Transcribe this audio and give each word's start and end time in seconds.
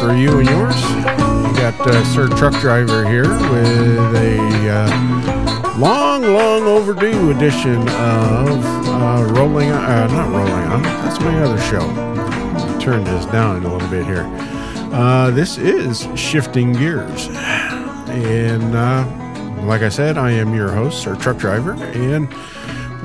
for 0.00 0.14
you 0.14 0.38
and 0.38 0.48
yours. 0.48 0.80
You 0.82 1.56
got 1.56 1.80
uh, 1.80 2.04
Sir 2.04 2.28
Truck 2.28 2.60
Driver 2.60 3.08
here 3.08 3.28
with 3.50 4.14
a 4.16 4.68
uh, 4.70 5.78
long, 5.78 6.22
long 6.22 6.64
overdue 6.64 7.30
edition 7.30 7.80
of 7.80 8.64
uh, 8.88 9.26
Rolling 9.30 9.70
On. 9.70 9.84
Uh, 9.84 10.06
not 10.08 10.28
Rolling 10.30 10.52
On, 10.52 10.82
that's 10.82 11.18
my 11.20 11.40
other 11.42 11.60
show. 11.60 11.80
Turn 12.78 13.04
this 13.04 13.24
down 13.26 13.64
a 13.64 13.68
little 13.72 13.88
bit 13.88 14.04
here. 14.04 14.26
Uh, 14.92 15.30
this 15.30 15.56
is 15.56 16.06
Shifting 16.18 16.72
Gears. 16.72 17.28
And 18.08 18.74
uh, 18.74 19.06
like 19.64 19.82
I 19.82 19.88
said, 19.88 20.18
I 20.18 20.30
am 20.30 20.54
your 20.54 20.70
host, 20.70 21.02
Sir 21.02 21.16
Truck 21.16 21.38
Driver, 21.38 21.72
and 21.74 22.28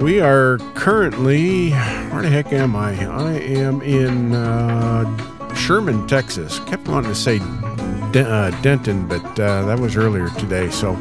we 0.02 0.20
are 0.20 0.58
currently, 0.74 1.72
where 1.72 2.22
the 2.22 2.30
heck 2.30 2.52
am 2.52 2.76
I? 2.76 2.92
I 3.06 3.32
am 3.34 3.82
in 3.82 4.34
uh, 4.34 5.31
Sherman, 5.62 6.08
Texas. 6.08 6.60
Kept 6.62 6.88
wanting 6.88 7.12
to 7.12 7.16
say 7.16 7.38
De- 8.12 8.28
uh, 8.28 8.50
Denton, 8.62 9.08
but 9.08 9.24
uh, 9.40 9.64
that 9.66 9.80
was 9.80 9.96
earlier 9.96 10.28
today. 10.32 10.72
So 10.72 10.94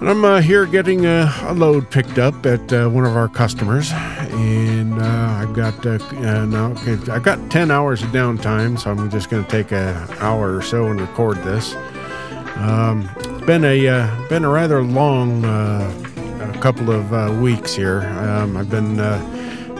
I'm 0.00 0.24
uh, 0.24 0.40
here 0.40 0.64
getting 0.64 1.06
a, 1.06 1.34
a, 1.42 1.52
load 1.52 1.90
picked 1.90 2.18
up 2.18 2.46
at 2.46 2.72
uh, 2.72 2.88
one 2.88 3.04
of 3.04 3.16
our 3.16 3.28
customers, 3.28 3.90
and 3.92 4.94
uh, 4.94 5.40
I've 5.40 5.54
got 5.54 5.84
now 6.14 6.72
I've 7.10 7.24
got 7.24 7.50
10 7.50 7.72
hours 7.72 8.00
of 8.02 8.10
downtime, 8.10 8.78
so 8.78 8.92
I'm 8.92 9.10
just 9.10 9.28
going 9.28 9.44
to 9.44 9.50
take 9.50 9.72
an 9.72 9.96
hour 10.18 10.56
or 10.56 10.62
so 10.62 10.86
and 10.86 11.00
record 11.00 11.38
this. 11.38 11.74
Um, 12.58 13.10
it's 13.16 13.44
been 13.44 13.64
a 13.64 14.28
been 14.28 14.44
a 14.44 14.48
rather 14.48 14.82
long 14.84 15.42
couple 16.60 16.90
of 16.90 17.12
uh, 17.12 17.36
weeks 17.40 17.74
here. 17.74 18.00
Um, 18.00 18.56
I've 18.56 18.70
been 18.70 18.98
uh, 18.98 19.18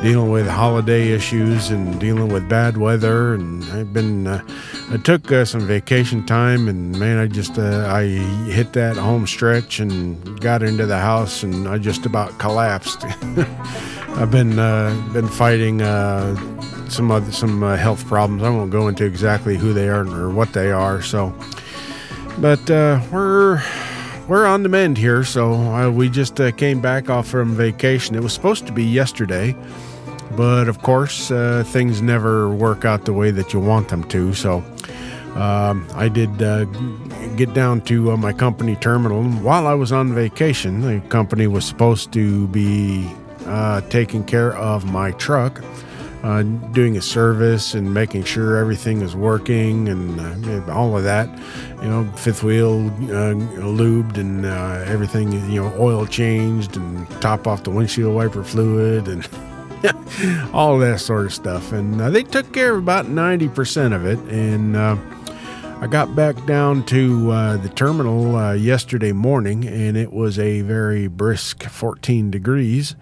dealing 0.03 0.31
with 0.31 0.47
holiday 0.47 1.09
issues 1.09 1.71
and 1.71 1.99
dealing 2.01 2.29
with 2.29 2.49
bad 2.49 2.77
weather, 2.77 3.35
and 3.35 3.65
I've 3.65 3.93
been. 3.93 4.27
Uh, 4.27 4.45
I 4.91 4.99
took 4.99 5.31
uh, 5.33 5.45
some 5.45 5.63
vacation 5.63 6.25
time, 6.25 6.69
and 6.69 6.99
man, 6.99 7.19
I 7.19 7.27
just 7.27 7.59
uh, 7.59 7.87
I 7.91 8.05
hit 8.05 8.73
that 8.75 8.97
home 8.97 9.27
stretch 9.27 9.81
and 9.81 10.41
got 10.41 10.63
into 10.63 10.87
the 10.87 10.99
house, 10.99 11.43
and 11.43 11.69
I 11.69 11.79
just 11.79 12.07
about 12.07 12.39
collapsed. 12.39 13.05
I've 13.05 14.31
been 14.31 14.59
uh, 14.59 14.95
been 15.13 15.29
fighting 15.29 15.81
some 16.89 17.11
other 17.11 17.33
some 17.33 17.63
health 17.63 18.07
problems. 18.07 18.43
I 18.43 18.51
won't 18.51 18.71
go 18.71 18.89
into 18.89 19.05
exactly 19.05 19.57
who 19.57 19.73
they 19.73 19.89
are 19.89 20.07
or 20.07 20.31
what 20.31 20.53
they 20.53 20.71
are. 20.71 21.03
So, 21.03 21.35
but 22.39 22.69
we're 23.11 23.63
we're 24.29 24.47
on 24.47 24.63
the 24.63 24.69
mend 24.69 24.99
here. 24.99 25.25
So 25.25 25.53
uh, 25.53 25.91
we 25.91 26.09
just 26.09 26.41
uh, 26.41 26.51
came 26.53 26.81
back 26.81 27.09
off 27.09 27.29
from 27.29 27.55
vacation. 27.55 28.17
It 28.17 28.23
was 28.23 28.33
supposed 28.33 28.67
to 28.67 28.73
be 28.73 28.85
yesterday, 28.85 29.57
but 30.35 30.69
of 30.69 30.83
course, 30.83 31.31
uh, 31.31 31.65
things 31.67 32.03
never 32.03 32.49
work 32.49 32.85
out 32.85 33.05
the 33.05 33.13
way 33.13 33.31
that 33.31 33.53
you 33.53 33.61
want 33.61 33.89
them 33.89 34.05
to. 34.05 34.35
So 34.35 34.65
um, 35.37 35.87
I 35.95 36.09
did 36.09 36.43
uh, 36.43 36.65
get 37.37 37.53
down 37.53 37.83
to 37.83 38.13
uh, 38.13 38.17
my 38.17 38.33
company 38.33 38.75
terminal 38.77 39.23
while 39.23 39.67
I 39.67 39.75
was 39.75 39.93
on 39.93 40.15
vacation. 40.15 40.81
The 40.81 41.07
company 41.09 41.47
was 41.47 41.67
supposed 41.67 42.13
to 42.15 42.49
be 42.49 43.07
uh, 43.45 43.83
taking 43.83 44.25
care 44.25 44.57
of 44.57 44.91
my 44.91 45.11
truck 45.13 45.63
uh, 46.23 46.43
doing 46.73 46.97
a 46.97 47.03
service 47.03 47.75
and 47.75 47.93
making 47.93 48.25
sure 48.25 48.57
everything 48.57 49.03
is 49.03 49.15
working 49.15 49.89
and 49.91 50.49
uh, 50.49 50.73
all 50.73 50.97
of 50.97 51.05
that. 51.05 51.29
You 51.83 51.89
know, 51.89 52.11
fifth 52.17 52.43
wheel 52.43 52.91
lubed 53.01 54.17
and 54.17 54.47
everything, 54.87 55.33
you 55.53 55.63
know, 55.63 55.73
oil 55.79 56.07
changed 56.07 56.77
and 56.79 57.09
top 57.21 57.47
off 57.47 57.63
the 57.65 57.71
windshield 57.71 58.15
wiper 58.15 58.43
fluid 58.43 59.07
and 59.07 59.29
all 60.53 60.79
that 60.79 61.01
sort 61.01 61.27
of 61.27 61.35
stuff. 61.35 61.73
And 61.73 62.01
uh, 62.01 62.11
they 62.11 62.23
took 62.23 62.53
care 62.53 62.73
of 62.73 62.79
about 62.79 63.07
90% 63.07 63.95
of 63.95 64.07
it. 64.07 64.19
And 64.33 64.77
uh, 64.77 64.97
I 65.81 65.87
got 65.87 66.15
back 66.15 66.47
down 66.47 66.85
to 66.87 67.57
the 67.59 67.73
terminal 67.75 68.55
yesterday 68.55 69.13
morning 69.13 69.67
and 69.67 69.97
it 69.97 70.13
was 70.13 70.39
a 70.39 70.63
very 70.63 71.07
brisk 71.07 71.65
14 71.65 72.31
degrees 72.31 72.97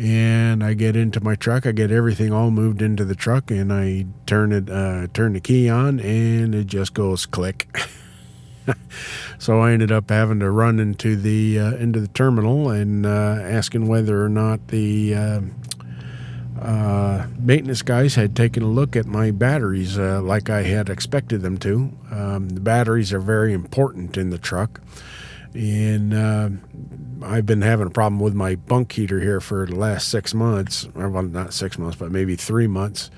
and 0.00 0.64
I 0.64 0.72
get 0.72 0.96
into 0.96 1.22
my 1.22 1.34
truck. 1.34 1.66
I 1.66 1.72
get 1.72 1.90
everything 1.90 2.32
all 2.32 2.50
moved 2.50 2.80
into 2.80 3.04
the 3.04 3.14
truck, 3.14 3.50
and 3.50 3.70
I 3.70 4.06
turn 4.24 4.50
it, 4.50 4.70
uh, 4.70 5.08
turn 5.12 5.34
the 5.34 5.40
key 5.40 5.68
on, 5.68 6.00
and 6.00 6.54
it 6.54 6.66
just 6.66 6.94
goes 6.94 7.26
click. 7.26 7.68
so 9.38 9.60
I 9.60 9.72
ended 9.72 9.92
up 9.92 10.08
having 10.08 10.40
to 10.40 10.50
run 10.50 10.78
into 10.78 11.16
the 11.16 11.58
uh, 11.58 11.74
into 11.74 12.00
the 12.00 12.08
terminal 12.08 12.70
and 12.70 13.04
uh, 13.04 13.38
asking 13.42 13.88
whether 13.88 14.24
or 14.24 14.30
not 14.30 14.68
the 14.68 15.14
uh, 15.14 15.40
uh, 16.60 17.26
maintenance 17.38 17.82
guys 17.82 18.14
had 18.14 18.36
taken 18.36 18.62
a 18.62 18.68
look 18.68 18.94
at 18.94 19.06
my 19.06 19.30
batteries 19.30 19.98
uh, 19.98 20.20
like 20.22 20.50
I 20.50 20.62
had 20.62 20.90
expected 20.90 21.42
them 21.42 21.56
to. 21.58 21.90
Um, 22.10 22.50
the 22.50 22.60
batteries 22.60 23.12
are 23.12 23.20
very 23.20 23.52
important 23.52 24.16
in 24.16 24.30
the 24.30 24.38
truck, 24.38 24.80
and 25.54 26.12
I've 27.22 27.46
been 27.46 27.62
having 27.62 27.86
a 27.86 27.90
problem 27.90 28.20
with 28.20 28.34
my 28.34 28.54
bunk 28.54 28.92
heater 28.92 29.20
here 29.20 29.40
for 29.40 29.66
the 29.66 29.74
last 29.74 30.08
six 30.08 30.34
months. 30.34 30.86
Well, 30.94 31.22
not 31.22 31.52
six 31.52 31.78
months, 31.78 31.96
but 31.96 32.10
maybe 32.10 32.36
three 32.36 32.66
months, 32.66 33.10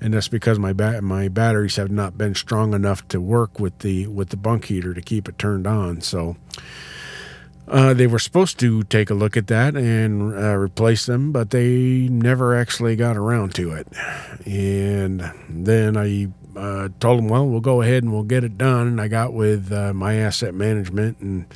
and 0.00 0.14
that's 0.14 0.28
because 0.28 0.58
my 0.58 0.72
ba- 0.72 1.02
my 1.02 1.28
batteries 1.28 1.76
have 1.76 1.90
not 1.90 2.18
been 2.18 2.34
strong 2.34 2.74
enough 2.74 3.06
to 3.08 3.20
work 3.20 3.60
with 3.60 3.80
the 3.80 4.06
with 4.06 4.30
the 4.30 4.36
bunk 4.36 4.66
heater 4.66 4.94
to 4.94 5.00
keep 5.00 5.28
it 5.28 5.38
turned 5.38 5.66
on. 5.66 6.00
So. 6.00 6.36
Uh, 7.66 7.94
they 7.94 8.06
were 8.06 8.18
supposed 8.18 8.58
to 8.60 8.82
take 8.84 9.08
a 9.08 9.14
look 9.14 9.36
at 9.36 9.46
that 9.46 9.74
and 9.74 10.34
uh, 10.34 10.54
replace 10.54 11.06
them, 11.06 11.32
but 11.32 11.50
they 11.50 12.08
never 12.10 12.54
actually 12.54 12.94
got 12.94 13.16
around 13.16 13.54
to 13.54 13.72
it. 13.72 13.88
And 14.46 15.32
then 15.48 15.96
I 15.96 16.28
uh, 16.58 16.88
told 17.00 17.18
them, 17.18 17.28
well, 17.28 17.46
we'll 17.46 17.60
go 17.60 17.80
ahead 17.80 18.02
and 18.02 18.12
we'll 18.12 18.22
get 18.22 18.44
it 18.44 18.58
done. 18.58 18.86
And 18.88 19.00
I 19.00 19.08
got 19.08 19.32
with 19.32 19.72
uh, 19.72 19.94
my 19.94 20.14
asset 20.16 20.54
management 20.54 21.20
and 21.20 21.46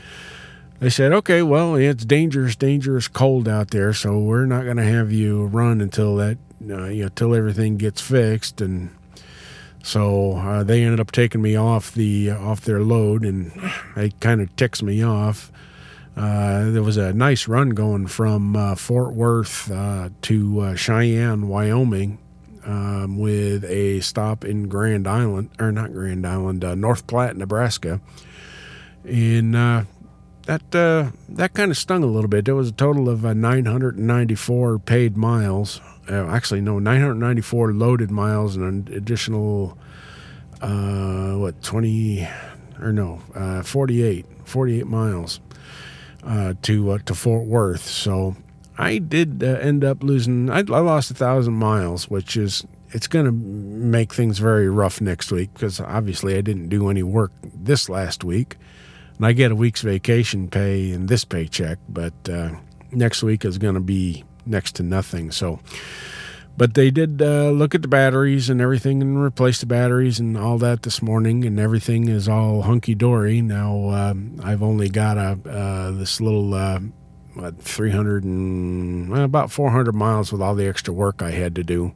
they 0.81 0.91
said, 0.91 1.13
okay, 1.13 1.43
well, 1.43 1.75
it's 1.75 2.05
dangerous, 2.05 2.55
dangerous 2.55 3.09
cold 3.09 3.49
out 3.49 3.71
there, 3.71 3.93
so 3.93 4.19
we're 4.19 4.47
not 4.47 4.63
going 4.63 4.77
to 4.77 4.85
have 4.85 5.11
you 5.11 5.47
run 5.47 5.81
until 5.81 6.15
that, 6.17 6.39
uh, 6.71 6.85
you 6.85 7.01
know, 7.01 7.07
until 7.07 7.35
everything 7.35 7.77
gets 7.77 8.01
fixed. 8.01 8.61
And 8.61 8.91
so 9.83 10.37
uh, 10.37 10.63
they 10.63 10.85
ended 10.85 11.01
up 11.01 11.11
taking 11.11 11.43
me 11.43 11.57
off 11.57 11.93
the 11.93 12.31
off 12.31 12.61
their 12.61 12.81
load, 12.81 13.25
and 13.25 13.51
it 13.97 14.21
kind 14.21 14.41
of 14.41 14.55
ticks 14.55 14.81
me 14.81 15.03
off. 15.03 15.51
Uh, 16.19 16.71
there 16.71 16.83
was 16.83 16.97
a 16.97 17.13
nice 17.13 17.47
run 17.47 17.71
going 17.71 18.07
from 18.07 18.57
uh, 18.57 18.75
Fort 18.75 19.15
Worth 19.15 19.71
uh, 19.71 20.11
to 20.23 20.77
Cheyenne, 20.77 21.49
Wyoming, 21.49 22.19
um, 22.65 23.19
with 23.19 23.65
a 23.65 24.01
stop 24.01 24.45
in 24.45 24.69
Grand 24.69 25.07
Island, 25.07 25.51
or 25.61 25.71
not 25.71 25.93
Grand 25.93 26.27
Island, 26.27 26.63
North 26.81 27.07
Platte, 27.07 27.37
Nebraska. 27.37 28.01
And 29.05 29.55
that 30.49 30.75
uh, 30.75 31.11
that 31.29 31.53
kind 31.53 31.71
of 31.71 31.77
stung 31.77 32.03
a 32.03 32.07
little 32.07 32.29
bit. 32.29 32.47
There 32.47 32.55
was 32.55 32.71
a 32.71 32.73
total 32.73 33.11
of 33.11 33.25
uh, 33.25 33.35
994 33.35 34.79
paid 34.79 35.15
miles. 35.15 35.83
Uh, 36.11 36.27
actually, 36.27 36.63
no, 36.63 36.79
994 36.79 37.75
loaded 37.75 38.11
miles 38.11 38.57
and 38.57 38.89
an 38.89 38.95
additional 38.95 39.77
uh, 40.63 41.35
what 41.35 41.63
20 41.63 42.27
or 42.81 42.93
no 42.93 43.21
uh, 43.35 43.63
48 43.63 44.25
48 44.45 44.87
miles 44.87 45.41
uh, 46.25 46.55
to 46.63 46.93
uh, 46.93 46.99
to 47.07 47.15
Fort 47.15 47.47
Worth. 47.47 47.87
So 47.87 48.37
I 48.77 48.99
did 48.99 49.43
uh, 49.43 49.47
end 49.47 49.85
up 49.85 50.03
losing. 50.03 50.51
I, 50.51 50.59
I 50.59 50.81
lost 50.81 51.11
a 51.11 51.15
thousand 51.15 51.55
miles, 51.55 52.09
which 52.09 52.37
is 52.37 52.65
it's 52.91 53.07
going 53.07 53.27
to 53.27 53.33
make 53.33 54.15
things 54.15 54.39
very 54.39 54.69
rough 54.69 55.01
next 55.01 55.31
week 55.31 55.53
because 55.53 55.81
obviously 55.81 56.37
I 56.37 56.41
didn't 56.41 56.69
do 56.69 56.89
any 56.89 57.03
work 57.03 57.33
this 57.43 57.89
last 57.89 58.25
week 58.25 58.57
and 59.19 59.27
I 59.27 59.33
get 59.33 59.53
a 59.53 59.55
week's 59.55 59.83
vacation 59.83 60.49
pay 60.49 60.93
in 60.93 61.07
this 61.07 61.25
paycheck, 61.25 61.79
but 61.89 62.15
uh, 62.31 62.51
next 62.93 63.23
week 63.23 63.45
is 63.45 63.59
going 63.59 63.75
to 63.75 63.81
be 63.81 64.25
next 64.47 64.77
to 64.77 64.83
nothing. 64.83 65.33
So, 65.33 65.59
but 66.59 66.75
they 66.75 66.91
did 66.91 67.23
uh, 67.23 67.51
look 67.51 67.75
at 67.75 67.81
the 67.81 67.89
batteries 67.89 68.51
and 68.51 68.61
everything 68.61 69.01
and 69.01 69.19
replace 69.19 69.61
the 69.61 69.67
batteries 69.67 70.21
and 70.21 70.37
all 70.37 70.59
that 70.59 70.83
this 70.83 71.01
morning, 71.01 71.45
and 71.45 71.59
everything 71.59 72.09
is 72.09 72.29
all 72.29 72.63
hunky 72.63 72.95
dory. 72.95 73.41
Now 73.41 73.89
um, 73.89 74.39
I've 74.45 74.63
only 74.63 74.91
got 74.91 75.17
a 75.17 75.39
uh, 75.49 75.91
this 75.93 76.21
little. 76.21 76.53
Uh, 76.53 76.81
what, 77.35 77.63
300 77.63 78.25
and 78.25 79.17
about 79.17 79.53
400 79.53 79.95
miles 79.95 80.33
with 80.33 80.43
all 80.43 80.57
the 80.57 80.67
extra 80.67 80.93
work 80.93 81.23
I 81.23 81.31
had 81.31 81.55
to 81.55 81.63
do 81.63 81.95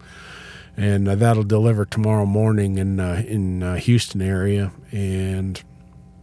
and 0.77 1.09
uh, 1.09 1.15
that'll 1.15 1.43
deliver 1.43 1.85
tomorrow 1.85 2.27
morning 2.27 2.79
in 2.79 2.99
uh, 2.99 3.23
in 3.27 3.63
uh, 3.63 3.77
Houston 3.77 4.23
area. 4.23 4.73
And 4.91 5.63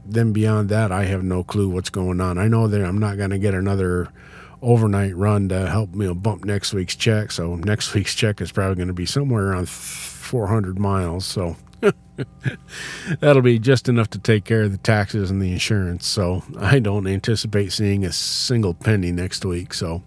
then 0.05 0.33
beyond 0.33 0.69
that, 0.69 0.91
I 0.91 1.05
have 1.05 1.23
no 1.23 1.43
clue 1.43 1.69
what's 1.69 1.89
going 1.89 2.19
on. 2.19 2.37
I 2.37 2.47
know 2.47 2.67
that 2.67 2.83
I'm 2.83 2.99
not 2.99 3.17
going 3.17 3.29
to 3.29 3.37
get 3.37 3.53
another 3.53 4.11
overnight 4.61 5.15
run 5.15 5.49
to 5.49 5.69
help 5.69 5.93
me 5.93 6.11
bump 6.13 6.45
next 6.45 6.73
week's 6.73 6.95
check. 6.95 7.31
So 7.31 7.55
next 7.55 7.93
week's 7.95 8.15
check 8.15 8.41
is 8.41 8.51
probably 8.51 8.75
going 8.75 8.87
to 8.87 8.93
be 8.93 9.05
somewhere 9.05 9.51
around 9.51 9.69
400 9.69 10.79
miles. 10.79 11.25
So 11.25 11.55
that'll 13.19 13.41
be 13.41 13.59
just 13.59 13.87
enough 13.89 14.09
to 14.11 14.19
take 14.19 14.45
care 14.45 14.63
of 14.63 14.71
the 14.71 14.77
taxes 14.77 15.31
and 15.31 15.41
the 15.41 15.51
insurance. 15.51 16.05
So 16.07 16.43
I 16.59 16.79
don't 16.79 17.07
anticipate 17.07 17.71
seeing 17.71 18.05
a 18.05 18.11
single 18.11 18.73
penny 18.73 19.11
next 19.11 19.45
week. 19.45 19.73
So, 19.73 20.03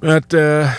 but 0.00 0.32
uh, 0.32 0.74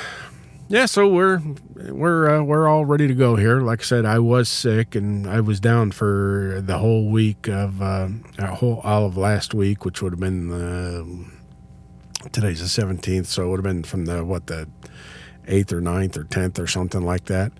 yeah, 0.69 0.85
so 0.85 1.07
we're 1.07 1.41
we're 1.75 2.37
uh, 2.37 2.43
we're 2.43 2.67
all 2.67 2.85
ready 2.85 3.07
to 3.07 3.13
go 3.13 3.35
here. 3.35 3.61
Like 3.61 3.81
I 3.81 3.83
said, 3.83 4.05
I 4.05 4.19
was 4.19 4.49
sick 4.49 4.95
and 4.95 5.27
I 5.27 5.41
was 5.41 5.59
down 5.59 5.91
for 5.91 6.61
the 6.63 6.77
whole 6.77 7.09
week 7.09 7.47
of 7.47 7.81
uh, 7.81 8.09
whole 8.39 8.81
all 8.83 9.05
of 9.05 9.17
last 9.17 9.53
week, 9.53 9.85
which 9.85 10.01
would 10.01 10.13
have 10.13 10.19
been 10.19 10.51
uh, 10.51 11.36
today's 12.31 12.61
the 12.61 12.67
seventeenth, 12.67 13.27
so 13.27 13.45
it 13.45 13.49
would 13.49 13.57
have 13.57 13.63
been 13.63 13.83
from 13.83 14.05
the 14.05 14.23
what 14.23 14.47
the 14.47 14.67
eighth 15.47 15.71
or 15.71 15.81
9th 15.81 16.17
or 16.17 16.23
tenth 16.25 16.59
or 16.59 16.67
something 16.67 17.01
like 17.01 17.25
that. 17.25 17.51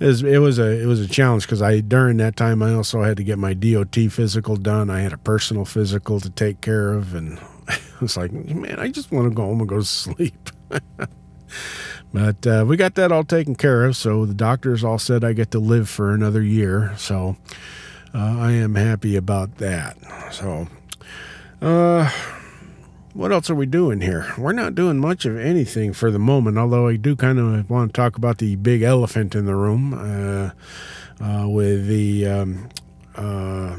It 0.00 0.06
was, 0.06 0.22
was 0.22 0.58
a 0.58 0.82
it 0.82 0.86
was 0.86 1.00
a 1.00 1.08
challenge 1.08 1.44
because 1.44 1.62
I 1.62 1.80
during 1.80 2.16
that 2.16 2.36
time 2.36 2.62
I 2.62 2.74
also 2.74 3.02
had 3.02 3.16
to 3.18 3.24
get 3.24 3.38
my 3.38 3.54
DOT 3.54 3.94
physical 4.10 4.56
done. 4.56 4.90
I 4.90 5.00
had 5.00 5.12
a 5.12 5.18
personal 5.18 5.64
physical 5.64 6.20
to 6.20 6.30
take 6.30 6.60
care 6.60 6.92
of, 6.92 7.14
and 7.14 7.40
it's 8.00 8.16
like, 8.16 8.32
man, 8.32 8.78
I 8.78 8.88
just 8.88 9.12
want 9.12 9.28
to 9.28 9.34
go 9.34 9.42
home 9.44 9.60
and 9.60 9.68
go 9.68 9.78
to 9.78 9.84
sleep. 9.84 10.50
but 12.12 12.46
uh, 12.46 12.64
we 12.66 12.76
got 12.76 12.96
that 12.96 13.12
all 13.12 13.24
taken 13.24 13.54
care 13.54 13.84
of. 13.84 13.96
So 13.96 14.26
the 14.26 14.34
doctors 14.34 14.82
all 14.82 14.98
said 14.98 15.22
I 15.22 15.32
get 15.32 15.52
to 15.52 15.60
live 15.60 15.88
for 15.88 16.12
another 16.12 16.42
year. 16.42 16.92
So 16.96 17.36
uh, 18.12 18.36
I 18.38 18.52
am 18.52 18.74
happy 18.74 19.14
about 19.14 19.56
that. 19.58 19.96
So, 20.32 20.66
uh, 21.62 22.10
what 23.14 23.30
else 23.30 23.48
are 23.48 23.54
we 23.54 23.64
doing 23.64 24.00
here? 24.00 24.34
We're 24.36 24.52
not 24.52 24.74
doing 24.74 24.98
much 24.98 25.24
of 25.24 25.38
anything 25.38 25.92
for 25.92 26.10
the 26.10 26.18
moment, 26.18 26.58
although 26.58 26.88
I 26.88 26.96
do 26.96 27.14
kind 27.14 27.38
of 27.38 27.70
want 27.70 27.94
to 27.94 27.96
talk 27.96 28.16
about 28.16 28.38
the 28.38 28.56
big 28.56 28.82
elephant 28.82 29.36
in 29.36 29.46
the 29.46 29.54
room 29.54 29.94
uh, 29.94 30.50
uh, 31.24 31.48
with 31.48 31.86
the. 31.86 32.26
Um, 32.26 32.68
uh, 33.14 33.76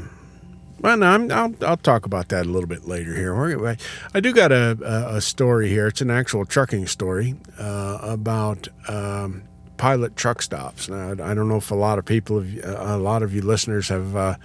well, 0.80 0.96
no, 0.96 1.06
i 1.06 1.16
will 1.16 1.54
I'll 1.62 1.76
talk 1.76 2.06
about 2.06 2.28
that 2.30 2.46
a 2.46 2.48
little 2.48 2.68
bit 2.68 2.86
later 2.86 3.14
here. 3.14 3.76
I 4.14 4.20
do 4.20 4.32
got 4.32 4.52
a, 4.52 4.76
a, 5.16 5.20
story 5.20 5.68
here. 5.68 5.86
It's 5.86 6.00
an 6.00 6.10
actual 6.10 6.44
trucking 6.44 6.86
story 6.86 7.34
uh, 7.58 7.98
about 8.02 8.68
um, 8.88 9.42
pilot 9.78 10.16
truck 10.16 10.42
stops. 10.42 10.88
Now, 10.88 11.12
I 11.12 11.34
don't 11.34 11.48
know 11.48 11.56
if 11.56 11.70
a 11.70 11.74
lot 11.74 11.98
of 11.98 12.04
people, 12.04 12.42
have, 12.42 12.64
a 12.64 12.98
lot 12.98 13.22
of 13.22 13.34
you 13.34 13.42
listeners, 13.42 13.88
have 13.88 14.14
uh, 14.14 14.36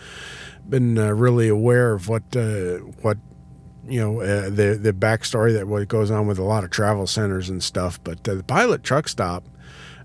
been 0.68 0.98
uh, 0.98 1.12
really 1.12 1.48
aware 1.50 1.94
of 1.94 2.08
what 2.08 2.24
what 3.02 3.18
you 3.88 4.00
know 4.00 4.22
uh, 4.22 4.50
the 4.50 4.80
the 4.82 4.94
backstory 4.94 5.54
that 5.54 5.68
what 5.68 5.88
goes 5.88 6.12
on 6.12 6.28
with 6.28 6.38
a 6.38 6.44
lot 6.44 6.64
of 6.64 6.70
travel 6.70 7.08
centers 7.08 7.50
and 7.50 7.64
stuff. 7.64 8.00
But 8.04 8.28
uh, 8.28 8.36
the 8.36 8.44
Pilot 8.44 8.84
Truck 8.84 9.08
Stop 9.08 9.44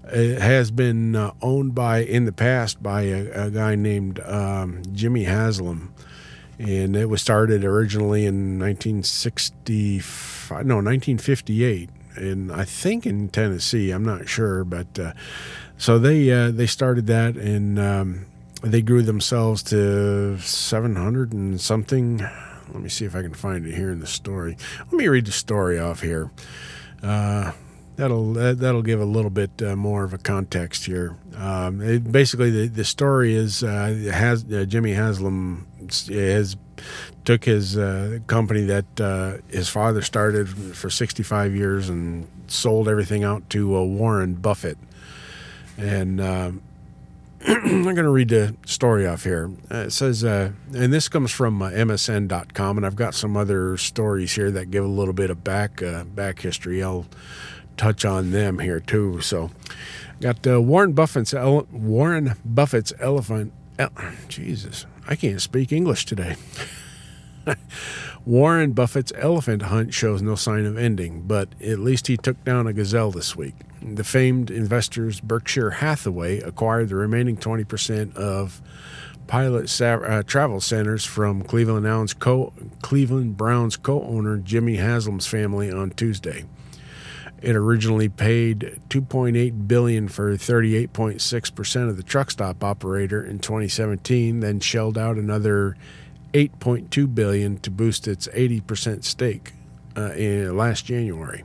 uh, 0.04 0.16
has 0.16 0.70
been 0.70 1.16
uh, 1.16 1.32
owned 1.42 1.74
by 1.74 1.98
in 1.98 2.24
the 2.24 2.32
past 2.32 2.82
by 2.82 3.02
a, 3.02 3.46
a 3.46 3.50
guy 3.50 3.74
named 3.74 4.20
um, 4.20 4.82
Jimmy 4.92 5.24
Haslam, 5.24 5.92
and 6.58 6.96
it 6.96 7.06
was 7.06 7.20
started 7.20 7.64
originally 7.64 8.24
in 8.24 8.58
1965, 8.58 10.64
no 10.64 10.76
1958, 10.76 11.90
and 12.16 12.52
I 12.52 12.64
think 12.64 13.06
in 13.06 13.28
Tennessee. 13.28 13.90
I'm 13.90 14.04
not 14.04 14.28
sure, 14.28 14.64
but 14.64 14.98
uh, 14.98 15.12
so 15.76 15.98
they 15.98 16.30
uh, 16.30 16.50
they 16.50 16.66
started 16.66 17.06
that 17.08 17.36
and. 17.36 17.78
Um, 17.78 18.26
they 18.62 18.80
grew 18.80 19.02
themselves 19.02 19.62
to 19.62 20.38
700 20.38 21.34
and 21.34 21.60
something 21.60 22.26
let 22.72 22.82
me 22.82 22.88
see 22.88 23.04
if 23.04 23.14
I 23.14 23.22
can 23.22 23.34
find 23.34 23.66
it 23.66 23.74
here 23.74 23.90
in 23.90 24.00
the 24.00 24.06
story. 24.06 24.56
Let 24.78 24.92
me 24.92 25.08
read 25.08 25.26
the 25.26 25.32
story 25.32 25.78
off 25.78 26.00
here. 26.00 26.30
Uh, 27.02 27.52
that'll 27.96 28.32
that'll 28.34 28.82
give 28.82 29.00
a 29.00 29.06
little 29.06 29.30
bit 29.30 29.50
uh, 29.62 29.74
more 29.74 30.04
of 30.04 30.14
a 30.14 30.18
context 30.18 30.84
here. 30.84 31.16
Um, 31.36 31.80
it, 31.80 32.10
basically, 32.10 32.50
the, 32.50 32.68
the 32.68 32.84
story 32.84 33.34
is 33.34 33.62
uh, 33.62 34.10
has 34.12 34.44
uh, 34.44 34.64
Jimmy 34.66 34.92
Haslam 34.92 35.66
has 36.08 36.56
took 37.24 37.44
his 37.44 37.76
uh, 37.76 38.18
company 38.26 38.62
that 38.62 39.00
uh, 39.00 39.38
his 39.48 39.68
father 39.68 40.02
started 40.02 40.48
for 40.76 40.90
65 40.90 41.54
years 41.54 41.88
and 41.88 42.28
sold 42.46 42.88
everything 42.88 43.24
out 43.24 43.48
to 43.50 43.76
uh, 43.76 43.82
Warren 43.82 44.34
Buffett, 44.34 44.78
and 45.76 46.20
um, 46.20 46.62
I'm 47.48 47.84
going 47.84 47.96
to 47.96 48.10
read 48.10 48.30
the 48.30 48.56
story 48.66 49.06
off 49.06 49.22
here. 49.22 49.50
Uh, 49.70 49.84
it 49.86 49.92
says, 49.92 50.24
uh, 50.24 50.50
and 50.74 50.92
this 50.92 51.08
comes 51.08 51.30
from 51.30 51.62
uh, 51.62 51.70
MSN.com, 51.70 52.76
and 52.76 52.84
I've 52.84 52.96
got 52.96 53.14
some 53.14 53.36
other 53.36 53.76
stories 53.76 54.34
here 54.34 54.50
that 54.50 54.72
give 54.72 54.84
a 54.84 54.88
little 54.88 55.14
bit 55.14 55.30
of 55.30 55.44
back 55.44 55.80
uh, 55.80 56.02
back 56.04 56.40
history. 56.40 56.82
I'll 56.82 57.06
touch 57.76 58.04
on 58.04 58.32
them 58.32 58.58
here 58.58 58.80
too. 58.80 59.20
So, 59.20 59.52
got 60.20 60.44
uh, 60.44 60.60
Warren 60.60 60.92
Buffett's 60.92 61.32
ele- 61.32 61.68
Warren 61.70 62.34
Buffett's 62.44 62.92
elephant. 62.98 63.52
El- 63.78 63.92
Jesus, 64.26 64.84
I 65.06 65.14
can't 65.14 65.40
speak 65.40 65.70
English 65.70 66.04
today. 66.06 66.34
Warren 68.26 68.72
Buffett's 68.72 69.12
elephant 69.16 69.62
hunt 69.62 69.94
shows 69.94 70.20
no 70.20 70.34
sign 70.34 70.66
of 70.66 70.76
ending, 70.76 71.22
but 71.22 71.50
at 71.62 71.78
least 71.78 72.08
he 72.08 72.16
took 72.16 72.42
down 72.44 72.66
a 72.66 72.72
gazelle 72.72 73.12
this 73.12 73.36
week. 73.36 73.54
The 73.86 74.02
famed 74.02 74.50
investors 74.50 75.20
Berkshire 75.20 75.70
Hathaway 75.70 76.40
acquired 76.40 76.88
the 76.88 76.96
remaining 76.96 77.36
20% 77.36 78.16
of 78.16 78.60
Pilot 79.28 79.80
uh, 79.80 80.22
Travel 80.24 80.60
Centers 80.60 81.04
from 81.04 81.42
Cleveland 81.42 82.18
co- 82.18 82.52
Cleveland 82.82 83.36
Browns 83.36 83.76
co-owner 83.76 84.38
Jimmy 84.38 84.76
Haslam's 84.76 85.28
family 85.28 85.70
on 85.70 85.90
Tuesday. 85.90 86.44
It 87.40 87.54
originally 87.54 88.08
paid 88.08 88.80
2.8 88.88 89.68
billion 89.68 90.08
for 90.08 90.32
38.6% 90.32 91.88
of 91.88 91.96
the 91.96 92.02
truck 92.02 92.32
stop 92.32 92.64
operator 92.64 93.24
in 93.24 93.38
2017, 93.38 94.40
then 94.40 94.58
shelled 94.58 94.98
out 94.98 95.16
another 95.16 95.76
8.2 96.32 97.14
billion 97.14 97.58
to 97.58 97.70
boost 97.70 98.08
its 98.08 98.26
80% 98.28 99.04
stake 99.04 99.52
uh, 99.96 100.12
in 100.12 100.56
last 100.56 100.86
January. 100.86 101.44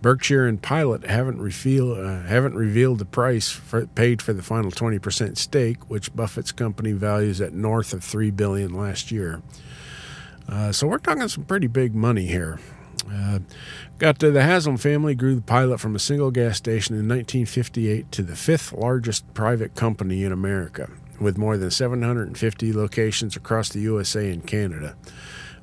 Berkshire 0.00 0.46
and 0.46 0.62
Pilot 0.62 1.04
haven't, 1.04 1.40
revealed, 1.40 1.98
uh, 1.98 2.22
haven't 2.22 2.54
revealed 2.54 2.98
the 2.98 3.04
price 3.04 3.50
for, 3.50 3.86
paid 3.86 4.22
for 4.22 4.32
the 4.32 4.42
final 4.42 4.70
20% 4.70 5.36
stake, 5.36 5.90
which 5.90 6.14
Buffett's 6.14 6.52
company 6.52 6.92
values 6.92 7.40
at 7.40 7.52
north 7.52 7.92
of 7.92 8.04
3 8.04 8.30
billion 8.30 8.72
last 8.72 9.10
year. 9.10 9.42
Uh, 10.48 10.72
so 10.72 10.86
we're 10.86 10.98
talking 10.98 11.26
some 11.28 11.44
pretty 11.44 11.66
big 11.66 11.94
money 11.94 12.26
here. 12.26 12.60
Uh, 13.10 13.40
got 13.98 14.18
the 14.18 14.42
Haslam 14.42 14.76
family 14.76 15.14
grew 15.14 15.34
the 15.34 15.42
Pilot 15.42 15.80
from 15.80 15.96
a 15.96 15.98
single 15.98 16.30
gas 16.30 16.56
station 16.56 16.94
in 16.94 17.08
1958 17.08 18.10
to 18.12 18.22
the 18.22 18.36
fifth 18.36 18.72
largest 18.72 19.32
private 19.34 19.74
company 19.74 20.24
in 20.24 20.32
America, 20.32 20.90
with 21.20 21.38
more 21.38 21.56
than 21.56 21.70
750 21.70 22.72
locations 22.72 23.36
across 23.36 23.70
the 23.70 23.80
USA 23.80 24.30
and 24.30 24.46
Canada 24.46 24.94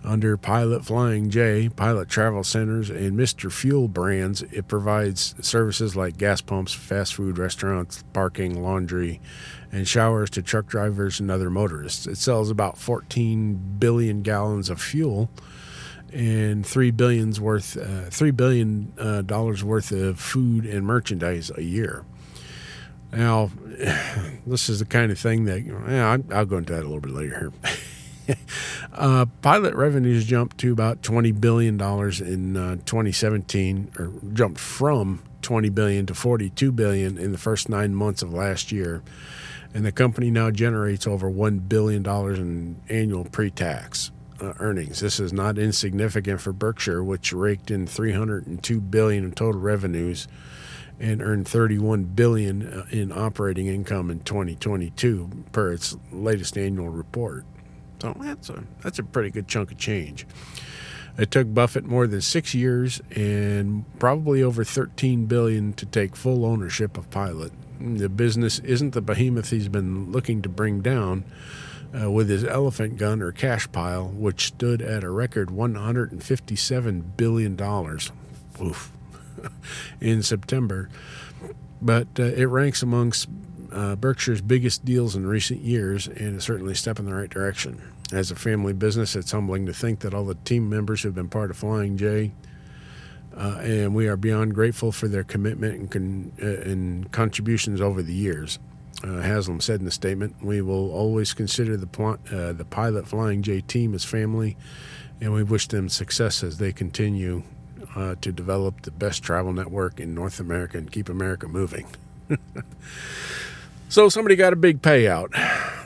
under 0.06 0.38
Pilot 0.38 0.86
Flying 0.86 1.30
J, 1.30 1.70
Pilot 1.70 2.08
Travel 2.08 2.44
Centers, 2.44 2.90
and 2.90 3.18
Mr. 3.18 3.52
Fuel 3.52 3.88
brands. 3.88 4.44
It 4.44 4.68
provides 4.68 5.36
services 5.42 5.96
like 5.96 6.18
gas 6.18 6.42
pumps, 6.42 6.74
fast 6.74 7.16
food 7.16 7.38
restaurants, 7.38 8.04
parking, 8.14 8.62
laundry, 8.62 9.20
and 9.72 9.88
showers 9.88 10.30
to 10.32 10.42
truck 10.42 10.68
drivers 10.68 11.20
and 11.20 11.30
other 11.32 11.50
motorists. 11.50 12.08
It 12.08 12.18
sells 12.18 12.50
about 12.50 12.78
14 12.78 13.78
billion 13.80 14.22
gallons 14.22 14.70
of 14.70 14.82
fuel 14.82 15.30
and 16.14 16.66
three 16.66 16.92
billions 16.92 17.42
worth, 17.42 17.76
uh, 17.76 18.10
three 18.10 18.32
billion 18.32 18.94
uh, 18.98 19.22
dollars 19.22 19.64
worth 19.64 19.92
of 19.92 20.20
food 20.20 20.66
and 20.66 20.86
merchandise 20.86 21.52
a 21.58 21.64
year. 21.64 22.06
Now, 23.12 23.52
this 24.48 24.70
is 24.70 24.80
the 24.80 24.86
kind 24.86 25.12
of 25.12 25.20
thing 25.20 25.46
that 25.46 26.24
I'll 26.32 26.46
go 26.46 26.58
into 26.58 26.74
that 26.74 26.84
a 26.84 26.88
little 26.88 27.02
bit 27.02 27.12
later 27.12 27.52
here. 27.64 27.74
uh, 28.94 29.26
pilot 29.42 29.76
revenues 29.76 30.26
jumped 30.26 30.58
to 30.60 30.72
about 30.72 31.02
$20 31.02 31.40
billion 31.40 31.76
in 31.76 32.58
uh, 32.58 32.76
2017, 32.86 33.92
or 34.00 34.12
jumped 34.34 34.60
from 34.60 35.22
20 35.42 35.70
billion 35.70 36.06
to 36.06 36.14
42 36.14 36.72
billion 36.72 37.18
in 37.18 37.32
the 37.32 37.38
first 37.38 37.70
nine 37.70 37.94
months 37.94 38.22
of 38.22 38.34
last 38.34 38.72
year. 38.72 39.04
And 39.74 39.86
the 39.86 39.92
company 39.92 40.32
now 40.32 40.52
generates 40.52 41.06
over 41.06 41.30
$1 41.30 41.68
billion 41.68 42.06
in 42.06 42.82
annual 42.90 43.26
pre 43.26 43.52
tax 43.52 44.12
uh, 44.42 44.54
earnings. 44.60 45.00
This 45.02 45.20
is 45.20 45.34
not 45.34 45.58
insignificant 45.58 46.42
for 46.42 46.54
Berkshire, 46.54 47.04
which 47.04 47.34
raked 47.34 47.72
in 47.72 47.86
302 47.88 48.82
billion 48.82 49.26
in 49.26 49.32
total 49.34 49.60
revenues 49.60 50.28
and 51.00 51.22
earned 51.22 51.48
31 51.48 52.06
billion 52.06 52.66
uh, 52.66 52.86
in 52.90 53.12
operating 53.12 53.68
income 53.68 54.10
in 54.10 54.22
2022 54.22 55.30
per 55.52 55.74
its 55.74 55.96
latest 56.12 56.58
annual 56.58 56.90
report. 56.90 57.46
So 58.02 58.16
that's 58.20 58.50
a 58.50 58.64
that's 58.82 59.00
a 59.00 59.04
pretty 59.04 59.30
good 59.30 59.48
chunk 59.48 59.72
of 59.72 59.78
change. 59.78 60.26
It 61.18 61.32
took 61.32 61.54
Buffett 61.54 61.86
more 61.86 62.08
than 62.08 62.20
six 62.20 62.54
years 62.54 63.02
and 63.16 63.86
probably 64.00 64.44
over 64.44 64.66
13 64.66 65.28
billion 65.28 65.72
to 65.74 65.86
take 65.86 66.14
full 66.14 66.46
ownership 66.46 66.98
of 66.98 67.10
Pilot. 67.10 67.54
The 67.80 68.10
business 68.10 68.60
isn't 68.60 68.94
the 68.94 69.02
behemoth 69.02 69.50
he's 69.50 69.70
been 69.70 70.12
looking 70.12 70.42
to 70.42 70.50
bring 70.50 70.82
down 70.82 71.24
uh, 71.98 72.12
with 72.12 72.28
his 72.30 72.44
elephant 72.44 72.98
gun 72.98 73.22
or 73.22 73.32
cash 73.32 73.72
pile, 73.72 74.10
which 74.10 74.48
stood 74.48 74.82
at 74.82 75.06
a 75.06 75.10
record 75.10 75.52
157 75.52 77.14
billion 77.16 77.56
dollars. 77.56 78.12
in 80.02 80.24
September, 80.24 80.90
but 81.82 82.08
uh, 82.20 82.24
it 82.24 82.46
ranks 82.46 82.82
amongst 82.82 83.28
uh, 83.76 83.96
Berkshire's 83.96 84.42
biggest 84.42 84.86
deals 84.86 85.16
in 85.16 85.28
recent 85.28 85.62
years 85.62 86.08
and 86.08 86.38
is 86.38 86.44
certainly 86.44 86.72
a 86.74 86.76
step 86.76 86.98
in 86.98 87.06
the 87.06 87.14
right 87.14 87.30
direction. 87.30 87.82
As 88.12 88.32
a 88.32 88.36
family 88.36 88.74
business, 88.74 89.16
it's 89.16 89.32
humbling 89.32 89.66
to 89.66 89.74
think 89.74 90.00
that 90.00 90.14
all 90.14 90.26
the 90.26 90.36
team 90.36 90.70
members 90.70 91.02
who've 91.04 91.14
been 91.14 91.30
part 91.30 91.52
of 91.52 91.58
Flying 91.58 91.98
J 91.98 92.32
Uh, 93.36 93.60
and 93.62 93.94
we 93.94 94.08
are 94.08 94.16
beyond 94.16 94.56
grateful 94.56 94.94
for 94.94 95.10
their 95.10 95.26
commitment 95.26 95.76
and, 95.76 95.92
con- 95.92 96.32
uh, 96.42 96.72
and 96.72 97.12
contributions 97.12 97.82
over 97.82 98.02
the 98.02 98.14
years. 98.14 98.60
Uh, 99.04 99.20
Haslam 99.22 99.60
said 99.60 99.80
in 99.82 99.86
the 99.86 99.92
statement, 99.92 100.36
"We 100.42 100.62
will 100.62 100.90
always 100.92 101.34
consider 101.34 101.76
the 101.76 101.86
pl- 101.88 102.20
uh, 102.32 102.54
the 102.54 102.64
pilot 102.64 103.08
Flying 103.08 103.42
J 103.42 103.60
team 103.60 103.94
as 103.94 104.06
family, 104.06 104.56
and 105.20 105.34
we 105.34 105.44
wish 105.44 105.68
them 105.68 105.90
success 105.90 106.44
as 106.44 106.60
they 106.60 106.72
continue 106.72 107.44
uh, 107.94 108.16
to 108.22 108.32
develop 108.32 108.84
the 108.84 108.92
best 108.92 109.22
travel 109.22 109.52
network 109.52 110.00
in 110.00 110.16
North 110.16 110.40
America 110.40 110.78
and 110.78 110.90
keep 110.90 111.10
America 111.10 111.50
moving." 111.50 111.88
so 113.96 114.10
somebody 114.10 114.36
got 114.36 114.52
a 114.52 114.58
big 114.58 114.82
payout. 114.82 115.32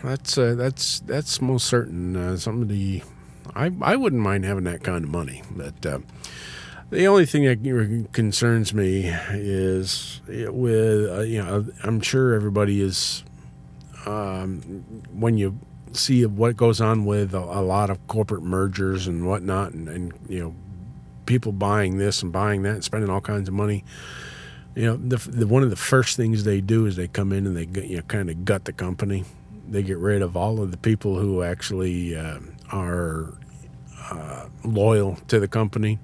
That's 0.02 0.36
uh, 0.36 0.56
that's 0.56 1.00
that's 1.02 1.40
most 1.42 1.68
certain. 1.68 2.16
Uh, 2.16 2.38
somebody, 2.38 3.04
I 3.54 3.72
I 3.82 3.98
wouldn't 3.98 4.24
mind 4.24 4.46
having 4.46 4.64
that 4.64 4.84
kind 4.84 5.04
of 5.04 5.12
money, 5.12 5.44
but. 5.52 5.86
Uh, 5.86 6.00
the 6.90 7.06
only 7.06 7.28
thing 7.28 7.44
that 7.44 8.14
concerns 8.14 8.74
me 8.74 9.14
is 9.30 10.22
with 10.28 11.08
uh, 11.08 11.20
you 11.20 11.44
know 11.44 11.68
I'm 11.84 12.02
sure 12.02 12.34
everybody 12.34 12.82
is 12.82 13.24
um, 14.08 14.60
when 15.14 15.38
you 15.38 15.60
see 15.92 16.26
what 16.26 16.58
goes 16.58 16.82
on 16.82 17.06
with 17.06 17.36
a, 17.36 17.38
a, 17.38 17.62
lot 17.62 17.92
of 17.92 18.08
corporate 18.08 18.42
mergers 18.42 19.06
and 19.06 19.28
whatnot, 19.28 19.74
and, 19.74 19.88
and, 19.88 20.14
you 20.28 20.40
know 20.40 20.56
people 21.28 21.52
buying 21.52 22.00
this 22.00 22.24
and 22.24 22.32
buying 22.32 22.64
that 22.64 22.74
and 22.74 22.84
spending 22.84 23.12
all 23.12 23.22
kinds 23.22 23.48
of 23.48 23.54
money. 23.54 23.84
You 24.76 24.86
know, 24.86 24.98
the, 24.98 25.18
the 25.18 25.48
one 25.48 25.64
of 25.64 25.70
the 25.70 25.76
first 25.76 26.16
things 26.16 26.44
they 26.44 26.62
do 26.62 26.86
is 26.86 26.96
they 26.96 27.08
come 27.08 27.32
in 27.34 27.48
and 27.48 27.58
they 27.58 27.82
you 27.82 27.98
know 27.98 28.04
kind 28.04 28.30
of 28.30 28.46
gut 28.46 28.66
the 28.66 28.74
company. 28.74 29.26
They 29.68 29.84
get 29.84 29.98
rid 29.98 30.22
of 30.22 30.36
all 30.36 30.62
of 30.62 30.72
the 30.72 30.78
people 30.78 31.20
who 31.20 31.44
actually 31.44 32.16
uh, 32.16 32.40
are 32.72 33.34
uh, 34.10 34.48
loyal 34.64 35.18
to 35.28 35.40
the 35.40 35.48
company 35.48 36.00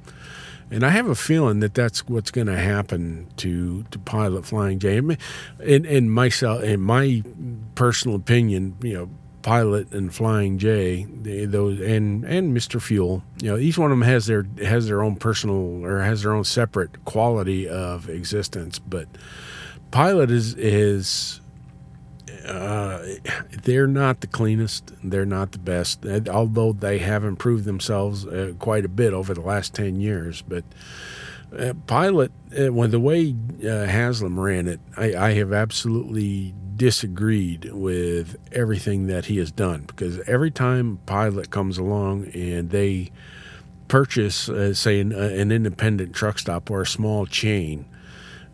and 0.72 0.84
I 0.84 0.90
have 0.90 1.08
a 1.08 1.16
feeling 1.16 1.60
that 1.60 1.74
that's 1.74 2.08
what's 2.08 2.32
going 2.32 2.48
to 2.48 2.58
happen 2.58 3.28
to 3.38 3.84
to 3.92 4.00
Pilot 4.00 4.46
Flying 4.46 4.80
J. 4.80 4.98
In, 4.98 5.18
in 5.60 6.10
myself, 6.10 6.64
in 6.64 6.82
my 6.82 7.24
personal 7.76 8.18
opinion, 8.18 8.76
you 8.82 8.94
know, 8.94 9.10
Pilot 9.46 9.92
and 9.92 10.12
Flying 10.12 10.58
J, 10.58 11.04
those 11.04 11.80
and 11.80 12.26
and 12.26 12.58
Mr. 12.58 12.82
Fuel, 12.82 13.22
you 13.40 13.52
know, 13.52 13.58
each 13.58 13.78
one 13.78 13.92
of 13.92 14.00
them 14.00 14.08
has 14.08 14.26
their 14.26 14.44
has 14.64 14.88
their 14.88 15.04
own 15.04 15.18
personal 15.18 15.86
or 15.86 16.02
has 16.02 16.24
their 16.24 16.34
own 16.34 16.44
separate 16.44 17.06
quality 17.06 17.70
of 17.70 18.10
existence. 18.10 18.80
But 18.80 19.08
Pilot 19.92 20.32
is 20.32 20.56
is 20.56 21.42
uh, 22.44 23.06
they're 23.64 23.86
not 23.86 24.22
the 24.22 24.28
cleanest. 24.28 24.92
They're 25.04 25.28
not 25.28 25.52
the 25.52 25.60
best, 25.60 26.04
although 26.28 26.74
they 26.74 26.98
have 26.98 27.24
improved 27.24 27.66
themselves 27.66 28.26
uh, 28.26 28.54
quite 28.58 28.84
a 28.84 28.90
bit 28.90 29.14
over 29.14 29.36
the 29.36 29.42
last 29.42 29.76
10 29.76 30.00
years. 30.00 30.42
But 30.42 30.64
uh, 31.60 31.74
Pilot, 31.88 32.32
uh, 32.58 32.72
when 32.72 32.92
the 32.92 33.00
way 33.00 33.36
uh, 33.64 33.86
Haslam 33.86 34.40
ran 34.40 34.68
it, 34.68 34.80
I, 34.98 35.16
I, 35.16 35.34
have 35.34 35.54
absolutely 35.54 36.54
disagreed 36.76 37.72
with 37.74 38.38
everything 38.52 39.08
that 39.08 39.26
he 39.26 39.38
has 39.38 39.52
done 39.52 39.84
because 39.84 40.20
every 40.28 40.52
time 40.52 41.00
Pilot 41.06 41.50
comes 41.50 41.78
along 41.78 42.28
and 42.34 42.70
they 42.70 43.12
purchase, 43.88 44.50
uh, 44.50 44.74
say, 44.74 45.00
an, 45.00 45.12
an 45.12 45.52
independent 45.52 46.14
truck 46.14 46.40
stop 46.40 46.70
or 46.70 46.82
a 46.82 46.88
small 46.88 47.26
chain, 47.26 47.86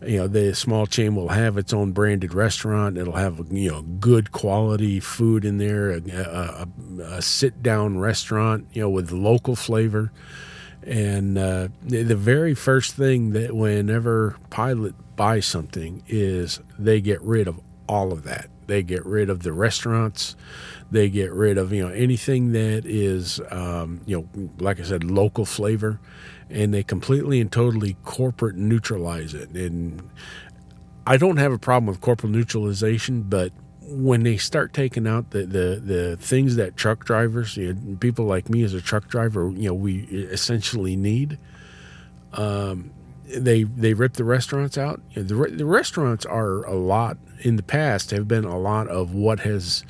you 0.04 0.18
know 0.18 0.26
the 0.26 0.54
small 0.54 0.86
chain 0.86 1.14
will 1.14 1.28
have 1.28 1.56
its 1.56 1.72
own 1.72 1.92
branded 1.92 2.34
restaurant. 2.34 2.98
It'll 2.98 3.14
have 3.14 3.40
you 3.52 3.70
know 3.70 3.82
good 3.82 4.32
quality 4.32 4.98
food 5.00 5.44
in 5.44 5.58
there 5.58 5.90
a, 5.90 6.00
a, 6.00 6.68
a 7.02 7.22
sit 7.22 7.62
down 7.62 7.98
restaurant 7.98 8.66
you 8.72 8.82
know 8.82 8.90
with 8.90 9.12
local 9.12 9.54
flavor 9.54 10.10
and 10.84 11.38
uh, 11.38 11.68
the 11.82 12.16
very 12.16 12.54
first 12.54 12.94
thing 12.94 13.30
that 13.30 13.54
whenever 13.54 14.36
pilot 14.50 14.94
buys 15.16 15.46
something 15.46 16.02
is 16.08 16.60
they 16.78 17.00
get 17.00 17.20
rid 17.22 17.46
of 17.46 17.60
all 17.88 18.12
of 18.12 18.24
that. 18.24 18.48
They 18.66 18.82
get 18.82 19.04
rid 19.04 19.28
of 19.28 19.42
the 19.42 19.52
restaurants. 19.52 20.34
They 20.90 21.08
get 21.08 21.32
rid 21.32 21.58
of 21.58 21.72
you 21.72 21.86
know 21.86 21.92
anything 21.92 22.52
that 22.52 22.84
is 22.84 23.40
um, 23.50 24.00
you 24.06 24.28
know 24.34 24.48
like 24.58 24.80
i 24.80 24.82
said 24.82 25.04
local 25.04 25.44
flavor. 25.44 26.00
And 26.50 26.74
they 26.74 26.82
completely 26.82 27.40
and 27.40 27.50
totally 27.50 27.96
corporate 28.04 28.56
neutralize 28.56 29.32
it. 29.32 29.50
And 29.50 30.02
I 31.06 31.16
don't 31.16 31.38
have 31.38 31.50
a 31.50 31.58
problem 31.58 31.86
with 31.86 32.02
corporate 32.02 32.30
neutralization, 32.30 33.22
but 33.22 33.52
when 33.92 34.22
they 34.22 34.36
start 34.36 34.72
taking 34.72 35.06
out 35.06 35.30
the, 35.30 35.44
the, 35.44 35.80
the 35.84 36.16
things 36.16 36.56
that 36.56 36.76
truck 36.76 37.04
drivers, 37.04 37.56
you 37.56 37.74
know, 37.74 37.96
people 37.96 38.24
like 38.24 38.48
me 38.48 38.62
as 38.62 38.74
a 38.74 38.80
truck 38.80 39.08
driver, 39.08 39.50
you 39.50 39.68
know, 39.68 39.74
we 39.74 40.00
essentially 40.00 40.96
need, 40.96 41.38
um, 42.32 42.90
they 43.24 43.62
they 43.62 43.94
rip 43.94 44.14
the 44.14 44.24
restaurants 44.24 44.76
out. 44.76 45.00
You 45.12 45.22
know, 45.22 45.46
the, 45.46 45.56
the 45.56 45.66
restaurants 45.66 46.26
are 46.26 46.64
a 46.64 46.74
lot 46.74 47.16
in 47.40 47.56
the 47.56 47.62
past 47.62 48.10
have 48.10 48.28
been 48.28 48.44
a 48.44 48.58
lot 48.58 48.88
of 48.88 49.14
what 49.14 49.40
has 49.40 49.84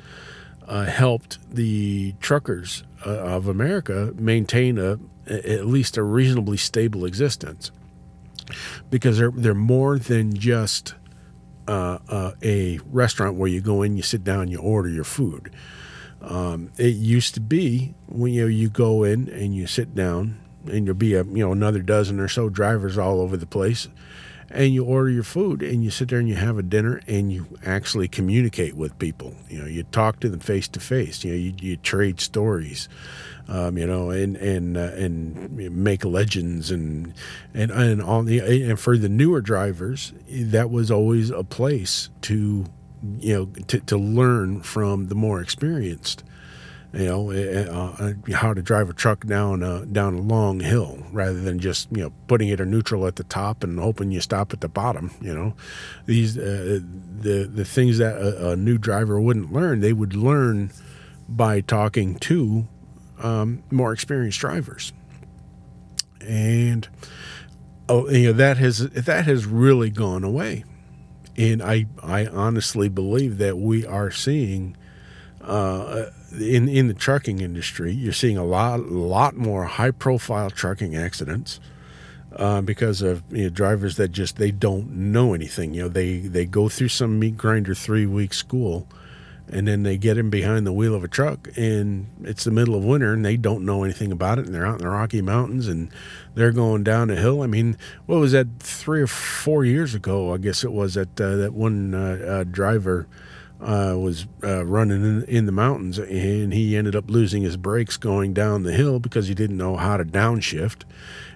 uh, 0.67 0.85
helped 0.85 1.39
the 1.53 2.13
truckers 2.19 2.83
uh, 3.05 3.09
of 3.09 3.47
America 3.47 4.13
maintain 4.15 4.77
a 4.77 4.99
at 5.27 5.65
least 5.65 5.97
a 5.97 6.03
reasonably 6.03 6.57
stable 6.57 7.05
existence 7.05 7.71
because 8.89 9.17
they're 9.17 9.31
they're 9.31 9.53
more 9.53 9.97
than 9.97 10.33
just 10.33 10.95
uh, 11.67 11.99
uh, 12.09 12.31
a 12.41 12.79
restaurant 12.85 13.37
where 13.37 13.49
you 13.49 13.61
go 13.61 13.81
in, 13.81 13.95
you 13.95 14.03
sit 14.03 14.23
down, 14.23 14.49
you 14.49 14.59
order 14.59 14.89
your 14.89 15.03
food. 15.03 15.51
Um, 16.21 16.71
it 16.77 16.95
used 16.95 17.33
to 17.33 17.39
be 17.39 17.93
when 18.07 18.33
you 18.33 18.43
know, 18.43 18.47
you 18.47 18.69
go 18.69 19.03
in 19.03 19.29
and 19.29 19.53
you 19.53 19.67
sit 19.67 19.93
down, 19.93 20.39
and 20.65 20.85
you'll 20.85 20.95
be 20.95 21.13
a 21.15 21.23
you 21.23 21.43
know 21.45 21.51
another 21.51 21.81
dozen 21.81 22.19
or 22.19 22.29
so 22.29 22.47
drivers 22.49 22.97
all 22.97 23.19
over 23.19 23.35
the 23.35 23.45
place, 23.45 23.89
and 24.53 24.73
you 24.73 24.85
order 24.85 25.09
your 25.09 25.23
food 25.23 25.61
and 25.61 25.83
you 25.83 25.89
sit 25.89 26.09
there 26.09 26.19
and 26.19 26.29
you 26.29 26.35
have 26.35 26.57
a 26.57 26.63
dinner 26.63 27.01
and 27.07 27.31
you 27.31 27.47
actually 27.65 28.07
communicate 28.07 28.75
with 28.75 28.97
people. 28.99 29.33
You 29.49 29.59
know, 29.59 29.65
you 29.65 29.83
talk 29.83 30.19
to 30.21 30.29
them 30.29 30.39
face 30.39 30.67
to 30.69 30.79
face. 30.79 31.23
You 31.23 31.31
know, 31.31 31.37
you, 31.37 31.53
you 31.59 31.77
trade 31.77 32.21
stories 32.21 32.87
um, 33.47 33.77
you 33.77 33.85
know, 33.85 34.09
and 34.09 34.37
and 34.37 34.77
uh, 34.77 34.91
and 34.95 35.51
make 35.75 36.05
legends 36.05 36.71
and 36.71 37.13
and 37.53 37.71
and 37.71 38.01
on 38.01 38.25
the 38.25 38.39
and 38.39 38.79
for 38.79 38.97
the 38.97 39.09
newer 39.09 39.41
drivers, 39.41 40.13
that 40.29 40.69
was 40.69 40.89
always 40.89 41.29
a 41.29 41.43
place 41.43 42.09
to 42.21 42.65
you 43.19 43.33
know 43.33 43.45
to, 43.67 43.79
to 43.81 43.97
learn 43.97 44.61
from 44.61 45.07
the 45.07 45.15
more 45.15 45.41
experienced 45.41 46.23
you 46.93 47.07
know, 47.07 47.31
eh, 47.31 47.65
eh, 47.65 47.69
uh, 47.69 48.13
how 48.35 48.53
to 48.53 48.61
drive 48.61 48.87
a 48.87 48.93
truck 48.93 49.25
down 49.25 49.63
a, 49.63 49.83
down 49.85 50.13
a 50.13 50.21
long 50.21 50.59
hill 50.59 50.99
rather 51.11 51.41
than 51.41 51.57
just 51.57 51.87
you 51.91 52.03
know 52.03 52.13
putting 52.27 52.49
it 52.49 52.59
in 52.59 52.69
neutral 52.69 53.07
at 53.07 53.15
the 53.15 53.23
top 53.23 53.63
and 53.63 53.79
hoping 53.79 54.11
you 54.11 54.21
stop 54.21 54.53
at 54.53 54.61
the 54.61 54.69
bottom. 54.69 55.11
You 55.19 55.33
know, 55.33 55.55
these 56.05 56.37
uh, 56.37 56.79
the 57.19 57.49
the 57.51 57.65
things 57.65 57.97
that 57.97 58.15
a, 58.17 58.51
a, 58.51 58.55
new 58.55 58.77
driver 58.77 59.19
wouldn't 59.19 59.51
learn, 59.51 59.79
they 59.79 59.93
would 59.93 60.15
learn 60.15 60.71
by 61.27 61.61
talking 61.61 62.15
to 62.19 62.67
um, 63.23 63.63
more 63.71 63.91
experienced 63.91 64.39
drivers, 64.39 64.93
and 66.21 66.87
oh, 67.89 68.07
you 68.07 68.27
know 68.27 68.33
that 68.33 68.57
has 68.57 68.87
that 68.89 69.25
has 69.25 69.47
really 69.47 69.89
gone 69.89 70.23
away, 70.23 70.63
and 71.35 71.63
I 71.63 71.87
I 72.03 72.27
honestly 72.27 72.87
believe 72.87 73.39
that 73.39 73.57
we 73.57 73.83
are 73.83 74.11
seeing. 74.11 74.77
Uh, 75.41 76.05
in 76.39 76.67
in 76.67 76.87
the 76.87 76.93
trucking 76.93 77.39
industry, 77.39 77.93
you're 77.93 78.13
seeing 78.13 78.37
a 78.37 78.45
lot 78.45 78.81
lot 78.81 79.35
more 79.35 79.65
high 79.65 79.91
profile 79.91 80.49
trucking 80.49 80.95
accidents 80.95 81.59
uh, 82.35 82.61
because 82.61 83.01
of 83.01 83.23
you 83.31 83.43
know, 83.43 83.49
drivers 83.49 83.97
that 83.97 84.09
just 84.09 84.37
they 84.37 84.51
don't 84.51 84.89
know 84.91 85.33
anything. 85.33 85.73
You 85.73 85.83
know, 85.83 85.89
they 85.89 86.19
they 86.19 86.45
go 86.45 86.69
through 86.69 86.89
some 86.89 87.19
meat 87.19 87.37
grinder 87.37 87.75
three 87.75 88.05
week 88.05 88.33
school, 88.33 88.87
and 89.49 89.67
then 89.67 89.83
they 89.83 89.97
get 89.97 90.17
in 90.17 90.29
behind 90.29 90.65
the 90.65 90.73
wheel 90.73 90.95
of 90.95 91.03
a 91.03 91.07
truck 91.07 91.49
and 91.55 92.07
it's 92.23 92.43
the 92.43 92.51
middle 92.51 92.75
of 92.75 92.83
winter 92.83 93.13
and 93.13 93.25
they 93.25 93.37
don't 93.37 93.65
know 93.65 93.83
anything 93.83 94.11
about 94.11 94.39
it 94.39 94.45
and 94.45 94.55
they're 94.55 94.65
out 94.65 94.79
in 94.79 94.85
the 94.85 94.89
rocky 94.89 95.21
mountains 95.21 95.67
and 95.67 95.89
they're 96.33 96.51
going 96.51 96.83
down 96.83 97.09
a 97.09 97.15
hill 97.15 97.41
i 97.41 97.47
mean 97.47 97.77
what 98.05 98.19
was 98.19 98.31
that 98.31 98.47
three 98.59 99.01
or 99.01 99.07
four 99.07 99.65
years 99.65 99.93
ago 99.93 100.33
i 100.33 100.37
guess 100.37 100.63
it 100.63 100.71
was 100.71 100.93
that 100.93 101.19
uh, 101.19 101.35
that 101.35 101.53
one 101.53 101.93
uh, 101.93 102.25
uh, 102.25 102.43
driver 102.45 103.07
uh, 103.63 103.97
was 103.97 104.27
uh, 104.43 104.65
running 104.65 105.03
in, 105.03 105.23
in, 105.23 105.45
the 105.45 105.51
mountains 105.51 105.97
and 105.97 106.53
he 106.53 106.75
ended 106.75 106.95
up 106.95 107.09
losing 107.09 107.43
his 107.43 107.57
brakes 107.57 107.97
going 107.97 108.33
down 108.33 108.63
the 108.63 108.73
hill 108.73 108.99
because 108.99 109.27
he 109.27 109.33
didn't 109.33 109.57
know 109.57 109.77
how 109.77 109.95
to 109.95 110.03
downshift 110.03 110.83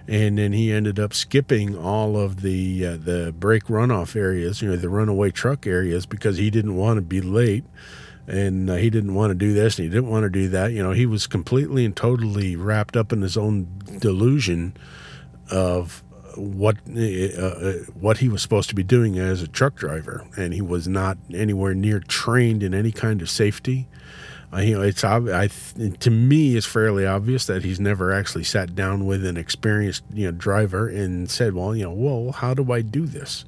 and 0.06 0.38
then 0.38 0.52
he 0.52 0.70
ended 0.70 1.00
up 1.00 1.14
skipping 1.14 1.76
all 1.76 2.16
of 2.16 2.42
the 2.42 2.84
uh, 2.84 2.96
the 2.96 3.34
brake 3.38 3.64
runoff 3.64 4.14
areas 4.14 4.60
you 4.60 4.68
know 4.68 4.76
the 4.76 4.88
runaway 4.90 5.30
truck 5.30 5.66
areas 5.66 6.04
because 6.04 6.36
he 6.36 6.50
didn't 6.50 6.76
want 6.76 6.98
to 6.98 7.02
be 7.02 7.20
late 7.20 7.64
and 8.28 8.68
uh, 8.68 8.74
he 8.74 8.90
didn't 8.90 9.14
want 9.14 9.30
to 9.30 9.34
do 9.34 9.54
this 9.54 9.78
and 9.78 9.84
he 9.84 9.90
didn't 9.90 10.10
want 10.10 10.24
to 10.24 10.30
do 10.30 10.48
that. 10.50 10.72
You 10.72 10.82
know, 10.82 10.92
he 10.92 11.06
was 11.06 11.26
completely 11.26 11.84
and 11.86 11.96
totally 11.96 12.56
wrapped 12.56 12.96
up 12.96 13.10
in 13.10 13.22
his 13.22 13.36
own 13.38 13.66
delusion 13.98 14.76
of 15.50 16.04
what 16.36 16.76
uh, 16.88 17.00
uh, 17.00 17.72
what 18.00 18.18
he 18.18 18.28
was 18.28 18.42
supposed 18.42 18.68
to 18.68 18.74
be 18.74 18.82
doing 18.82 19.18
as 19.18 19.42
a 19.42 19.48
truck 19.48 19.74
driver, 19.74 20.26
and 20.36 20.52
he 20.52 20.60
was 20.60 20.86
not 20.88 21.18
anywhere 21.32 21.74
near 21.74 22.00
trained 22.00 22.62
in 22.62 22.74
any 22.74 22.92
kind 22.92 23.22
of 23.22 23.30
safety. 23.30 23.86
Uh, 24.52 24.60
you 24.60 24.76
know, 24.76 24.82
it's 24.82 25.04
I 25.04 25.48
to 25.48 26.10
me 26.10 26.56
it's 26.56 26.66
fairly 26.66 27.06
obvious 27.06 27.46
that 27.46 27.64
he's 27.64 27.78
never 27.80 28.12
actually 28.12 28.44
sat 28.44 28.74
down 28.74 29.06
with 29.06 29.24
an 29.24 29.36
experienced 29.36 30.04
you 30.12 30.26
know 30.26 30.32
driver 30.32 30.88
and 30.88 31.30
said, 31.30 31.54
well, 31.54 31.76
you 31.76 31.84
know, 31.84 31.92
well, 31.92 32.32
how 32.32 32.54
do 32.54 32.72
I 32.72 32.82
do 32.82 33.06
this? 33.06 33.44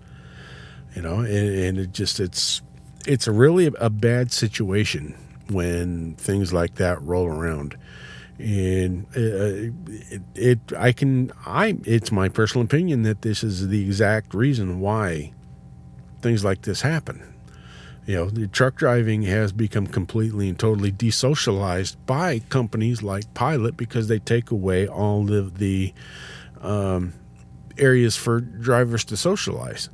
You 0.95 1.03
know, 1.03 1.21
and, 1.21 1.29
and 1.29 1.79
it 1.79 1.93
just 1.93 2.21
it's 2.21 2.61
it's 3.07 3.27
really 3.27 3.71
a 3.81 3.91
bad 3.91 4.33
situation 4.33 5.15
when 5.49 6.15
things 6.15 6.53
like 6.53 6.77
that 6.77 7.01
roll 7.03 7.27
around 7.27 7.77
and 8.41 9.05
uh, 9.15 9.71
it, 10.11 10.23
it, 10.35 10.59
I 10.77 10.93
can 10.93 11.31
I 11.45 11.77
it's 11.85 12.11
my 12.11 12.29
personal 12.29 12.65
opinion 12.65 13.03
that 13.03 13.23
this 13.23 13.45
is 13.45 13.69
the 13.69 13.83
exact 13.85 14.33
reason 14.35 14.81
why 14.81 15.33
things 16.23 16.45
like 16.45 16.63
this 16.63 16.81
happen. 16.83 17.23
You 18.07 18.17
know, 18.17 18.31
the 18.31 18.49
truck 18.49 18.77
driving 18.77 19.23
has 19.23 19.53
become 19.53 19.87
completely 19.87 20.49
and 20.49 20.59
totally 20.59 20.91
desocialized 20.91 21.97
by 22.07 22.41
companies 22.41 23.03
like 23.03 23.33
Pilot 23.35 23.77
because 23.77 24.09
they 24.09 24.19
take 24.19 24.51
away 24.51 24.89
all 24.89 25.33
of 25.33 25.59
the 25.59 25.93
um, 26.63 27.13
areas 27.79 28.17
for 28.17 28.41
drivers 28.41 29.05
to 29.05 29.17
socialize. 29.17 29.91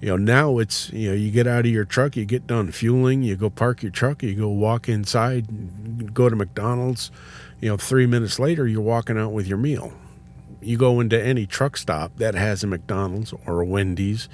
You 0.00 0.10
know, 0.10 0.16
now 0.16 0.58
it's, 0.58 0.92
you 0.92 1.08
know, 1.08 1.14
you 1.14 1.32
get 1.32 1.48
out 1.48 1.60
of 1.60 1.72
your 1.72 1.84
truck, 1.84 2.16
you 2.16 2.24
get 2.24 2.46
done 2.46 2.70
fueling, 2.70 3.24
you 3.24 3.34
go 3.34 3.50
park 3.50 3.82
your 3.82 3.90
truck, 3.90 4.22
you 4.22 4.34
go 4.34 4.48
walk 4.48 4.88
inside, 4.88 6.14
go 6.14 6.28
to 6.28 6.36
McDonald's, 6.36 7.10
you 7.60 7.68
know, 7.68 7.76
three 7.76 8.06
minutes 8.06 8.38
later, 8.38 8.66
you're 8.66 8.80
walking 8.80 9.18
out 9.18 9.32
with 9.32 9.46
your 9.46 9.58
meal. 9.58 9.92
You 10.60 10.76
go 10.76 11.00
into 11.00 11.20
any 11.20 11.46
truck 11.46 11.76
stop 11.76 12.16
that 12.16 12.34
has 12.34 12.64
a 12.64 12.66
McDonald's 12.66 13.32
or 13.46 13.60
a 13.60 13.66
Wendy's 13.66 14.28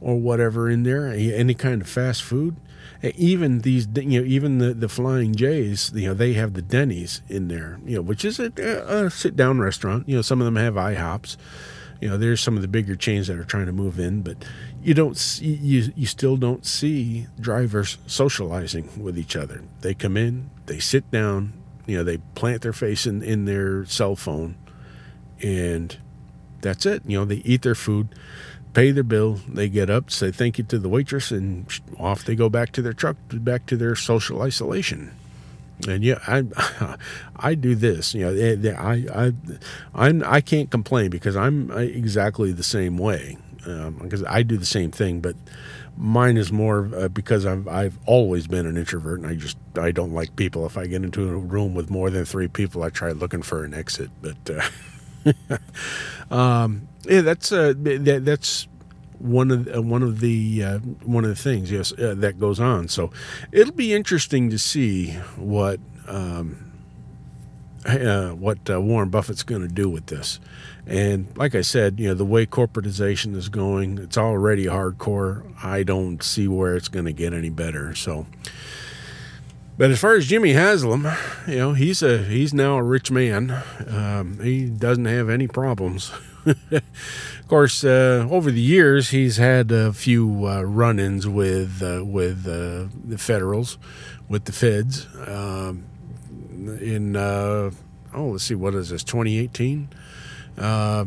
or 0.00 0.18
whatever 0.18 0.68
in 0.68 0.82
there, 0.82 1.08
any 1.08 1.54
kind 1.54 1.82
of 1.82 1.88
fast 1.88 2.22
food. 2.22 2.56
Even 3.02 3.60
these, 3.60 3.86
you 3.94 4.20
know, 4.20 4.26
even 4.26 4.58
the, 4.58 4.74
the 4.74 4.88
Flying 4.88 5.34
J's, 5.34 5.92
you 5.94 6.08
know, 6.08 6.14
they 6.14 6.32
have 6.32 6.54
the 6.54 6.62
Denny's 6.62 7.22
in 7.28 7.46
there, 7.48 7.78
you 7.84 7.96
know, 7.96 8.02
which 8.02 8.24
is 8.24 8.40
a, 8.40 8.52
a 8.56 9.10
sit 9.10 9.36
down 9.36 9.60
restaurant. 9.60 10.08
You 10.08 10.16
know, 10.16 10.22
some 10.22 10.40
of 10.40 10.44
them 10.44 10.56
have 10.56 10.74
IHOPs. 10.74 11.36
You 12.00 12.08
know, 12.08 12.16
there's 12.16 12.40
some 12.40 12.56
of 12.56 12.62
the 12.62 12.68
bigger 12.68 12.94
chains 12.94 13.26
that 13.26 13.38
are 13.38 13.44
trying 13.44 13.66
to 13.66 13.72
move 13.72 13.98
in, 13.98 14.22
but 14.22 14.44
you 14.82 14.94
don't 14.94 15.16
see, 15.16 15.46
you 15.46 15.92
you 15.96 16.06
still 16.06 16.36
don't 16.36 16.64
see 16.64 17.26
drivers 17.40 17.98
socializing 18.06 19.02
with 19.02 19.18
each 19.18 19.34
other. 19.34 19.62
They 19.80 19.94
come 19.94 20.16
in, 20.16 20.50
they 20.66 20.78
sit 20.78 21.10
down, 21.10 21.52
you 21.88 21.96
know, 21.96 22.04
they 22.04 22.18
plant 22.36 22.62
their 22.62 22.72
face 22.72 23.06
in, 23.06 23.22
in 23.22 23.46
their 23.46 23.84
cell 23.86 24.14
phone 24.14 24.54
and 25.42 25.96
that's 26.60 26.86
it. 26.86 27.02
You 27.06 27.18
know, 27.18 27.24
they 27.24 27.36
eat 27.36 27.62
their 27.62 27.74
food, 27.74 28.08
pay 28.74 28.90
their 28.90 29.02
bill, 29.02 29.40
they 29.48 29.68
get 29.68 29.90
up, 29.90 30.10
say 30.10 30.30
thank 30.30 30.58
you 30.58 30.64
to 30.64 30.78
the 30.78 30.88
waitress, 30.88 31.30
and 31.30 31.66
off 31.98 32.24
they 32.24 32.34
go 32.34 32.48
back 32.48 32.72
to 32.72 32.82
their 32.82 32.92
truck, 32.92 33.16
back 33.32 33.66
to 33.66 33.76
their 33.76 33.94
social 33.96 34.42
isolation. 34.42 35.12
And 35.88 36.02
yeah, 36.02 36.18
I 36.26 36.44
I 37.36 37.54
do 37.54 37.74
this. 37.74 38.14
You 38.14 38.26
know, 38.26 38.34
eh, 38.34 38.74
I 38.76 39.26
I 39.26 39.32
I'm 39.94 40.24
I 40.24 40.40
can't 40.40 40.70
complain 40.70 41.10
because 41.10 41.36
I'm 41.36 41.70
exactly 41.70 42.52
the 42.52 42.64
same 42.64 42.98
way 42.98 43.38
because 43.58 44.22
um, 44.22 44.28
I 44.28 44.42
do 44.42 44.56
the 44.56 44.66
same 44.66 44.90
thing, 44.90 45.20
but 45.20 45.36
Mine 46.00 46.36
is 46.36 46.52
more 46.52 46.88
uh, 46.94 47.08
because 47.08 47.44
I've 47.44 47.66
I've 47.66 47.98
always 48.06 48.46
been 48.46 48.66
an 48.66 48.76
introvert, 48.76 49.18
and 49.18 49.28
I 49.28 49.34
just 49.34 49.58
I 49.76 49.90
don't 49.90 50.12
like 50.12 50.36
people. 50.36 50.64
If 50.64 50.78
I 50.78 50.86
get 50.86 51.02
into 51.02 51.28
a 51.28 51.36
room 51.36 51.74
with 51.74 51.90
more 51.90 52.08
than 52.08 52.24
three 52.24 52.46
people, 52.46 52.84
I 52.84 52.90
try 52.90 53.10
looking 53.10 53.42
for 53.42 53.64
an 53.64 53.74
exit. 53.74 54.10
But 54.22 54.36
uh, 55.50 55.54
um, 56.34 56.86
yeah, 57.04 57.22
that's 57.22 57.50
uh, 57.50 57.74
that, 57.76 58.24
that's 58.24 58.68
one 59.18 59.50
of 59.50 59.74
uh, 59.74 59.82
one 59.82 60.04
of 60.04 60.20
the 60.20 60.62
uh, 60.62 60.78
one 61.04 61.24
of 61.24 61.30
the 61.30 61.36
things 61.36 61.70
yes 61.70 61.92
uh, 61.92 62.14
that 62.18 62.38
goes 62.38 62.60
on. 62.60 62.86
So 62.86 63.10
it'll 63.50 63.74
be 63.74 63.92
interesting 63.92 64.50
to 64.50 64.58
see 64.58 65.12
what. 65.36 65.80
Um, 66.06 66.67
uh, 67.88 68.30
what 68.30 68.58
uh, 68.70 68.80
Warren 68.80 69.08
Buffett's 69.08 69.42
going 69.42 69.62
to 69.62 69.68
do 69.68 69.88
with 69.88 70.06
this. 70.06 70.38
And 70.86 71.36
like 71.36 71.54
I 71.54 71.60
said, 71.60 72.00
you 72.00 72.08
know, 72.08 72.14
the 72.14 72.24
way 72.24 72.46
corporatization 72.46 73.34
is 73.34 73.48
going, 73.48 73.98
it's 73.98 74.16
already 74.16 74.66
hardcore. 74.66 75.44
I 75.62 75.82
don't 75.82 76.22
see 76.22 76.48
where 76.48 76.76
it's 76.76 76.88
going 76.88 77.04
to 77.04 77.12
get 77.12 77.32
any 77.32 77.50
better. 77.50 77.94
So, 77.94 78.26
but 79.76 79.90
as 79.90 80.00
far 80.00 80.16
as 80.16 80.26
Jimmy 80.26 80.54
Haslam, 80.54 81.06
you 81.46 81.56
know, 81.56 81.72
he's 81.74 82.02
a 82.02 82.18
he's 82.18 82.54
now 82.54 82.78
a 82.78 82.82
rich 82.82 83.10
man. 83.10 83.62
Um, 83.86 84.38
he 84.42 84.66
doesn't 84.66 85.04
have 85.04 85.28
any 85.28 85.46
problems. 85.46 86.10
of 86.46 86.82
course, 87.48 87.84
uh, 87.84 88.26
over 88.30 88.50
the 88.50 88.60
years, 88.60 89.10
he's 89.10 89.36
had 89.36 89.70
a 89.70 89.92
few 89.92 90.46
uh, 90.46 90.62
run-ins 90.62 91.28
with 91.28 91.82
uh, 91.82 92.02
with 92.04 92.46
uh, 92.46 92.88
the 93.04 93.18
Federals, 93.18 93.76
with 94.28 94.46
the 94.46 94.52
Feds. 94.52 95.06
Um, 95.26 95.84
in 96.80 97.16
uh, 97.16 97.70
oh, 98.14 98.28
let's 98.28 98.44
see, 98.44 98.54
what 98.54 98.74
is 98.74 98.90
this? 98.90 99.04
2018. 99.04 99.88
Uh, 100.56 101.06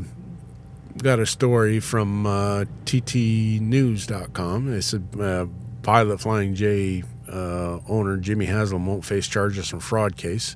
got 0.97 1.19
a 1.19 1.25
story 1.25 1.79
from 1.79 2.25
uh, 2.25 2.65
TTNews.com. 2.85 4.73
It's 4.73 4.93
a 4.93 5.01
uh, 5.19 5.45
pilot 5.83 6.19
Flying 6.19 6.55
J 6.55 7.03
uh, 7.31 7.79
owner 7.87 8.17
Jimmy 8.17 8.45
Haslam 8.45 8.85
won't 8.85 9.05
face 9.05 9.27
charges 9.27 9.69
from 9.69 9.79
fraud 9.79 10.17
case. 10.17 10.55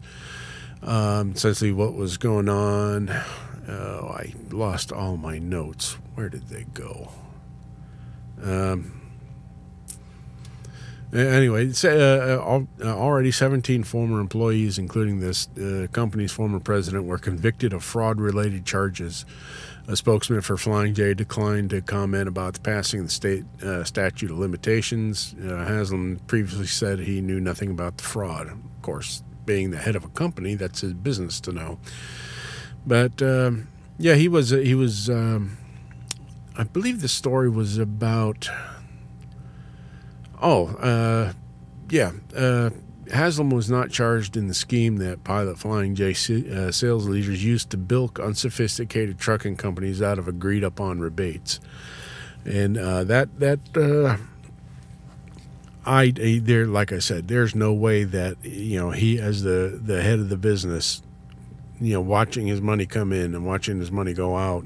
Um, 0.81 1.31
essentially, 1.31 1.71
what 1.71 1.93
was 1.93 2.17
going 2.17 2.49
on? 2.49 3.09
Oh, 3.67 4.07
I 4.09 4.33
lost 4.51 4.91
all 4.91 5.17
my 5.17 5.39
notes. 5.39 5.97
Where 6.13 6.29
did 6.29 6.47
they 6.49 6.65
go? 6.73 7.09
Um, 8.41 9.04
Anyway, 11.15 11.71
uh, 11.85 11.87
uh, 11.87 12.63
uh, 12.83 12.87
already 12.87 13.31
17 13.31 13.85
former 13.85 14.19
employees, 14.19 14.77
including 14.77 15.21
this 15.21 15.47
uh, 15.57 15.87
company's 15.93 16.33
former 16.33 16.59
president, 16.59 17.05
were 17.05 17.17
convicted 17.17 17.71
of 17.71 17.83
fraud 17.85 18.19
related 18.19 18.65
charges. 18.65 19.25
A 19.87 19.95
spokesman 19.95 20.41
for 20.41 20.57
Flying 20.57 20.93
J 20.93 21.13
declined 21.13 21.69
to 21.69 21.81
comment 21.81 22.27
about 22.27 22.55
the 22.55 22.59
passing 22.59 22.99
of 22.99 23.05
the 23.05 23.11
state 23.11 23.45
uh, 23.63 23.85
statute 23.85 24.29
of 24.29 24.37
limitations. 24.37 25.33
Uh, 25.41 25.65
Haslam 25.65 26.19
previously 26.27 26.67
said 26.67 26.99
he 26.99 27.21
knew 27.21 27.39
nothing 27.39 27.69
about 27.69 27.97
the 27.97 28.03
fraud. 28.03 28.47
Of 28.47 28.81
course, 28.81 29.23
being 29.45 29.71
the 29.71 29.77
head 29.77 29.95
of 29.95 30.03
a 30.03 30.09
company, 30.09 30.55
that's 30.55 30.81
his 30.81 30.93
business 30.93 31.39
to 31.41 31.53
know. 31.53 31.79
But 32.85 33.21
um, 33.21 33.69
yeah, 33.97 34.15
he 34.15 34.27
was, 34.27 34.49
he 34.49 34.75
was, 34.75 35.09
um, 35.09 35.57
I 36.57 36.63
believe 36.63 37.01
the 37.01 37.07
story 37.07 37.49
was 37.49 37.77
about 37.77 38.49
Oh, 40.41 40.67
uh, 40.75 41.33
yeah. 41.89 42.11
Uh, 42.35 42.71
Haslam 43.11 43.49
was 43.51 43.69
not 43.69 43.91
charged 43.91 44.35
in 44.35 44.47
the 44.47 44.53
scheme 44.53 44.97
that 44.97 45.23
Pilot 45.23 45.59
Flying 45.59 45.95
J 45.95 46.11
uh, 46.11 46.71
sales 46.71 47.07
leaders 47.07 47.43
used 47.43 47.69
to 47.69 47.77
bilk 47.77 48.19
unsophisticated 48.19 49.19
trucking 49.19 49.57
companies 49.57 50.01
out 50.01 50.17
of 50.17 50.27
agreed 50.27 50.63
upon 50.63 50.99
rebates, 50.99 51.59
and 52.45 52.77
uh, 52.77 53.03
that 53.03 53.39
that 53.39 53.59
uh, 53.77 54.17
I 55.85 56.11
there 56.11 56.65
like 56.65 56.91
I 56.91 56.99
said, 56.99 57.27
there's 57.27 57.53
no 57.53 57.73
way 57.73 58.05
that 58.05 58.43
you 58.43 58.79
know 58.79 58.89
he 58.89 59.19
as 59.19 59.43
the 59.43 59.79
the 59.81 60.01
head 60.01 60.19
of 60.19 60.29
the 60.29 60.37
business, 60.37 61.03
you 61.79 61.93
know, 61.93 62.01
watching 62.01 62.47
his 62.47 62.61
money 62.61 62.87
come 62.87 63.13
in 63.13 63.35
and 63.35 63.45
watching 63.45 63.79
his 63.79 63.91
money 63.91 64.13
go 64.13 64.35
out, 64.35 64.65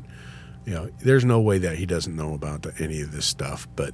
you 0.66 0.74
know, 0.74 0.90
there's 1.00 1.26
no 1.26 1.42
way 1.42 1.58
that 1.58 1.78
he 1.78 1.86
doesn't 1.86 2.16
know 2.16 2.34
about 2.34 2.62
the, 2.62 2.74
any 2.80 3.02
of 3.02 3.12
this 3.12 3.26
stuff, 3.26 3.68
but 3.76 3.94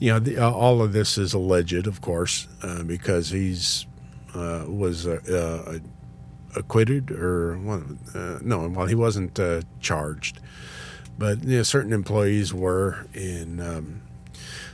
you 0.00 0.10
know, 0.10 0.18
the, 0.18 0.38
uh, 0.38 0.50
all 0.50 0.82
of 0.82 0.92
this 0.92 1.18
is 1.18 1.34
alleged, 1.34 1.86
of 1.86 2.00
course, 2.00 2.48
uh, 2.62 2.82
because 2.82 3.30
he's 3.30 3.86
uh, 4.34 4.64
was 4.66 5.06
uh, 5.06 5.20
uh, 5.30 5.78
acquitted 6.56 7.10
or 7.10 7.54
uh, 8.14 8.38
no, 8.42 8.66
well, 8.68 8.86
he 8.86 8.94
wasn't 8.94 9.38
charged, 9.80 10.40
but 11.18 11.44
you 11.44 11.58
know, 11.58 11.62
certain 11.62 11.92
employees 11.92 12.52
were 12.52 13.06
in. 13.12 13.60
Um, 13.60 14.02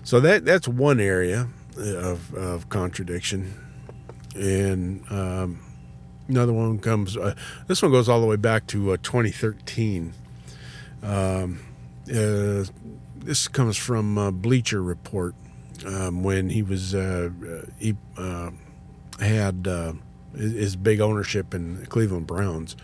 so 0.04 0.20
that 0.20 0.44
that's 0.44 0.68
one 0.68 1.00
area 1.00 1.48
of, 1.76 2.32
of 2.34 2.68
contradiction, 2.68 3.52
and 4.36 5.02
um, 5.10 5.58
another 6.28 6.52
one 6.52 6.78
comes. 6.78 7.16
this 7.66 7.82
one 7.82 7.90
goes 7.90 8.08
all 8.08 8.20
the 8.20 8.26
way 8.26 8.36
back 8.36 8.68
to 8.68 8.96
2013. 8.98 10.14
Um, 11.02 11.60
this 13.26 13.48
comes 13.48 13.76
from 13.76 14.16
uh, 14.16 14.30
Bleacher 14.30 14.82
Report 14.82 15.34
um, 15.84 16.22
when 16.22 16.50
he 16.50 16.62
was 16.62 16.94
uh, 16.94 17.30
uh 17.44 17.70
he 17.78 17.96
uh, 18.16 18.50
had 19.20 19.66
his 20.36 20.76
big 20.76 21.00
ownership 21.00 21.54
in 21.54 21.86
Cleveland 21.86 22.26
Browns. 22.26 22.76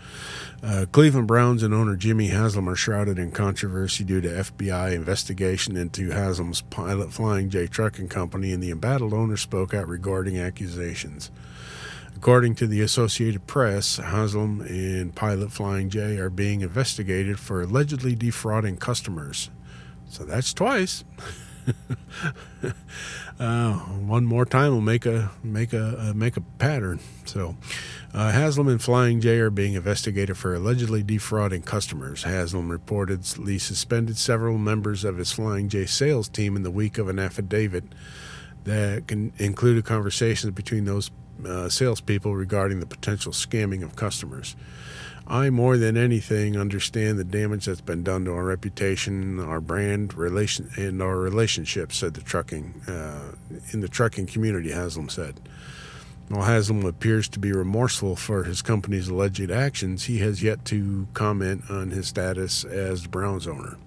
Uh, 0.61 0.85
Cleveland 0.91 1.27
Browns 1.27 1.61
and 1.61 1.73
owner 1.73 1.95
Jimmy 1.95 2.27
Haslam 2.27 2.67
are 2.67 2.75
shrouded 2.75 3.19
in 3.19 3.31
controversy 3.31 4.03
due 4.03 4.21
to 4.21 4.27
FBI 4.27 4.93
investigation 4.93 5.77
into 5.77 6.09
Haslam's 6.09 6.61
Pilot 6.61 7.13
Flying 7.13 7.49
J 7.49 7.67
Trucking 7.67 8.09
Company, 8.09 8.51
and 8.51 8.61
the 8.61 8.71
embattled 8.71 9.13
owner 9.13 9.37
spoke 9.37 9.73
out 9.73 9.87
regarding 9.87 10.37
accusations. 10.39 11.31
According 12.15 12.55
to 12.55 12.67
the 12.67 12.81
Associated 12.81 13.47
Press, 13.47 13.97
Haslam 13.97 14.61
and 14.61 15.13
Pilot 15.13 15.51
Flying 15.51 15.89
J 15.89 16.17
are 16.17 16.29
being 16.29 16.61
investigated 16.61 17.39
for 17.39 17.61
allegedly 17.61 18.15
defrauding 18.15 18.77
customers. 18.77 19.49
So 20.13 20.25
that's 20.25 20.53
twice. 20.53 21.03
uh, 23.39 23.73
one 23.73 24.25
more 24.25 24.45
time 24.45 24.71
will 24.71 24.79
make 24.79 25.07
a 25.07 25.31
make 25.43 25.73
a 25.73 26.09
uh, 26.09 26.13
make 26.13 26.37
a 26.37 26.41
pattern. 26.41 26.99
So, 27.25 27.57
uh, 28.13 28.31
Haslam 28.31 28.67
and 28.67 28.79
Flying 28.79 29.21
J 29.21 29.39
are 29.39 29.49
being 29.49 29.73
investigated 29.73 30.37
for 30.37 30.53
allegedly 30.53 31.01
defrauding 31.01 31.63
customers. 31.63 32.21
Haslam 32.21 32.69
reportedly 32.69 33.59
suspended 33.59 34.15
several 34.19 34.59
members 34.59 35.03
of 35.03 35.17
his 35.17 35.31
Flying 35.31 35.67
J 35.67 35.87
sales 35.87 36.29
team 36.29 36.55
in 36.55 36.61
the 36.61 36.69
week 36.69 36.99
of 36.99 37.09
an 37.09 37.17
affidavit 37.17 37.85
that 38.65 39.07
can 39.07 39.33
included 39.39 39.83
conversations 39.83 40.53
between 40.53 40.85
those 40.85 41.09
uh, 41.43 41.69
salespeople 41.69 42.35
regarding 42.35 42.79
the 42.79 42.85
potential 42.85 43.31
scamming 43.31 43.81
of 43.81 43.95
customers. 43.95 44.55
I, 45.25 45.49
more 45.49 45.77
than 45.77 45.95
anything, 45.95 46.57
understand 46.57 47.17
the 47.17 47.23
damage 47.23 47.65
that's 47.65 47.81
been 47.81 48.03
done 48.03 48.25
to 48.25 48.33
our 48.33 48.43
reputation, 48.43 49.39
our 49.39 49.61
brand, 49.61 50.13
relation, 50.13 50.69
and 50.75 51.01
our 51.01 51.17
relationships," 51.17 51.97
said 51.97 52.13
the 52.13 52.21
trucking 52.21 52.81
uh, 52.87 53.35
in 53.71 53.79
the 53.79 53.87
trucking 53.87 54.27
community. 54.27 54.71
Haslam 54.71 55.09
said. 55.09 55.39
While 56.29 56.45
Haslam 56.45 56.85
appears 56.85 57.27
to 57.29 57.39
be 57.39 57.51
remorseful 57.51 58.15
for 58.15 58.43
his 58.43 58.61
company's 58.61 59.09
alleged 59.09 59.51
actions, 59.51 60.05
he 60.05 60.19
has 60.19 60.41
yet 60.41 60.63
to 60.65 61.05
comment 61.13 61.63
on 61.69 61.91
his 61.91 62.07
status 62.07 62.63
as 62.63 63.03
the 63.03 63.09
Browns 63.09 63.45
owner. 63.45 63.77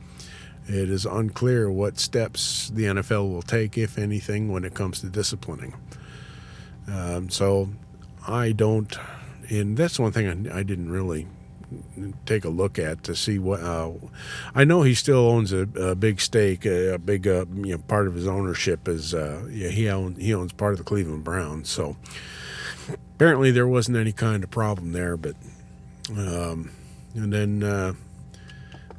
It 0.68 0.90
is 0.90 1.06
unclear 1.06 1.70
what 1.70 1.98
steps 1.98 2.70
the 2.70 2.84
NFL 2.84 3.30
will 3.30 3.42
take, 3.42 3.78
if 3.78 3.98
anything, 3.98 4.50
when 4.50 4.64
it 4.64 4.74
comes 4.74 5.00
to 5.00 5.06
disciplining. 5.06 5.74
Um, 6.88 7.30
so 7.30 7.70
I 8.26 8.52
don't, 8.52 8.96
and 9.48 9.76
that's 9.76 9.98
one 9.98 10.12
thing 10.12 10.50
I, 10.50 10.58
I, 10.58 10.62
didn't 10.62 10.90
really 10.90 11.26
take 12.24 12.44
a 12.44 12.48
look 12.48 12.78
at 12.78 13.02
to 13.04 13.14
see 13.14 13.38
what. 13.38 13.60
Uh, 13.60 13.92
I 14.54 14.64
know 14.64 14.82
he 14.82 14.94
still 14.94 15.28
owns 15.28 15.52
a, 15.52 15.68
a 15.78 15.94
big 15.94 16.20
stake, 16.20 16.64
a, 16.64 16.94
a 16.94 16.98
big 16.98 17.26
uh, 17.26 17.46
you 17.56 17.72
know, 17.72 17.78
part 17.78 18.06
of 18.06 18.14
his 18.14 18.26
ownership 18.26 18.88
is 18.88 19.14
uh, 19.14 19.46
yeah 19.50 19.68
he 19.68 19.88
owns 19.88 20.18
he 20.18 20.34
owns 20.34 20.52
part 20.52 20.72
of 20.72 20.78
the 20.78 20.84
Cleveland 20.84 21.24
Browns. 21.24 21.68
So 21.68 21.96
apparently 23.14 23.50
there 23.50 23.66
wasn't 23.66 23.96
any 23.96 24.12
kind 24.12 24.44
of 24.44 24.50
problem 24.50 24.92
there, 24.92 25.16
but 25.16 25.36
um, 26.10 26.70
and 27.14 27.32
then 27.32 27.62
uh, 27.62 27.94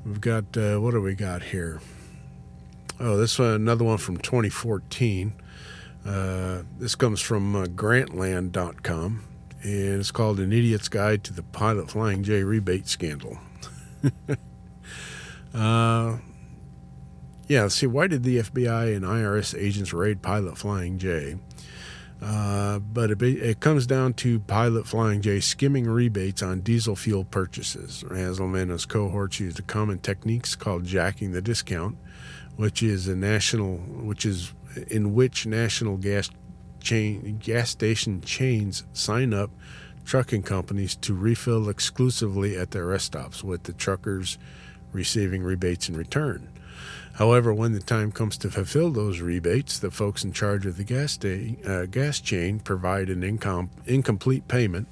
we've 0.05 0.21
got 0.21 0.57
uh, 0.57 0.77
what 0.77 0.91
do 0.91 1.01
we 1.01 1.15
got 1.15 1.43
here? 1.43 1.79
Oh, 2.99 3.17
this 3.17 3.37
one 3.37 3.49
another 3.49 3.83
one 3.83 3.97
from 3.97 4.17
2014. 4.17 5.33
Uh, 6.05 6.63
this 6.79 6.95
comes 6.95 7.21
from 7.21 7.53
grantland.com, 7.75 9.23
and 9.63 9.99
it's 9.99 10.11
called 10.11 10.39
An 10.39 10.53
Idiot's 10.53 10.89
Guide 10.89 11.23
to 11.25 11.33
the 11.33 11.43
Pilot 11.43 11.91
Flying 11.91 12.23
J 12.23 12.43
Rebate 12.43 12.87
Scandal. 12.87 13.39
uh, 15.53 16.17
yeah, 17.47 17.67
see, 17.67 17.87
why 17.87 18.07
did 18.07 18.23
the 18.23 18.39
FBI 18.39 18.95
and 18.95 19.05
IRS 19.05 19.57
agents 19.57 19.93
raid 19.93 20.21
Pilot 20.21 20.57
Flying 20.57 20.97
J? 20.97 21.37
Uh, 22.21 22.79
but 22.79 23.11
it, 23.11 23.21
it, 23.21 23.59
comes 23.59 23.85
down 23.85 24.11
to 24.11 24.39
Pilot 24.39 24.87
Flying 24.87 25.21
J 25.21 25.39
skimming 25.39 25.87
rebates 25.87 26.41
on 26.41 26.61
diesel 26.61 26.95
fuel 26.95 27.23
purchases. 27.23 28.03
Haslam 28.09 28.55
and 28.55 28.71
his 28.71 28.87
cohorts 28.87 29.39
used 29.39 29.59
a 29.59 29.61
common 29.61 29.99
techniques 29.99 30.55
called 30.55 30.83
jacking 30.83 31.31
the 31.31 31.43
discount, 31.43 31.95
which 32.55 32.81
is 32.81 33.07
a 33.07 33.15
national, 33.15 33.77
which 33.77 34.25
is 34.25 34.53
in 34.89 35.13
which 35.13 35.45
national 35.45 35.97
gas 35.97 36.31
chain 36.79 37.39
gas 37.43 37.69
station 37.69 38.21
chains 38.21 38.83
sign 38.93 39.33
up 39.33 39.51
trucking 40.05 40.43
companies 40.43 40.95
to 40.95 41.13
refill 41.13 41.67
exclusively 41.67 42.57
at 42.57 42.71
their 42.71 42.85
rest 42.85 43.07
stops, 43.07 43.43
with 43.43 43.63
the 43.63 43.73
truckers 43.73 44.37
receiving 44.93 45.43
rebates 45.43 45.89
in 45.89 45.97
return. 45.97 46.47
However, 47.15 47.53
when 47.53 47.73
the 47.73 47.79
time 47.79 48.11
comes 48.11 48.37
to 48.37 48.49
fulfill 48.49 48.91
those 48.91 49.19
rebates, 49.19 49.79
the 49.79 49.91
folks 49.91 50.23
in 50.23 50.31
charge 50.31 50.65
of 50.65 50.77
the 50.77 50.83
gas, 50.83 51.17
day, 51.17 51.57
uh, 51.65 51.85
gas 51.87 52.19
chain 52.19 52.59
provide 52.59 53.09
an 53.09 53.21
incom- 53.21 53.69
incomplete 53.85 54.47
payment, 54.47 54.87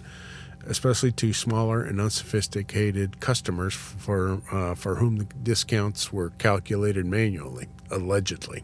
especially 0.66 1.12
to 1.14 1.32
smaller 1.34 1.84
and 1.84 2.02
unsophisticated 2.02 3.20
customers 3.20 3.76
for, 3.76 4.42
uh, 4.52 4.74
for 4.74 4.96
whom 4.96 5.18
the 5.18 5.28
discounts 5.44 6.12
were 6.12 6.32
calculated 6.32 7.06
manually, 7.06 7.68
allegedly. 7.92 8.64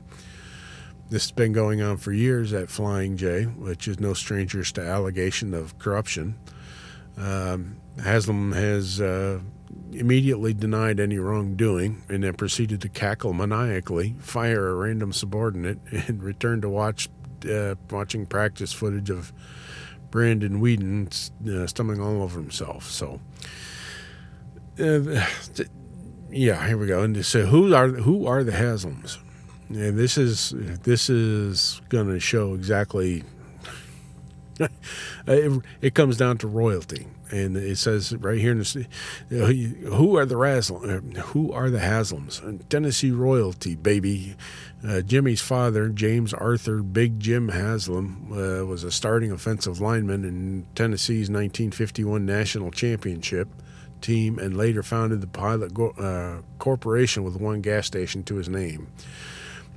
This 1.11 1.25
has 1.25 1.31
been 1.33 1.51
going 1.51 1.81
on 1.81 1.97
for 1.97 2.13
years 2.13 2.53
at 2.53 2.69
Flying 2.69 3.17
J, 3.17 3.43
which 3.43 3.85
is 3.85 3.99
no 3.99 4.13
strangers 4.13 4.71
to 4.71 4.81
allegation 4.81 5.53
of 5.53 5.77
corruption. 5.77 6.37
Um, 7.17 7.75
Haslam 8.01 8.53
has 8.53 9.01
uh, 9.01 9.41
immediately 9.91 10.53
denied 10.53 11.01
any 11.01 11.19
wrongdoing 11.19 12.01
and 12.07 12.23
then 12.23 12.35
proceeded 12.35 12.79
to 12.83 12.87
cackle 12.87 13.33
maniacally, 13.33 14.15
fire 14.19 14.69
a 14.69 14.73
random 14.73 15.11
subordinate, 15.11 15.79
and 15.91 16.23
return 16.23 16.61
to 16.61 16.69
watch 16.69 17.09
uh, 17.45 17.75
watching 17.89 18.25
practice 18.25 18.71
footage 18.71 19.09
of 19.09 19.33
Brandon 20.11 20.61
Weeden 20.61 21.09
uh, 21.45 21.67
stumbling 21.67 21.99
all 21.99 22.23
over 22.23 22.39
himself. 22.39 22.89
So, 22.89 23.19
uh, 24.79 25.27
yeah, 26.29 26.65
here 26.65 26.77
we 26.77 26.87
go. 26.87 27.03
And 27.03 27.25
so, 27.25 27.47
who 27.47 27.75
are 27.75 27.89
who 27.89 28.25
are 28.25 28.45
the 28.45 28.53
Haslams? 28.53 29.17
Yeah, 29.73 29.91
this 29.91 30.17
is 30.17 30.53
this 30.83 31.09
is 31.09 31.81
going 31.89 32.07
to 32.07 32.19
show 32.19 32.53
exactly. 32.53 33.23
it, 35.27 35.63
it, 35.81 35.95
comes 35.95 36.17
down 36.17 36.37
to 36.37 36.47
royalty, 36.47 37.07
and 37.31 37.57
it 37.57 37.77
says 37.77 38.13
right 38.17 38.37
here 38.37 38.51
in 38.51 38.59
the 38.59 38.87
who 39.29 40.17
are 40.17 40.25
the 40.25 40.37
Haslam, 40.37 41.15
who 41.15 41.51
are 41.51 41.69
the 41.69 41.79
Haslams? 41.79 42.69
Tennessee 42.69 43.11
royalty, 43.11 43.75
baby. 43.75 44.35
Uh, 44.85 45.01
Jimmy's 45.01 45.41
father, 45.41 45.89
James 45.89 46.33
Arthur 46.33 46.83
Big 46.83 47.19
Jim 47.19 47.49
Haslam, 47.49 48.31
uh, 48.31 48.65
was 48.65 48.83
a 48.83 48.91
starting 48.91 49.31
offensive 49.31 49.79
lineman 49.79 50.25
in 50.25 50.65
Tennessee's 50.75 51.29
1951 51.29 52.25
national 52.25 52.71
championship 52.71 53.47
team, 54.01 54.37
and 54.37 54.57
later 54.57 54.83
founded 54.83 55.21
the 55.21 55.27
Pilot 55.27 55.71
uh, 55.97 56.41
Corporation 56.59 57.23
with 57.23 57.37
one 57.37 57.61
gas 57.61 57.87
station 57.87 58.23
to 58.23 58.35
his 58.35 58.49
name. 58.49 58.87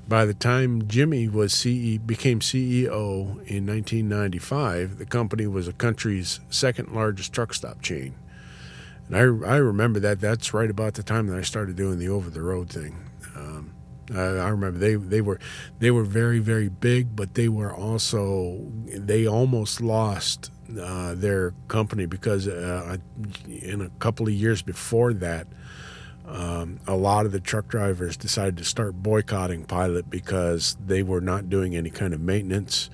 By 0.06 0.26
the 0.26 0.34
time 0.34 0.86
Jimmy 0.86 1.28
was 1.28 1.54
CE, 1.54 1.98
became 1.98 2.40
CEO 2.40 3.42
in 3.46 3.66
1995, 3.66 4.98
the 4.98 5.06
company 5.06 5.46
was 5.46 5.66
the 5.66 5.72
country's 5.72 6.40
second 6.50 6.92
largest 6.92 7.32
truck 7.32 7.54
stop 7.54 7.80
chain. 7.80 8.14
And 9.08 9.16
I, 9.16 9.20
I 9.20 9.56
remember 9.56 10.00
that. 10.00 10.20
That's 10.20 10.52
right 10.52 10.70
about 10.70 10.94
the 10.94 11.02
time 11.02 11.26
that 11.28 11.38
I 11.38 11.42
started 11.42 11.76
doing 11.76 11.98
the 11.98 12.08
over 12.08 12.28
the 12.30 12.42
road 12.42 12.70
thing. 12.70 13.10
Um, 13.34 13.74
I, 14.14 14.20
I, 14.20 14.48
remember 14.48 14.78
they, 14.78 14.94
they 14.94 15.20
were 15.20 15.40
they 15.78 15.90
were 15.90 16.04
very 16.04 16.38
very 16.38 16.68
big, 16.68 17.16
but 17.16 17.34
they 17.34 17.48
were 17.48 17.74
also 17.74 18.60
they 18.86 19.26
almost 19.26 19.80
lost 19.80 20.50
uh, 20.80 21.14
their 21.14 21.54
company 21.68 22.06
because 22.06 22.48
uh, 22.48 22.96
in 23.46 23.80
a 23.80 23.88
couple 23.98 24.26
of 24.26 24.32
years 24.34 24.62
before 24.62 25.12
that, 25.14 25.46
um, 26.26 26.80
a 26.86 26.96
lot 26.96 27.26
of 27.26 27.32
the 27.32 27.40
truck 27.40 27.68
drivers 27.68 28.16
decided 28.16 28.56
to 28.56 28.64
start 28.64 29.02
boycotting 29.02 29.64
Pilot 29.64 30.08
because 30.08 30.76
they 30.84 31.02
were 31.02 31.20
not 31.20 31.50
doing 31.50 31.76
any 31.76 31.90
kind 31.90 32.14
of 32.14 32.20
maintenance. 32.20 32.88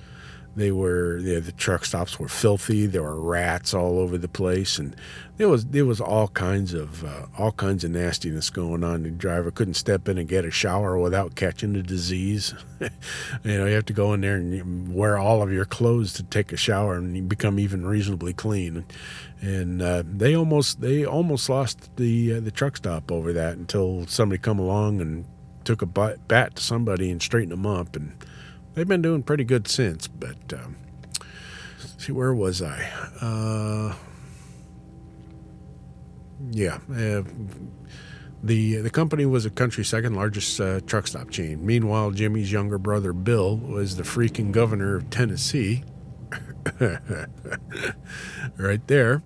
They 0.53 0.71
were 0.71 1.17
you 1.19 1.35
know, 1.35 1.39
the 1.39 1.53
truck 1.53 1.85
stops 1.85 2.19
were 2.19 2.27
filthy. 2.27 2.85
There 2.85 3.03
were 3.03 3.21
rats 3.21 3.73
all 3.73 3.99
over 3.99 4.17
the 4.17 4.27
place, 4.27 4.77
and 4.77 4.93
there 5.37 5.47
was 5.47 5.67
there 5.67 5.85
was 5.85 6.01
all 6.01 6.27
kinds 6.27 6.73
of 6.73 7.05
uh, 7.05 7.27
all 7.37 7.53
kinds 7.53 7.85
of 7.85 7.91
nastiness 7.91 8.49
going 8.49 8.83
on. 8.83 9.03
The 9.03 9.11
driver 9.11 9.49
couldn't 9.49 9.75
step 9.75 10.09
in 10.09 10.17
and 10.17 10.27
get 10.27 10.43
a 10.43 10.51
shower 10.51 10.99
without 10.99 11.35
catching 11.35 11.71
the 11.71 11.81
disease. 11.81 12.53
you 12.81 12.89
know, 13.57 13.65
you 13.65 13.75
have 13.75 13.85
to 13.85 13.93
go 13.93 14.13
in 14.13 14.19
there 14.19 14.35
and 14.35 14.93
wear 14.93 15.17
all 15.17 15.41
of 15.41 15.53
your 15.53 15.63
clothes 15.63 16.11
to 16.13 16.23
take 16.23 16.51
a 16.51 16.57
shower, 16.57 16.95
and 16.95 17.29
become 17.29 17.57
even 17.57 17.85
reasonably 17.85 18.33
clean 18.33 18.83
and 19.41 19.81
uh, 19.81 20.03
they 20.05 20.35
almost 20.35 20.81
they 20.81 21.05
almost 21.05 21.49
lost 21.49 21.95
the 21.97 22.35
uh, 22.35 22.39
the 22.39 22.51
truck 22.51 22.77
stop 22.77 23.11
over 23.11 23.33
that 23.33 23.57
until 23.57 24.05
somebody 24.07 24.39
come 24.39 24.59
along 24.59 25.01
and 25.01 25.25
took 25.63 25.81
a 25.81 25.85
bat 25.85 26.55
to 26.55 26.61
somebody 26.61 27.11
and 27.11 27.21
straightened 27.21 27.51
them 27.51 27.65
up, 27.65 27.95
and 27.95 28.13
they've 28.73 28.87
been 28.87 29.01
doing 29.01 29.23
pretty 29.23 29.43
good 29.43 29.67
since. 29.67 30.07
But 30.07 30.53
um, 30.53 30.77
see, 31.97 32.11
where 32.11 32.33
was 32.33 32.61
I? 32.61 32.89
Uh, 33.19 33.95
yeah. 36.51 36.79
Uh, 36.91 37.23
the, 38.43 38.77
the 38.77 38.89
company 38.89 39.25
was 39.25 39.45
a 39.45 39.51
country's 39.51 39.87
second 39.87 40.15
largest 40.15 40.59
uh, 40.59 40.79
truck 40.81 41.05
stop 41.05 41.29
chain. 41.29 41.63
Meanwhile, 41.63 42.11
Jimmy's 42.11 42.51
younger 42.51 42.79
brother 42.79 43.13
Bill 43.13 43.55
was 43.57 43.97
the 43.97 44.03
freaking 44.03 44.51
governor 44.51 44.95
of 44.95 45.11
Tennessee, 45.11 45.83
right 48.57 48.87
there. 48.87 49.23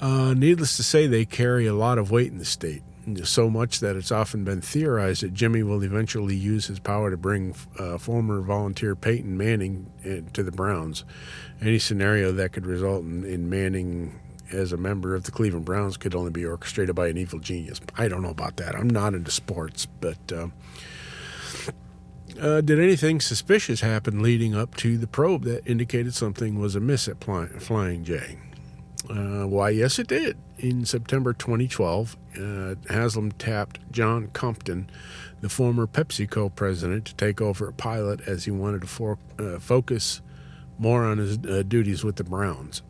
Uh, 0.00 0.34
needless 0.34 0.76
to 0.76 0.82
say, 0.82 1.06
they 1.06 1.24
carry 1.24 1.66
a 1.66 1.74
lot 1.74 1.98
of 1.98 2.10
weight 2.10 2.30
in 2.30 2.38
the 2.38 2.44
state, 2.44 2.82
so 3.22 3.48
much 3.48 3.80
that 3.80 3.96
it's 3.96 4.10
often 4.10 4.44
been 4.44 4.60
theorized 4.60 5.22
that 5.22 5.32
Jimmy 5.32 5.62
will 5.62 5.82
eventually 5.82 6.34
use 6.34 6.66
his 6.66 6.78
power 6.78 7.10
to 7.10 7.16
bring 7.16 7.54
uh, 7.78 7.98
former 7.98 8.40
volunteer 8.40 8.96
Peyton 8.96 9.36
Manning 9.36 9.90
uh, 10.04 10.28
to 10.32 10.42
the 10.42 10.52
Browns. 10.52 11.04
Any 11.60 11.78
scenario 11.78 12.32
that 12.32 12.52
could 12.52 12.66
result 12.66 13.04
in, 13.04 13.24
in 13.24 13.48
Manning 13.48 14.20
as 14.52 14.72
a 14.72 14.76
member 14.76 15.14
of 15.14 15.24
the 15.24 15.30
Cleveland 15.30 15.64
Browns 15.64 15.96
could 15.96 16.14
only 16.14 16.30
be 16.30 16.44
orchestrated 16.44 16.94
by 16.94 17.08
an 17.08 17.16
evil 17.16 17.38
genius. 17.38 17.80
I 17.96 18.08
don't 18.08 18.22
know 18.22 18.30
about 18.30 18.56
that. 18.56 18.74
I'm 18.74 18.90
not 18.90 19.14
into 19.14 19.30
sports, 19.30 19.86
but. 19.86 20.32
Uh, 20.32 20.48
uh, 22.44 22.60
did 22.60 22.78
anything 22.78 23.20
suspicious 23.20 23.80
happen 23.80 24.22
leading 24.22 24.54
up 24.54 24.76
to 24.76 24.98
the 24.98 25.06
probe 25.06 25.44
that 25.44 25.66
indicated 25.66 26.14
something 26.14 26.60
was 26.60 26.76
amiss 26.76 27.08
at 27.08 27.24
Flying 27.24 28.04
J? 28.04 28.36
Uh, 29.08 29.46
why, 29.46 29.70
yes, 29.70 29.98
it 29.98 30.08
did. 30.08 30.36
In 30.58 30.84
September 30.84 31.32
2012, 31.32 32.16
uh, 32.38 32.74
Haslam 32.92 33.32
tapped 33.32 33.80
John 33.90 34.28
Compton, 34.34 34.90
the 35.40 35.48
former 35.48 35.86
PepsiCo 35.86 36.54
president, 36.54 37.06
to 37.06 37.14
take 37.14 37.40
over 37.40 37.72
Pilot 37.72 38.20
as 38.26 38.44
he 38.44 38.50
wanted 38.50 38.82
to 38.82 38.88
for, 38.88 39.18
uh, 39.38 39.58
focus 39.58 40.20
more 40.78 41.04
on 41.04 41.18
his 41.18 41.38
uh, 41.38 41.62
duties 41.66 42.04
with 42.04 42.16
the 42.16 42.24
Browns. 42.24 42.82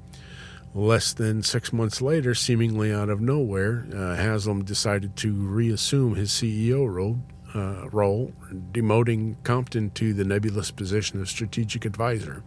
Less 0.74 1.12
than 1.12 1.44
six 1.44 1.72
months 1.72 2.02
later, 2.02 2.34
seemingly 2.34 2.92
out 2.92 3.08
of 3.08 3.20
nowhere, 3.20 3.86
uh, 3.94 4.16
Haslam 4.16 4.64
decided 4.64 5.14
to 5.18 5.32
reassume 5.32 6.16
his 6.16 6.30
CEO 6.30 6.92
role, 6.92 7.20
uh, 7.54 7.88
role, 7.90 8.32
demoting 8.72 9.36
Compton 9.44 9.90
to 9.90 10.12
the 10.12 10.24
nebulous 10.24 10.70
position 10.70 11.20
of 11.20 11.28
strategic 11.28 11.84
advisor. 11.84 12.42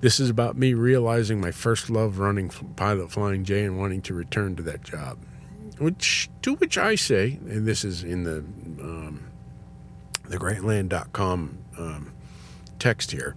This 0.00 0.18
is 0.18 0.30
about 0.30 0.56
me 0.56 0.74
realizing 0.74 1.40
my 1.40 1.50
first 1.50 1.90
love 1.90 2.18
running 2.18 2.48
Pilot 2.76 3.10
Flying 3.10 3.44
J 3.44 3.64
and 3.64 3.78
wanting 3.78 4.02
to 4.02 4.14
return 4.14 4.56
to 4.56 4.62
that 4.62 4.82
job. 4.82 5.18
Which, 5.78 6.28
to 6.42 6.54
which 6.54 6.76
I 6.78 6.94
say, 6.94 7.38
and 7.48 7.66
this 7.66 7.84
is 7.84 8.04
in 8.04 8.24
the 8.24 8.38
um, 8.38 9.30
the 10.30 10.38
Grantland.com 10.38 11.58
um, 11.76 12.12
text 12.78 13.10
here. 13.10 13.36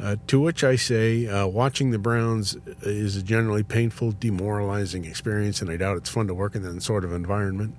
Uh, 0.00 0.16
to 0.26 0.40
which 0.40 0.64
I 0.64 0.76
say, 0.76 1.26
uh, 1.26 1.46
watching 1.46 1.90
the 1.90 1.98
Browns 1.98 2.56
is 2.82 3.16
a 3.16 3.22
generally 3.22 3.62
painful, 3.62 4.12
demoralizing 4.12 5.04
experience, 5.04 5.60
and 5.60 5.70
I 5.70 5.76
doubt 5.76 5.98
it's 5.98 6.10
fun 6.10 6.26
to 6.28 6.34
work 6.34 6.54
in 6.54 6.62
that 6.62 6.82
sort 6.82 7.04
of 7.04 7.12
environment. 7.12 7.76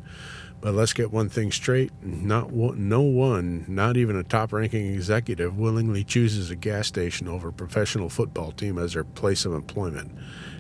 But 0.63 0.76
let's 0.76 0.93
get 0.93 1.12
one 1.12 1.28
thing 1.28 1.52
straight: 1.52 1.91
not 2.02 2.52
one, 2.52 2.88
no 2.88 3.02
one, 3.02 3.65
not 3.67 3.97
even 3.97 4.15
a 4.15 4.23
top-ranking 4.23 4.93
executive, 4.93 5.58
willingly 5.58 6.06
chooses 6.06 6.49
a 6.49 6.56
gas 6.56 6.88
station 6.88 7.28
over 7.28 7.49
a 7.49 7.54
professional 7.54 8.08
football 8.08 8.54
team 8.54 8.78
as 8.78 8.93
their 8.93 9.04
place 9.04 9.43
of 9.43 9.52
employment. 9.54 10.10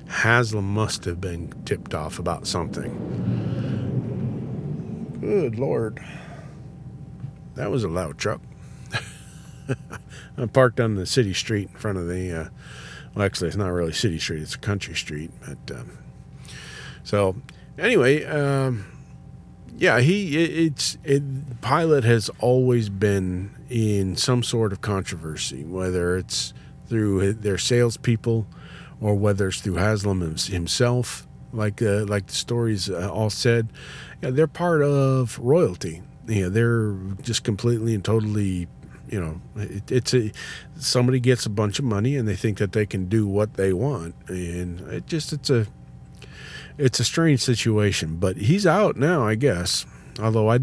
Haslam 0.09 0.65
must 0.65 1.05
have 1.05 1.21
been 1.21 1.53
tipped 1.63 1.93
off 1.93 2.19
about 2.19 2.47
something. 2.47 2.91
Good 5.21 5.57
lord, 5.57 6.03
that 7.55 7.71
was 7.71 7.85
a 7.85 7.89
loud 7.89 8.17
truck. 8.17 8.41
I'm 10.37 10.49
parked 10.49 10.81
on 10.81 10.95
the 10.95 11.05
city 11.05 11.33
street 11.33 11.69
in 11.71 11.77
front 11.77 11.97
of 11.97 12.09
the. 12.09 12.41
Uh, 12.41 12.49
well, 13.15 13.25
actually, 13.25 13.47
it's 13.47 13.55
not 13.55 13.69
really 13.69 13.93
city 13.93 14.19
street; 14.19 14.41
it's 14.41 14.55
a 14.55 14.59
country 14.59 14.95
street. 14.95 15.31
But 15.47 15.77
um, 15.77 15.97
so 17.05 17.37
anyway, 17.77 18.25
um, 18.25 18.92
yeah, 19.77 19.99
he 19.99 20.65
it's 20.65 20.97
it, 21.03 21.61
Pilot 21.61 22.03
has 22.03 22.29
always 22.39 22.89
been 22.89 23.51
in 23.69 24.15
some 24.15 24.43
sort 24.43 24.71
of 24.71 24.81
controversy, 24.81 25.63
whether 25.63 26.17
it's 26.17 26.53
through 26.87 27.33
their 27.33 27.57
salespeople 27.57 28.45
or 29.01 29.15
whether 29.15 29.47
it's 29.47 29.61
through 29.61 29.75
Haslam 29.75 30.21
himself. 30.21 31.27
Like 31.51 31.81
uh, 31.81 32.05
like 32.05 32.27
the 32.27 32.35
stories 32.35 32.89
uh, 32.89 33.11
all 33.11 33.29
said, 33.29 33.69
yeah, 34.21 34.31
they're 34.31 34.47
part 34.47 34.81
of 34.81 35.37
royalty. 35.39 36.01
Yeah, 36.27 36.47
they're 36.47 36.95
just 37.21 37.43
completely 37.43 37.93
and 37.93 38.03
totally 38.03 38.67
you 39.09 39.19
know, 39.19 39.41
it, 39.55 39.91
it's 39.91 40.13
a 40.13 40.31
somebody 40.77 41.19
gets 41.19 41.45
a 41.45 41.49
bunch 41.49 41.77
of 41.77 41.85
money 41.85 42.15
and 42.15 42.27
they 42.27 42.35
think 42.35 42.57
that 42.57 42.71
they 42.71 42.85
can 42.85 43.05
do 43.05 43.27
what 43.27 43.53
they 43.55 43.73
want, 43.73 44.15
and 44.27 44.79
it 44.91 45.05
just 45.05 45.33
it's 45.33 45.49
a 45.49 45.67
it's 46.77 46.99
a 46.99 47.03
strange 47.03 47.41
situation. 47.41 48.17
But 48.17 48.37
he's 48.37 48.65
out 48.65 48.95
now, 48.95 49.25
I 49.25 49.35
guess. 49.35 49.85
Although 50.19 50.51
I, 50.51 50.59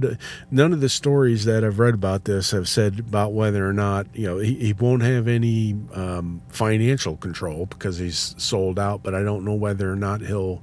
none 0.50 0.72
of 0.72 0.80
the 0.80 0.88
stories 0.88 1.44
that 1.44 1.64
I've 1.64 1.80
read 1.80 1.94
about 1.94 2.24
this 2.24 2.52
have 2.52 2.68
said 2.68 3.00
about 3.00 3.32
whether 3.32 3.68
or 3.68 3.72
not 3.72 4.06
you 4.14 4.26
know 4.26 4.38
he, 4.38 4.54
he 4.54 4.72
won't 4.72 5.02
have 5.02 5.26
any 5.26 5.74
um, 5.92 6.42
financial 6.48 7.16
control 7.16 7.66
because 7.66 7.98
he's 7.98 8.34
sold 8.38 8.78
out. 8.78 9.02
But 9.02 9.14
I 9.14 9.22
don't 9.22 9.44
know 9.44 9.54
whether 9.54 9.90
or 9.90 9.96
not 9.96 10.20
he'll 10.20 10.62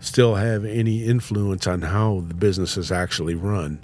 still 0.00 0.34
have 0.34 0.64
any 0.64 1.04
influence 1.04 1.66
on 1.66 1.82
how 1.82 2.24
the 2.28 2.34
business 2.34 2.76
is 2.76 2.92
actually 2.92 3.34
run 3.34 3.80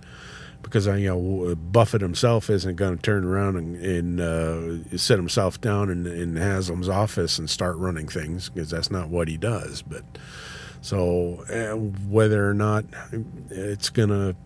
because 0.62 0.86
you 0.86 1.08
know 1.08 1.54
Buffett 1.54 2.00
himself 2.00 2.48
isn't 2.48 2.76
going 2.76 2.96
to 2.96 3.02
turn 3.02 3.24
around 3.24 3.56
and, 3.56 3.76
and 3.76 4.20
uh, 4.20 4.96
set 4.96 5.18
himself 5.18 5.60
down 5.60 5.90
in, 5.90 6.06
in 6.06 6.36
Haslam's 6.36 6.88
office 6.88 7.38
and 7.38 7.50
start 7.50 7.76
running 7.76 8.08
things 8.08 8.48
because 8.48 8.70
that's 8.70 8.90
not 8.90 9.08
what 9.08 9.28
he 9.28 9.36
does. 9.36 9.82
But 9.82 10.04
so 10.82 11.44
uh, 11.50 11.76
whether 12.08 12.48
or 12.48 12.52
not 12.52 12.84
it's 13.50 13.88
going 13.88 14.10
to 14.10 14.36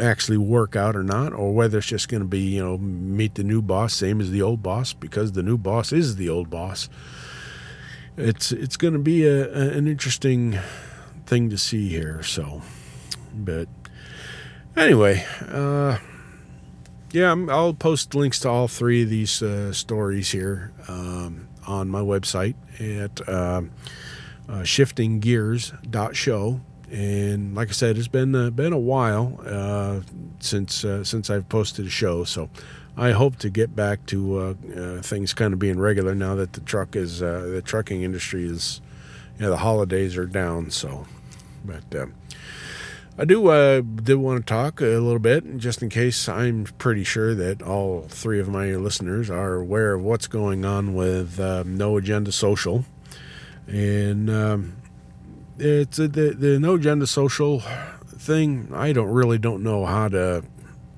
actually 0.00 0.38
work 0.38 0.76
out 0.76 0.94
or 0.94 1.02
not, 1.02 1.32
or 1.32 1.52
whether 1.52 1.78
it's 1.78 1.88
just 1.88 2.08
going 2.08 2.22
to 2.22 2.28
be 2.28 2.40
you 2.40 2.64
know 2.64 2.78
meet 2.78 3.34
the 3.34 3.44
new 3.44 3.60
boss 3.60 3.94
same 3.94 4.20
as 4.20 4.30
the 4.30 4.42
old 4.42 4.62
boss 4.62 4.92
because 4.92 5.32
the 5.32 5.42
new 5.42 5.58
boss 5.58 5.92
is 5.92 6.14
the 6.16 6.28
old 6.28 6.48
boss. 6.48 6.88
It's 8.16 8.52
it's 8.52 8.76
going 8.76 8.94
to 8.94 9.00
be 9.00 9.26
a, 9.26 9.52
a 9.52 9.76
an 9.76 9.88
interesting 9.88 10.58
thing 11.26 11.50
to 11.50 11.58
see 11.58 11.88
here. 11.88 12.22
So, 12.22 12.62
but 13.34 13.68
Anyway, 14.76 15.24
uh, 15.48 15.96
yeah, 17.12 17.30
i 17.30 17.34
will 17.34 17.72
post 17.72 18.14
links 18.14 18.40
to 18.40 18.48
all 18.50 18.68
three 18.68 19.04
of 19.04 19.08
these 19.08 19.40
uh, 19.40 19.72
stories 19.72 20.32
here 20.32 20.70
um, 20.86 21.48
on 21.66 21.88
my 21.88 22.00
website 22.00 22.56
at 22.78 23.26
um, 23.26 23.70
uh, 24.48 24.60
shiftinggears.show. 24.60 26.60
And 26.90 27.54
like 27.54 27.68
I 27.68 27.72
said, 27.72 27.98
it's 27.98 28.08
been 28.08 28.34
uh, 28.34 28.50
been 28.50 28.72
a 28.72 28.78
while 28.78 29.40
uh, 29.44 30.00
since 30.38 30.84
uh, 30.84 31.02
since 31.02 31.30
I've 31.30 31.48
posted 31.48 31.86
a 31.86 31.90
show, 31.90 32.22
so 32.22 32.48
I 32.96 33.10
hope 33.10 33.36
to 33.36 33.50
get 33.50 33.74
back 33.74 34.06
to 34.06 34.38
uh, 34.38 35.02
things 35.02 35.34
kind 35.34 35.52
of 35.52 35.58
being 35.58 35.80
regular 35.80 36.14
now 36.14 36.36
that 36.36 36.52
the 36.52 36.60
truck 36.60 36.94
is 36.94 37.18
the 37.18 37.60
trucking 37.64 38.02
industry 38.02 38.46
is, 38.46 38.80
you 39.36 39.42
know, 39.42 39.50
the 39.50 39.56
holidays 39.56 40.16
are 40.16 40.26
down. 40.26 40.70
So, 40.70 41.06
but 41.64 41.82
I 43.18 43.24
do 43.24 43.48
uh, 43.48 43.80
did 43.80 44.16
want 44.16 44.46
to 44.46 44.54
talk 44.54 44.82
a 44.82 44.84
little 44.84 45.18
bit, 45.18 45.56
just 45.56 45.82
in 45.82 45.88
case 45.88 46.28
I'm 46.28 46.64
pretty 46.76 47.02
sure 47.02 47.34
that 47.34 47.62
all 47.62 48.02
three 48.08 48.38
of 48.38 48.48
my 48.48 48.74
listeners 48.74 49.30
are 49.30 49.54
aware 49.54 49.94
of 49.94 50.02
what's 50.02 50.26
going 50.26 50.66
on 50.66 50.94
with 50.94 51.40
uh, 51.40 51.64
No 51.66 51.96
Agenda 51.96 52.30
Social, 52.30 52.84
and 53.66 54.30
um, 54.30 54.76
it's 55.58 55.98
uh, 55.98 56.08
the 56.10 56.34
the 56.38 56.58
No 56.58 56.74
Agenda 56.74 57.06
Social 57.06 57.62
thing. 58.06 58.70
I 58.74 58.92
don't 58.92 59.08
really 59.08 59.38
don't 59.38 59.62
know 59.62 59.84
how 59.84 60.08
to 60.08 60.44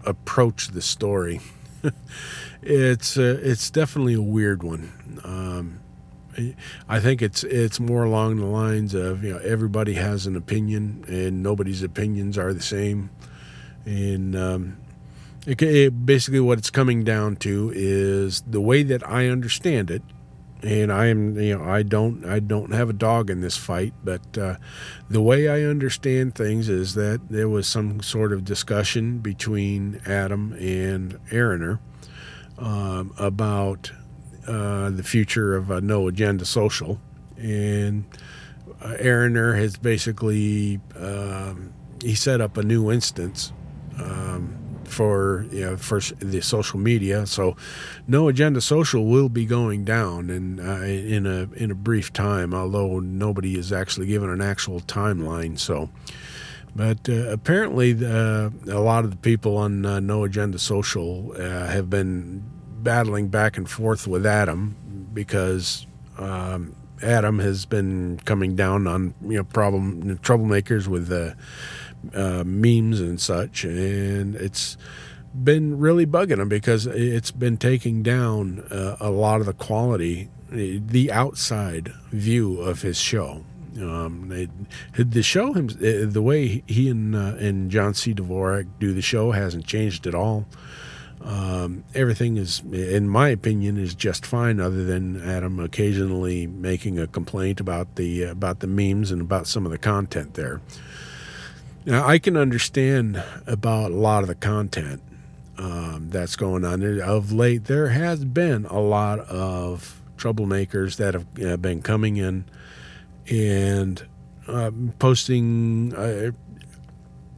approach 0.05 0.69
the 0.69 0.83
story. 0.83 1.41
it's 2.63 3.17
uh, 3.17 3.39
it's 3.43 3.71
definitely 3.71 4.15
a 4.15 4.23
weird 4.23 4.63
one. 4.63 4.93
Um, 5.25 5.81
I 6.89 7.01
think 7.01 7.23
it's 7.23 7.43
it's 7.45 7.81
more 7.81 8.05
along 8.05 8.37
the 8.37 8.47
lines 8.47 8.95
of 8.95 9.25
you 9.25 9.33
know 9.33 9.39
everybody 9.39 9.95
has 9.95 10.27
an 10.27 10.37
opinion 10.37 11.05
and 11.09 11.43
nobody's 11.43 11.83
opinions 11.83 12.39
are 12.39 12.53
the 12.53 12.63
same, 12.63 13.11
and 13.85 14.37
um, 14.37 14.77
it, 15.47 15.61
it, 15.63 16.07
basically 16.07 16.41
what 16.41 16.59
it's 16.59 16.71
coming 16.71 17.05
down 17.05 17.37
to 17.37 17.73
is 17.75 18.43
the 18.43 18.61
way 18.61 18.83
that 18.85 19.09
I 19.09 19.29
understand 19.29 19.91
it, 19.91 20.03
and 20.63 20.93
I 20.93 21.07
am 21.07 21.39
you 21.39 21.57
know 21.57 21.65
I 21.65 21.83
don't 21.83 22.25
I 22.25 22.41
don't 22.41 22.73
have 22.73 22.91
a 22.91 22.93
dog 22.93 23.31
in 23.31 23.41
this 23.41 23.57
fight, 23.57 23.95
but 24.03 24.37
uh, 24.37 24.57
the 25.09 25.23
way 25.23 25.49
I 25.49 25.63
understand 25.63 26.35
things 26.35 26.69
is 26.69 26.95
that 26.95 27.29
there 27.29 27.49
was 27.49 27.69
some 27.69 28.01
sort 28.03 28.33
of 28.33 28.45
discussion 28.45 29.19
between 29.19 30.01
Adam 30.07 30.53
and 30.55 31.19
Aaroner 31.31 31.79
um, 32.59 33.13
about 33.19 33.93
uh, 34.47 34.91
the 34.91 35.03
future 35.03 35.55
of 35.55 35.71
uh, 35.71 35.81
No 35.81 36.09
Agenda 36.09 36.45
Social, 36.45 37.01
and 37.37 38.05
uh, 38.83 38.97
has 38.97 39.77
basically 39.77 40.81
um, 40.97 41.73
he 42.03 42.15
set 42.15 42.41
up 42.41 42.57
a 42.57 42.63
new 42.63 42.91
instance 42.91 43.53
um, 43.99 44.57
for 44.89 45.47
you 45.51 45.61
know 45.61 45.77
for 45.77 46.01
the 46.01 46.41
social 46.41 46.79
media. 46.79 47.27
So, 47.27 47.57
No 48.07 48.29
Agenda 48.29 48.61
Social 48.61 49.05
will 49.05 49.29
be 49.29 49.47
going 49.47 49.85
down 49.85 50.31
and 50.31 50.61
uh, 50.61 50.83
in 50.83 51.27
a 51.27 51.49
in 51.55 51.71
a 51.71 51.75
brief 51.75 52.13
time, 52.13 52.55
although 52.55 53.01
nobody 53.01 53.59
is 53.59 53.73
actually 53.73 54.07
given 54.07 54.31
an 54.31 54.41
actual 54.41 54.81
timeline. 54.81 55.59
So. 55.59 55.91
But 56.77 57.09
uh, 57.09 57.31
apparently, 57.31 57.93
uh, 58.05 58.51
a 58.69 58.79
lot 58.79 59.05
of 59.05 59.11
the 59.11 59.17
people 59.17 59.57
on 59.57 59.85
uh, 59.85 59.99
No 59.99 60.23
Agenda 60.23 60.59
Social 60.59 61.33
uh, 61.33 61.67
have 61.67 61.91
been 61.91 62.45
battling 62.83 63.29
back 63.29 63.57
and 63.57 63.69
forth 63.69 64.07
with 64.07 64.25
Adam 64.25 64.77
because 65.13 65.87
um, 66.19 66.77
Adam 67.03 67.39
has 67.39 67.67
been 67.67 68.21
coming 68.25 68.57
down 68.57 68.87
on 68.87 69.15
you 69.23 69.37
know 69.39 69.45
problem 69.45 70.19
troublemakers 70.19 70.87
with 70.87 71.11
uh, 72.15 72.29
uh, 72.29 72.45
memes 72.45 73.01
and 73.01 73.21
such, 73.21 73.65
and 73.65 74.35
it's 74.37 74.77
been 75.35 75.79
really 75.79 76.07
bugging 76.07 76.39
him 76.39 76.49
because 76.49 76.87
it's 76.87 77.31
been 77.31 77.57
taking 77.57 78.03
down 78.03 78.61
uh, 78.71 78.97
a 79.01 79.11
lot 79.11 79.41
of 79.41 79.47
the 79.47 79.53
quality, 79.53 80.29
the 80.51 81.11
outside 81.13 81.93
view 82.11 82.61
of 82.61 82.83
his 82.83 82.99
show. 82.99 83.45
Um, 83.77 84.31
it, 84.33 84.51
the 85.11 85.23
show, 85.23 85.53
the 85.53 86.23
way 86.23 86.65
he 86.67 86.89
and 86.89 87.15
uh, 87.15 87.37
and 87.39 87.71
John 87.71 87.95
C. 87.95 88.15
Dvorak 88.15 88.67
do 88.81 88.93
the 88.93 89.03
show 89.03 89.31
hasn't 89.31 89.67
changed 89.67 90.07
at 90.07 90.15
all. 90.15 90.47
Um, 91.21 91.85
everything 91.95 92.37
is, 92.37 92.61
in 92.73 93.09
my 93.09 93.29
opinion, 93.29 93.77
is 93.77 93.95
just 93.95 94.25
fine. 94.25 94.61
Other 94.61 94.85
than 94.85 95.21
Adam 95.23 95.61
occasionally 95.61 96.47
making 96.47 96.99
a 96.99 97.07
complaint 97.07 97.61
about 97.61 97.97
the 97.97 98.25
about 98.25 98.61
the 98.61 98.67
memes 98.67 99.11
and 99.11 99.21
about 99.21 99.47
some 99.47 99.67
of 99.67 99.73
the 99.73 99.79
content 99.79 100.35
there. 100.35 100.61
Now 101.85 102.07
I 102.07 102.19
can 102.19 102.37
understand 102.37 103.23
about 103.47 103.91
a 103.91 103.95
lot 103.95 104.23
of 104.23 104.29
the 104.29 104.35
content 104.35 105.03
um, 105.57 106.09
that's 106.11 106.37
going 106.37 106.65
on. 106.65 106.83
Of 107.01 107.33
late, 107.33 107.65
there 107.65 107.89
has 107.89 108.25
been 108.25 108.67
a 108.67 108.81
lot 108.81 109.21
of 109.21 110.01
troublemakers 110.17 110.97
that 110.97 111.15
have 111.15 111.27
uh, 111.45 111.57
been 111.57 111.83
coming 111.83 112.17
in 112.17 112.45
and 113.31 114.07
uh, 114.47 114.71
posting. 114.99 115.95
Uh, 115.95 116.33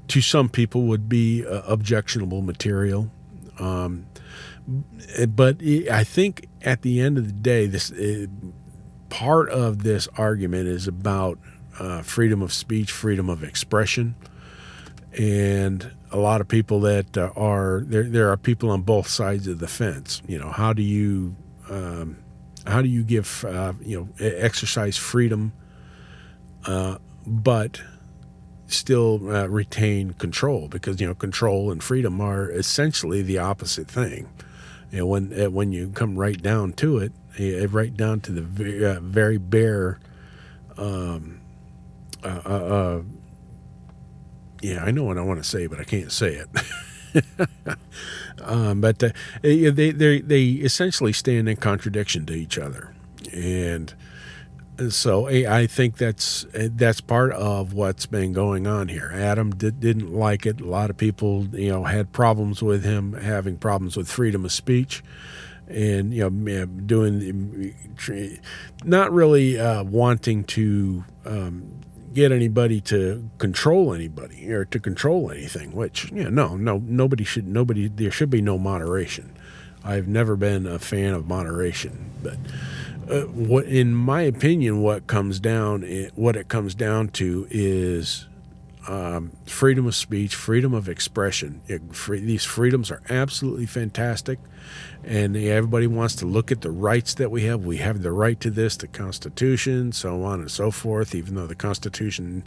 to 0.09 0.21
some 0.21 0.49
people, 0.49 0.83
would 0.83 1.09
be 1.09 1.47
uh, 1.47 1.63
objectionable 1.69 2.43
material. 2.43 3.13
Um, 3.61 4.07
but 5.29 5.63
I 5.63 6.03
think 6.03 6.49
at 6.63 6.83
the 6.83 7.01
end 7.01 7.17
of 7.17 7.27
the 7.27 7.33
day, 7.33 7.67
this 7.67 7.93
part 9.09 9.49
of 9.51 9.85
this 9.85 10.09
argument 10.17 10.67
is 10.67 10.89
about 10.89 11.39
uh, 11.79 12.03
freedom 12.03 12.43
of 12.43 12.53
speech, 12.53 12.91
freedom 12.93 13.29
of 13.29 13.43
expression, 13.43 14.15
and 15.19 15.91
a 16.13 16.19
lot 16.19 16.41
of 16.41 16.49
people 16.49 16.81
that 16.81 17.17
uh, 17.17 17.31
are 17.37 17.83
there. 17.87 18.05
There 18.05 18.31
are 18.31 18.37
people 18.37 18.71
on 18.71 18.83
both 18.83 19.09
sides 19.09 19.47
of 19.47 19.59
the 19.59 19.69
fence. 19.69 20.23
You 20.27 20.39
know, 20.39 20.51
how 20.51 20.73
do 20.73 20.83
you 20.83 21.37
um, 21.69 22.17
how 22.67 22.83
do 22.83 22.89
you 22.89 23.03
give 23.03 23.45
uh, 23.45 23.73
you 23.81 23.99
know 23.99 24.27
exercise 24.27 24.97
freedom, 24.97 25.53
uh, 26.67 26.99
but 27.27 27.81
still 28.67 29.35
uh, 29.35 29.47
retain 29.47 30.13
control? 30.15 30.69
Because 30.69 31.01
you 31.01 31.07
know, 31.07 31.15
control 31.15 31.71
and 31.71 31.83
freedom 31.83 32.21
are 32.21 32.51
essentially 32.51 33.23
the 33.23 33.39
opposite 33.39 33.89
thing. 33.89 34.29
You 34.91 34.99
know, 34.99 35.07
when 35.07 35.41
uh, 35.41 35.51
when 35.51 35.73
you 35.73 35.91
come 35.91 36.19
right 36.19 36.41
down 36.41 36.73
to 36.75 36.99
it, 36.99 37.13
uh, 37.39 37.69
right 37.69 37.97
down 37.97 38.21
to 38.21 38.33
the 38.33 38.43
very, 38.43 39.01
very 39.01 39.39
bare. 39.39 40.01
Um, 40.77 41.40
yeah, 44.63 44.85
I 44.85 44.91
know 44.91 45.05
what 45.05 45.19
I 45.19 45.23
want 45.23 45.43
to 45.43 45.49
say, 45.49 45.67
but 45.67 45.81
I 45.81 45.85
can't 45.85 46.13
say 46.13 46.35
it. 46.35 46.49
um, 48.45 48.81
but 48.81 49.03
uh, 49.03 49.11
they, 49.43 49.71
they, 49.71 50.21
they 50.21 50.45
essentially 50.45 51.13
stand 51.13 51.49
in 51.49 51.57
contradiction 51.57 52.27
to 52.27 52.35
each 52.35 52.59
other. 52.59 52.95
And 53.33 53.95
so 54.89 55.29
I 55.29 55.67
think 55.67 55.99
that's 55.99 56.47
that's 56.55 57.03
part 57.03 57.33
of 57.33 57.75
what's 57.75 58.07
been 58.07 58.33
going 58.33 58.67
on 58.67 58.89
here. 58.89 59.11
Adam 59.13 59.51
did, 59.51 59.79
didn't 59.79 60.13
like 60.13 60.47
it. 60.47 60.61
A 60.61 60.67
lot 60.67 60.89
of 60.89 60.97
people, 60.97 61.47
you 61.53 61.71
know, 61.71 61.85
had 61.85 62.13
problems 62.13 62.63
with 62.63 62.83
him 62.83 63.13
having 63.13 63.59
problems 63.59 63.97
with 63.97 64.11
freedom 64.11 64.45
of 64.45 64.53
speech, 64.53 65.05
and 65.69 66.15
you 66.15 66.29
know, 66.29 66.65
doing 66.65 67.75
not 68.85 69.13
really 69.13 69.59
uh, 69.59 69.83
wanting 69.85 70.45
to 70.45 71.05
um, 71.27 71.81
get 72.13 72.33
anybody 72.33 72.81
to 72.81 73.31
control 73.39 73.95
anybody 73.95 74.51
or 74.53 74.65
to 74.67 74.79
control 74.79 75.31
anything. 75.31 75.73
Which 75.73 76.11
you 76.11 76.29
know, 76.31 76.31
no, 76.31 76.57
no, 76.57 76.83
nobody 76.85 77.25
should. 77.25 77.47
Nobody. 77.47 77.89
There 77.89 78.11
should 78.11 78.31
be 78.31 78.43
no 78.43 78.59
moderation. 78.59 79.33
I've 79.83 80.09
never 80.09 80.37
been 80.37 80.67
a 80.67 80.79
fan 80.79 81.15
of 81.15 81.27
moderation, 81.27 82.11
but 82.23 82.37
uh, 83.11 83.23
what, 83.23 83.65
in 83.65 83.95
my 83.95 84.23
opinion, 84.23 84.83
what 84.83 85.07
comes 85.07 85.41
down, 85.41 85.83
what 86.15 86.37
it 86.37 86.49
comes 86.49 86.75
down 86.75 87.09
to 87.09 87.47
is 87.51 88.27
um, 88.87 89.33
freedom 89.47 89.87
of 89.87 89.95
speech, 89.95 90.35
freedom 90.35 90.75
of 90.75 90.89
expression. 90.89 91.61
It, 91.67 91.95
free, 91.95 92.21
these 92.21 92.45
freedoms 92.45 92.91
are 92.91 93.03
absolutely 93.09 93.67
fantastic, 93.67 94.39
and 95.05 95.37
everybody 95.37 95.87
wants 95.87 96.15
to 96.17 96.27
look 96.27 96.53
at 96.53 96.61
the 96.61 96.71
rights 96.71 97.15
that 97.15 97.31
we 97.31 97.45
have. 97.45 97.65
We 97.65 97.79
have 97.79 98.03
the 98.03 98.13
right 98.13 98.39
to 98.41 98.51
this, 98.51 98.77
the 98.77 98.87
Constitution, 98.87 99.93
so 99.93 100.23
on 100.23 100.41
and 100.41 100.51
so 100.51 100.71
forth. 100.71 101.15
Even 101.15 101.35
though 101.35 101.47
the 101.47 101.55
Constitution 101.55 102.45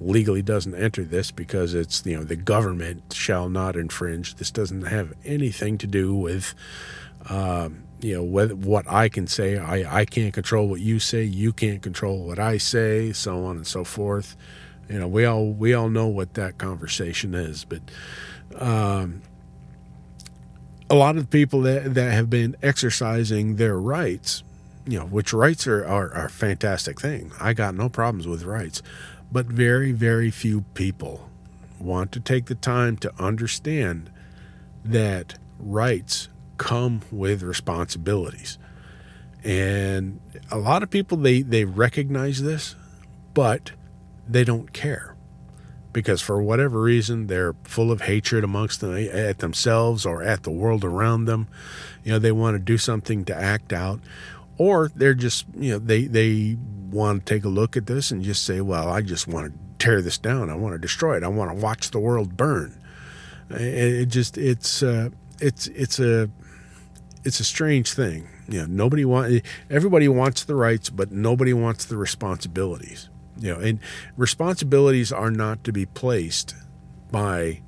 legally 0.00 0.42
doesn't 0.42 0.74
enter 0.74 1.04
this 1.04 1.30
because 1.30 1.72
it's 1.72 2.04
you 2.04 2.16
know 2.16 2.24
the 2.24 2.36
government 2.36 3.12
shall 3.12 3.48
not 3.48 3.76
infringe. 3.76 4.34
This 4.36 4.50
doesn't 4.50 4.82
have 4.82 5.14
anything 5.24 5.78
to 5.78 5.86
do 5.86 6.14
with. 6.14 6.54
Um, 7.28 7.82
you 8.00 8.14
know 8.14 8.22
what, 8.22 8.84
I 8.86 9.08
can 9.08 9.26
say. 9.26 9.56
I, 9.56 10.00
I 10.00 10.04
can't 10.04 10.34
control 10.34 10.68
what 10.68 10.80
you 10.80 11.00
say. 11.00 11.24
You 11.24 11.52
can't 11.52 11.82
control 11.82 12.26
what 12.26 12.38
I 12.38 12.58
say. 12.58 13.12
So 13.12 13.46
on 13.46 13.56
and 13.56 13.66
so 13.66 13.84
forth 13.84 14.36
you 14.88 14.98
know, 15.00 15.08
we 15.08 15.24
all 15.24 15.52
we 15.52 15.74
all 15.74 15.88
know 15.88 16.06
what 16.06 16.34
that 16.34 16.58
conversation 16.58 17.34
is, 17.34 17.64
but 17.64 17.80
um, 18.56 19.22
a 20.88 20.94
lot 20.94 21.16
of 21.16 21.30
people 21.30 21.62
that 21.62 21.94
that 21.94 22.12
have 22.12 22.30
been 22.30 22.56
exercising 22.62 23.56
their 23.56 23.78
rights, 23.78 24.42
you 24.86 24.98
know, 24.98 25.06
which 25.06 25.32
rights 25.32 25.66
are, 25.66 25.84
are, 25.84 26.12
are 26.14 26.26
a 26.26 26.30
fantastic 26.30 27.00
thing. 27.00 27.32
I 27.40 27.52
got 27.52 27.74
no 27.74 27.88
problems 27.88 28.26
with 28.26 28.44
rights, 28.44 28.82
but 29.32 29.46
very 29.46 29.92
very 29.92 30.30
few 30.30 30.62
people 30.74 31.30
want 31.78 32.12
to 32.12 32.20
take 32.20 32.46
the 32.46 32.54
time 32.54 32.96
to 32.98 33.12
understand 33.18 34.10
that 34.84 35.34
rights 35.58 36.28
come 36.56 37.02
with 37.10 37.42
responsibilities. 37.42 38.58
And 39.44 40.20
a 40.50 40.58
lot 40.58 40.82
of 40.82 40.90
people 40.90 41.18
they 41.18 41.42
they 41.42 41.64
recognize 41.64 42.42
this, 42.42 42.76
but 43.34 43.72
they 44.28 44.44
don't 44.44 44.72
care 44.72 45.15
because 45.96 46.20
for 46.20 46.42
whatever 46.42 46.82
reason 46.82 47.26
they're 47.26 47.54
full 47.64 47.90
of 47.90 48.02
hatred 48.02 48.44
amongst 48.44 48.82
them 48.82 48.94
at 48.94 49.38
themselves 49.38 50.04
or 50.04 50.22
at 50.22 50.42
the 50.42 50.50
world 50.50 50.84
around 50.84 51.24
them. 51.24 51.48
You 52.04 52.12
know 52.12 52.18
they 52.18 52.32
want 52.32 52.54
to 52.54 52.58
do 52.58 52.76
something 52.76 53.24
to 53.24 53.34
act 53.34 53.72
out 53.72 54.00
or 54.58 54.90
they're 54.94 55.14
just 55.14 55.46
you 55.58 55.72
know 55.72 55.78
they 55.78 56.02
they 56.04 56.58
want 56.90 57.24
to 57.24 57.34
take 57.34 57.44
a 57.44 57.48
look 57.48 57.78
at 57.78 57.86
this 57.86 58.10
and 58.10 58.22
just 58.22 58.44
say 58.44 58.60
well 58.60 58.88
i 58.88 59.02
just 59.02 59.26
want 59.26 59.52
to 59.52 59.58
tear 59.78 60.02
this 60.02 60.18
down. 60.18 60.50
I 60.50 60.54
want 60.54 60.74
to 60.74 60.78
destroy 60.78 61.16
it. 61.16 61.22
I 61.22 61.28
want 61.28 61.50
to 61.50 61.56
watch 61.56 61.90
the 61.90 61.98
world 61.98 62.36
burn. 62.36 62.78
It 63.50 64.06
just 64.06 64.36
it's 64.36 64.82
uh, 64.82 65.10
it's 65.40 65.68
it's 65.68 65.98
a 65.98 66.28
it's 67.24 67.40
a 67.40 67.44
strange 67.44 67.92
thing. 67.92 68.28
You 68.48 68.60
know 68.60 68.66
nobody 68.66 69.04
want 69.04 69.42
everybody 69.70 70.08
wants 70.08 70.44
the 70.44 70.54
rights 70.54 70.90
but 70.90 71.10
nobody 71.10 71.52
wants 71.52 71.84
the 71.86 71.96
responsibilities 71.96 73.08
you 73.38 73.52
know, 73.52 73.60
and 73.60 73.80
responsibilities 74.16 75.12
are 75.12 75.30
not 75.30 75.64
to 75.64 75.72
be 75.72 75.86
placed 75.86 76.54
by 77.10 77.60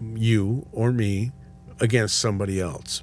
you 0.00 0.66
or 0.72 0.92
me 0.92 1.32
against 1.80 2.18
somebody 2.18 2.60
else. 2.60 3.02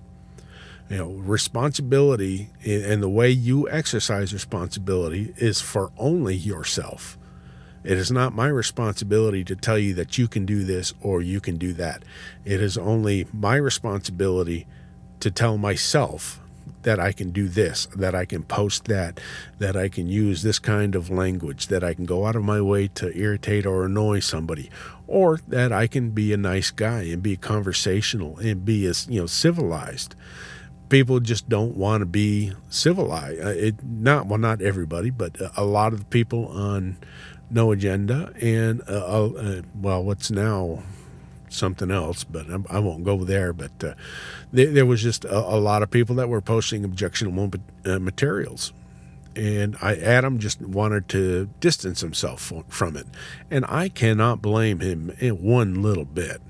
You 0.89 0.97
know, 0.97 1.09
responsibility 1.11 2.49
and 2.65 3.03
the 3.03 3.09
way 3.09 3.29
you 3.29 3.69
exercise 3.69 4.33
responsibility 4.33 5.33
is 5.37 5.59
for 5.59 5.91
only 5.97 6.35
yourself. 6.35 7.17
It 7.83 7.97
is 7.97 8.11
not 8.11 8.33
my 8.33 8.47
responsibility 8.47 9.43
to 9.45 9.55
tell 9.55 9.77
you 9.77 9.93
that 9.95 10.17
you 10.17 10.27
can 10.27 10.45
do 10.45 10.63
this 10.63 10.93
or 11.01 11.21
you 11.21 11.39
can 11.39 11.57
do 11.57 11.73
that. 11.73 12.03
It 12.45 12.61
is 12.61 12.77
only 12.77 13.27
my 13.33 13.55
responsibility 13.55 14.65
to 15.19 15.31
tell 15.31 15.57
myself 15.57 16.39
that 16.87 17.01
I 17.01 17.11
can 17.11 17.31
do 17.31 17.49
this, 17.49 17.85
that 17.97 18.15
I 18.15 18.23
can 18.23 18.43
post 18.43 18.85
that, 18.85 19.19
that 19.59 19.75
I 19.75 19.89
can 19.89 20.07
use 20.07 20.41
this 20.41 20.57
kind 20.57 20.95
of 20.95 21.09
language, 21.09 21.67
that 21.67 21.83
I 21.83 21.93
can 21.93 22.05
go 22.05 22.25
out 22.25 22.37
of 22.37 22.45
my 22.45 22.61
way 22.61 22.87
to 22.95 23.13
irritate 23.13 23.65
or 23.65 23.83
annoy 23.83 24.21
somebody, 24.21 24.69
or 25.05 25.41
that 25.49 25.73
I 25.73 25.87
can 25.87 26.11
be 26.11 26.31
a 26.31 26.37
nice 26.37 26.71
guy 26.71 27.01
and 27.01 27.21
be 27.21 27.35
conversational 27.35 28.37
and 28.37 28.63
be 28.63 28.85
as 28.85 29.05
you 29.09 29.19
know 29.19 29.25
civilized. 29.25 30.15
People 30.87 31.19
just 31.19 31.49
don't 31.49 31.75
want 31.75 31.99
to 32.03 32.05
be 32.05 32.53
civilized. 32.69 33.41
Uh, 33.43 33.49
it 33.49 33.83
not 33.83 34.27
well, 34.27 34.39
not 34.39 34.61
everybody, 34.61 35.09
but 35.09 35.35
a 35.57 35.65
lot 35.65 35.91
of 35.91 36.09
people 36.09 36.47
on 36.47 36.95
no 37.51 37.73
agenda 37.73 38.31
and 38.39 38.81
uh, 38.87 39.25
uh, 39.25 39.61
well, 39.75 40.05
what's 40.05 40.31
now 40.31 40.83
something 41.49 41.91
else, 41.91 42.23
but 42.23 42.45
I, 42.69 42.79
won't 42.79 43.03
go 43.03 43.23
there. 43.23 43.53
But 43.53 43.83
uh, 43.83 43.93
there, 44.51 44.71
there, 44.71 44.85
was 44.85 45.01
just 45.01 45.25
a, 45.25 45.37
a, 45.37 45.59
lot 45.59 45.83
of 45.83 45.91
people 45.91 46.15
that 46.15 46.29
were 46.29 46.41
posting 46.41 46.83
objectionable 46.83 47.51
uh, 47.85 47.99
materials. 47.99 48.73
And 49.35 49.77
I, 49.81 49.95
Adam 49.95 50.39
just 50.39 50.61
wanted 50.61 51.07
to 51.09 51.49
distance 51.59 52.01
himself 52.01 52.51
from 52.69 52.97
it. 52.97 53.05
And 53.51 53.65
I 53.67 53.89
cannot 53.89 54.41
blame 54.41 54.79
him 54.79 55.11
in 55.19 55.41
one 55.43 55.81
little 55.81 56.05
bit. 56.05 56.41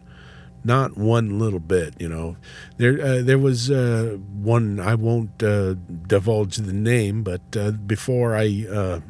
Not 0.63 0.97
one 0.97 1.37
little 1.39 1.59
bit, 1.59 1.95
you 1.99 2.09
know. 2.09 2.37
There, 2.77 2.99
uh, 3.01 3.21
there 3.21 3.37
was 3.37 3.71
uh, 3.71 4.17
one. 4.41 4.79
I 4.79 4.95
won't 4.95 5.41
uh, 5.41 5.75
divulge 6.07 6.57
the 6.57 6.73
name, 6.73 7.23
but 7.23 7.41
uh, 7.55 7.71
before 7.71 8.35
I 8.35 9.01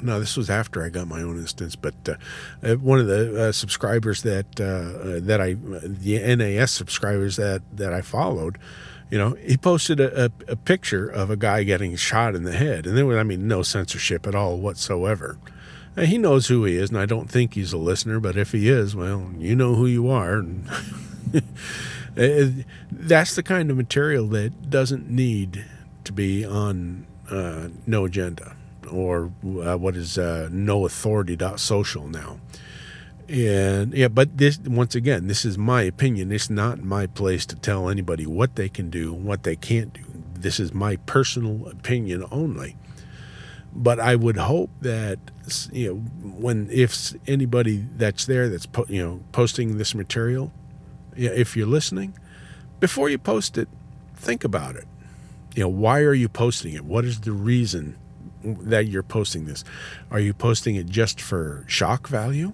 no, 0.00 0.20
this 0.20 0.36
was 0.36 0.48
after 0.48 0.82
I 0.82 0.88
got 0.88 1.08
my 1.08 1.22
own 1.22 1.38
instance, 1.38 1.76
but 1.76 1.94
uh, 2.08 2.14
uh 2.62 2.76
one 2.76 3.00
of 3.00 3.06
the 3.06 3.48
uh, 3.48 3.52
subscribers 3.52 4.22
that 4.22 4.60
uh, 4.60 4.64
uh 4.64 5.20
that 5.22 5.40
I 5.40 5.54
the 5.54 6.36
NAS 6.36 6.70
subscribers 6.70 7.36
that 7.36 7.62
that 7.76 7.92
I 7.92 8.00
followed, 8.00 8.58
you 9.10 9.18
know, 9.18 9.30
he 9.40 9.56
posted 9.56 10.00
a, 10.00 10.26
a, 10.26 10.30
a, 10.48 10.56
picture 10.56 11.08
of 11.08 11.30
a 11.30 11.36
guy 11.36 11.64
getting 11.64 11.96
shot 11.96 12.34
in 12.34 12.44
the 12.44 12.52
head, 12.52 12.86
and 12.86 12.96
there 12.96 13.06
was 13.06 13.16
I 13.16 13.22
mean 13.22 13.48
no 13.48 13.62
censorship 13.62 14.26
at 14.26 14.34
all 14.34 14.58
whatsoever. 14.58 15.38
And 15.96 16.06
he 16.06 16.18
knows 16.18 16.46
who 16.46 16.64
he 16.64 16.76
is, 16.76 16.90
and 16.90 16.98
I 16.98 17.06
don't 17.06 17.28
think 17.28 17.54
he's 17.54 17.72
a 17.72 17.78
listener, 17.78 18.20
but 18.20 18.36
if 18.36 18.52
he 18.52 18.68
is, 18.68 18.94
well, 18.94 19.30
you 19.36 19.56
know 19.56 19.74
who 19.74 19.86
you 19.86 20.08
are. 20.08 20.44
Uh, 22.18 22.46
that's 22.90 23.36
the 23.36 23.42
kind 23.42 23.70
of 23.70 23.76
material 23.76 24.26
that 24.26 24.68
doesn't 24.68 25.08
need 25.08 25.64
to 26.02 26.12
be 26.12 26.44
on 26.44 27.06
no 27.86 28.04
agenda 28.04 28.56
or 28.90 29.32
uh, 29.44 29.76
what 29.76 29.96
is 29.96 30.18
uh, 30.18 30.48
no 30.50 30.86
authority 30.86 31.36
social 31.56 32.08
now. 32.08 32.38
And 33.28 33.94
yeah, 33.94 34.08
but 34.08 34.38
this 34.38 34.58
once 34.58 34.96
again, 34.96 35.28
this 35.28 35.44
is 35.44 35.56
my 35.56 35.82
opinion. 35.82 36.32
It's 36.32 36.50
not 36.50 36.82
my 36.82 37.06
place 37.06 37.46
to 37.46 37.56
tell 37.56 37.88
anybody 37.88 38.26
what 38.26 38.56
they 38.56 38.68
can 38.68 38.90
do, 38.90 39.14
and 39.14 39.24
what 39.24 39.44
they 39.44 39.54
can't 39.54 39.92
do. 39.92 40.02
This 40.34 40.58
is 40.58 40.74
my 40.74 40.96
personal 40.96 41.68
opinion 41.68 42.24
only. 42.32 42.76
But 43.72 44.00
I 44.00 44.16
would 44.16 44.36
hope 44.36 44.70
that 44.80 45.20
you 45.70 45.88
know 45.88 45.94
when 46.38 46.68
if 46.72 47.14
anybody 47.28 47.84
that's 47.96 48.26
there 48.26 48.48
that's 48.48 48.66
po- 48.66 48.86
you 48.88 49.00
know 49.00 49.20
posting 49.30 49.78
this 49.78 49.94
material, 49.94 50.52
if 51.14 51.56
you're 51.56 51.68
listening, 51.68 52.14
before 52.80 53.08
you 53.10 53.18
post 53.18 53.56
it, 53.56 53.68
think 54.16 54.42
about 54.42 54.74
it. 54.74 54.86
You 55.54 55.64
know, 55.64 55.68
why 55.68 56.00
are 56.00 56.14
you 56.14 56.28
posting 56.28 56.74
it? 56.74 56.84
What 56.84 57.04
is 57.04 57.20
the 57.20 57.32
reason 57.32 57.96
that 58.42 58.86
you're 58.86 59.02
posting 59.02 59.44
this? 59.44 59.64
Are 60.10 60.20
you 60.20 60.32
posting 60.32 60.76
it 60.76 60.86
just 60.86 61.20
for 61.20 61.64
shock 61.66 62.08
value? 62.08 62.52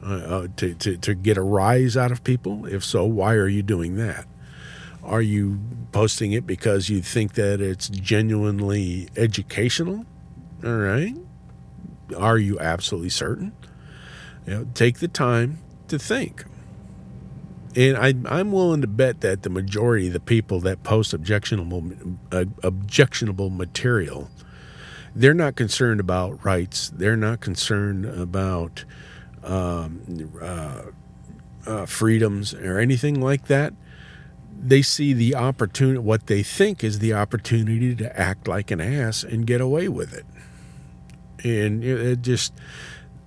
Uh, 0.00 0.06
uh, 0.06 0.48
to, 0.56 0.74
to, 0.74 0.96
to 0.96 1.12
get 1.12 1.36
a 1.36 1.42
rise 1.42 1.96
out 1.96 2.12
of 2.12 2.22
people? 2.22 2.66
If 2.66 2.84
so, 2.84 3.04
why 3.04 3.34
are 3.34 3.48
you 3.48 3.64
doing 3.64 3.96
that? 3.96 4.26
Are 5.02 5.20
you 5.20 5.58
posting 5.90 6.30
it 6.30 6.46
because 6.46 6.88
you 6.88 7.02
think 7.02 7.32
that 7.34 7.60
it's 7.60 7.88
genuinely 7.88 9.08
educational? 9.16 10.06
All 10.64 10.76
right. 10.76 11.16
Are 12.16 12.38
you 12.38 12.60
absolutely 12.60 13.10
certain? 13.10 13.52
You 14.46 14.54
know, 14.54 14.66
take 14.74 14.98
the 14.98 15.08
time 15.08 15.58
to 15.88 15.98
think. 15.98 16.44
And 17.74 17.96
I, 17.96 18.14
I'm 18.26 18.52
willing 18.52 18.80
to 18.80 18.86
bet 18.86 19.20
that 19.22 19.42
the 19.42 19.50
majority 19.50 20.06
of 20.06 20.12
the 20.12 20.20
people 20.20 20.60
that 20.60 20.84
post 20.84 21.12
objectionable, 21.12 21.92
uh, 22.30 22.44
objectionable 22.62 23.50
material, 23.50 24.30
they're 25.18 25.34
not 25.34 25.56
concerned 25.56 25.98
about 25.98 26.44
rights. 26.44 26.90
They're 26.90 27.16
not 27.16 27.40
concerned 27.40 28.04
about 28.06 28.84
um, 29.42 30.30
uh, 30.40 30.82
uh, 31.66 31.86
freedoms 31.86 32.54
or 32.54 32.78
anything 32.78 33.20
like 33.20 33.48
that. 33.48 33.74
They 34.60 34.80
see 34.80 35.12
the 35.12 35.34
opportunity, 35.34 35.98
what 35.98 36.28
they 36.28 36.44
think 36.44 36.84
is 36.84 37.00
the 37.00 37.14
opportunity 37.14 37.96
to 37.96 38.18
act 38.18 38.46
like 38.46 38.70
an 38.70 38.80
ass 38.80 39.24
and 39.24 39.44
get 39.44 39.60
away 39.60 39.88
with 39.88 40.14
it. 40.14 40.24
And 41.44 41.82
it 41.82 42.22
just, 42.22 42.52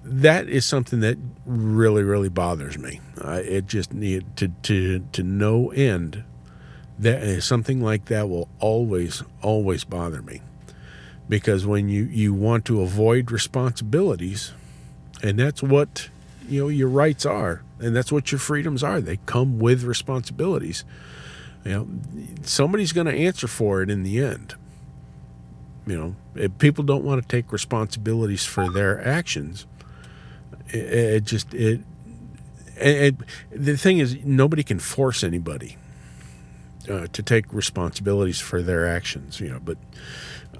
that 0.04 0.48
is 0.48 0.66
something 0.66 1.02
that 1.02 1.18
really, 1.46 2.04
really 2.04 2.30
bothers 2.30 2.78
me. 2.78 3.02
Uh, 3.20 3.42
it 3.44 3.68
just 3.68 3.94
need 3.94 4.38
to, 4.38 4.48
to, 4.64 5.00
to 5.12 5.24
no 5.24 5.72
end 5.72 6.24
that 7.00 7.42
something 7.44 7.82
like 7.82 8.06
that 8.06 8.30
will 8.30 8.48
always, 8.60 9.24
always 9.42 9.84
bother 9.84 10.22
me. 10.22 10.42
Because 11.32 11.66
when 11.66 11.88
you, 11.88 12.04
you 12.04 12.34
want 12.34 12.66
to 12.66 12.82
avoid 12.82 13.32
responsibilities, 13.32 14.52
and 15.24 15.40
that's 15.40 15.64
what 15.64 16.10
you 16.50 16.62
know 16.62 16.68
your 16.68 16.90
rights 16.90 17.26
are 17.26 17.62
and 17.80 17.96
that's 17.96 18.12
what 18.12 18.34
your 18.34 18.40
freedoms 18.40 18.84
are. 18.84 19.00
They 19.00 19.18
come 19.26 19.58
with 19.58 19.84
responsibilities. 19.84 20.84
You 21.64 21.72
know 21.72 21.88
somebody's 22.44 22.92
going 22.92 23.08
to 23.08 23.14
answer 23.14 23.48
for 23.48 23.82
it 23.82 23.90
in 23.90 24.04
the 24.04 24.22
end. 24.22 24.56
You 25.88 25.98
know 25.98 26.16
if 26.36 26.58
people 26.58 26.84
don't 26.84 27.06
want 27.06 27.22
to 27.22 27.28
take 27.28 27.54
responsibilities 27.54 28.46
for 28.46 28.70
their 28.70 29.08
actions 29.08 29.66
it, 30.68 30.94
it 30.94 31.24
just 31.24 31.54
it, 31.54 31.82
it, 32.76 33.16
the 33.52 33.78
thing 33.78 34.00
is 34.00 34.18
nobody 34.26 34.64
can 34.64 34.80
force 34.80 35.24
anybody 35.24 35.78
uh, 36.90 37.08
to 37.12 37.24
take 37.24 37.52
responsibilities 37.54 38.40
for 38.40 38.62
their 38.62 38.88
actions 38.88 39.40
you 39.40 39.50
know 39.50 39.60
but 39.64 39.78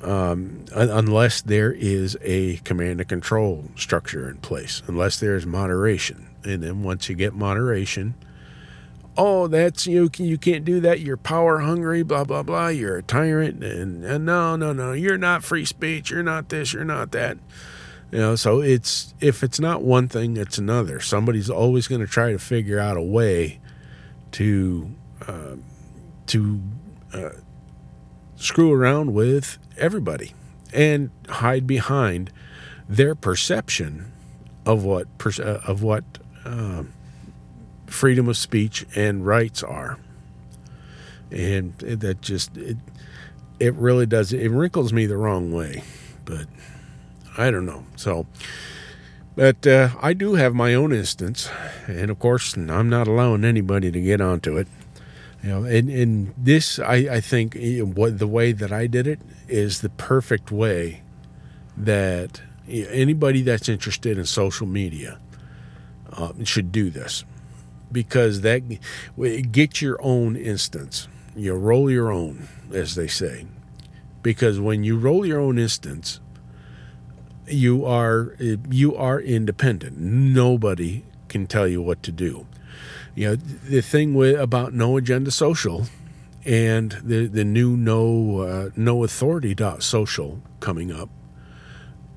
um, 0.04 0.66
unless 0.74 1.42
there 1.42 1.72
is 1.72 2.18
a 2.22 2.58
command 2.58 3.00
and 3.00 3.10
control 3.10 3.66
structure 3.76 4.30
in 4.30 4.38
place, 4.38 4.82
unless 4.88 5.20
there's 5.20 5.46
moderation. 5.46 6.28
And 6.44 6.64
then 6.64 6.82
once 6.84 7.08
you 7.08 7.16
get 7.16 7.34
moderation, 7.34 8.16
oh, 9.16 9.48
that's 9.48 9.86
you. 9.86 10.10
You 10.18 10.38
can't 10.38 10.66
do 10.66 10.80
that. 10.80 11.02
You're 11.02 11.18
power 11.18 11.60
hungry. 11.60 12.02
Blah 12.02 12.24
blah 12.24 12.44
blah. 12.44 12.70
You're 12.70 12.98
a 12.98 13.04
tyrant. 13.04 13.64
And, 13.64 14.04
and 14.04 14.26
no, 14.26 14.56
no, 14.56 14.74
no. 14.74 14.94
You're 14.94 15.20
not 15.20 15.44
free 15.44 15.66
speech. 15.66 16.10
You're 16.10 16.24
not 16.24 16.50
this. 16.50 16.74
You're 16.74 16.84
not 16.84 17.12
that. 17.12 17.38
You 18.12 18.18
know. 18.18 18.36
So 18.36 18.60
it's 18.62 19.14
if 19.22 19.44
it's 19.44 19.60
not 19.60 19.84
one 19.84 20.08
thing, 20.08 20.36
it's 20.36 20.58
another. 20.58 21.00
Somebody's 21.00 21.50
always 21.50 21.88
going 21.88 22.02
to 22.02 22.08
try 22.08 22.32
to 22.32 22.40
figure 22.40 22.80
out 22.80 22.98
a 22.98 23.04
way 23.04 23.60
to 24.32 24.90
uh, 25.28 25.58
to 26.32 26.62
uh, 27.14 27.30
screw 28.38 28.72
around 28.72 29.14
with 29.14 29.58
everybody 29.78 30.34
and 30.74 31.10
hide 31.28 31.68
behind 31.68 32.32
their 32.88 33.16
perception 33.16 34.14
of 34.66 34.86
what 34.86 35.08
uh, 35.40 35.60
of 35.68 35.84
what 35.84 36.06
uh, 36.46 36.84
freedom 37.86 38.30
of 38.30 38.38
speech 38.38 38.86
and 38.96 39.26
rights 39.26 39.62
are, 39.62 40.00
and 41.30 41.78
that 41.80 42.22
just 42.22 42.56
it 42.56 42.78
it 43.60 43.74
really 43.74 44.06
does 44.06 44.32
it 44.32 44.52
wrinkles 44.52 44.94
me 44.94 45.06
the 45.06 45.18
wrong 45.18 45.52
way, 45.52 45.84
but 46.24 46.48
I 47.38 47.52
don't 47.52 47.66
know. 47.66 47.86
So, 47.98 48.26
but 49.36 49.68
uh, 49.68 49.90
I 50.02 50.14
do 50.14 50.36
have 50.36 50.56
my 50.56 50.74
own 50.76 50.94
instance, 50.94 51.50
and 51.88 52.10
of 52.10 52.20
course 52.20 52.56
I'm 52.56 52.88
not 52.88 53.10
allowing 53.10 53.44
anybody 53.44 53.92
to 53.92 54.00
get 54.00 54.22
onto 54.22 54.58
it. 54.58 54.70
You 55.44 55.50
know, 55.50 55.64
and, 55.64 55.90
and 55.90 56.34
this, 56.38 56.78
I, 56.78 56.96
I 56.96 57.22
think, 57.22 57.58
what 57.96 58.20
the 58.20 58.28
way 58.28 58.52
that 58.52 58.72
I 58.72 58.88
did 58.88 59.08
it 59.08 59.20
is 59.48 59.82
the 59.82 59.90
perfect 59.90 60.52
way 60.52 61.02
that 61.76 62.42
anybody 62.68 63.42
that's 63.42 63.68
interested 63.68 64.18
in 64.18 64.26
social 64.26 64.68
media 64.68 65.20
uh, 66.14 66.34
should 66.44 66.72
do 66.72 66.90
this 66.90 67.24
because 67.92 68.42
that 68.42 68.62
get 69.52 69.82
your 69.82 69.98
own 70.02 70.36
instance. 70.36 71.08
You 71.36 71.56
roll 71.56 71.90
your 71.90 72.12
own, 72.12 72.48
as 72.72 72.96
they 72.96 73.08
say, 73.08 73.46
because 74.22 74.60
when 74.60 74.84
you 74.84 74.98
roll 74.98 75.26
your 75.26 75.40
own 75.40 75.58
instance, 75.58 76.20
you 77.48 77.86
are 77.86 78.36
you 78.70 78.96
are 78.96 79.20
independent. 79.20 79.98
Nobody 79.98 81.04
can 81.30 81.48
tell 81.48 81.68
you 81.68 81.82
what 81.82 82.04
to 82.04 82.12
do 82.12 82.46
you 83.16 83.30
know 83.30 83.36
the 83.36 83.82
thing 83.82 84.14
with 84.14 84.40
about 84.40 84.74
no 84.74 84.98
agenda 84.98 85.32
social 85.32 85.86
and 86.46 86.92
the 87.04 87.28
the 87.28 87.44
new 87.44 87.78
no 87.78 88.40
uh, 88.40 88.70
no 88.76 89.04
authority 89.04 89.54
dot 89.54 89.84
social 89.84 90.42
coming 90.60 90.92
up 90.92 91.10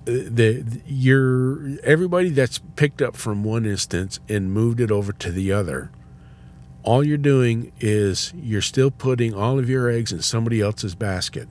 uh, 0.06 0.12
the 0.28 0.64
you're 0.86 1.78
everybody 1.82 2.30
that's 2.30 2.60
picked 2.76 3.02
up 3.02 3.16
from 3.16 3.44
one 3.44 3.66
instance 3.66 4.20
and 4.28 4.52
moved 4.52 4.80
it 4.80 4.90
over 4.90 5.12
to 5.12 5.30
the 5.30 5.52
other 5.52 5.90
all 6.84 7.02
you're 7.02 7.16
doing 7.16 7.72
is 7.80 8.32
you're 8.36 8.60
still 8.60 8.90
putting 8.90 9.34
all 9.34 9.58
of 9.58 9.68
your 9.68 9.88
eggs 9.88 10.12
in 10.12 10.20
somebody 10.20 10.60
else's 10.60 10.94
basket. 10.94 11.48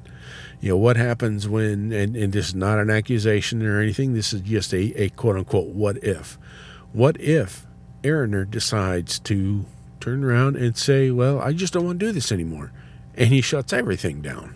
You 0.62 0.70
know 0.70 0.78
what 0.78 0.96
happens 0.96 1.50
when 1.50 1.92
and, 1.92 2.16
and 2.16 2.32
this 2.32 2.50
is 2.50 2.56
not 2.56 2.80
an 2.80 2.90
accusation 2.90 3.66
or 3.66 3.82
anything 3.82 4.14
this 4.14 4.32
is 4.32 4.42
just 4.42 4.74
a, 4.74 4.94
a 5.02 5.10
quote 5.10 5.36
unquote 5.36 5.68
what 5.68 6.02
if. 6.04 6.38
What 6.94 7.20
if 7.20 7.66
Aaroner 8.04 8.50
decides 8.50 9.20
to 9.20 9.66
turn 10.00 10.24
around 10.24 10.56
and 10.56 10.78
say, 10.78 11.10
Well, 11.10 11.40
I 11.40 11.54
just 11.54 11.74
don't 11.74 11.86
want 11.86 12.00
to 12.00 12.06
do 12.06 12.12
this 12.12 12.32
anymore. 12.32 12.72
And 13.16 13.30
he 13.30 13.42
shuts 13.42 13.74
everything 13.74 14.22
down. 14.22 14.56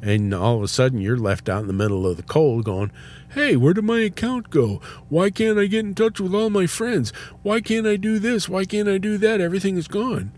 And 0.00 0.34
all 0.34 0.56
of 0.56 0.62
a 0.62 0.68
sudden, 0.68 1.00
you're 1.00 1.16
left 1.16 1.48
out 1.48 1.60
in 1.60 1.68
the 1.68 1.72
middle 1.72 2.06
of 2.06 2.16
the 2.16 2.24
cold 2.24 2.64
going, 2.64 2.90
Hey, 3.30 3.56
where 3.56 3.72
did 3.72 3.84
my 3.84 4.00
account 4.00 4.50
go? 4.50 4.80
Why 5.08 5.30
can't 5.30 5.58
I 5.58 5.66
get 5.66 5.86
in 5.86 5.94
touch 5.94 6.20
with 6.20 6.34
all 6.34 6.50
my 6.50 6.66
friends? 6.66 7.12
Why 7.42 7.60
can't 7.60 7.86
I 7.86 7.96
do 7.96 8.18
this? 8.18 8.48
Why 8.48 8.64
can't 8.64 8.88
I 8.88 8.98
do 8.98 9.16
that? 9.18 9.40
Everything 9.40 9.76
is 9.76 9.86
gone. 9.86 10.32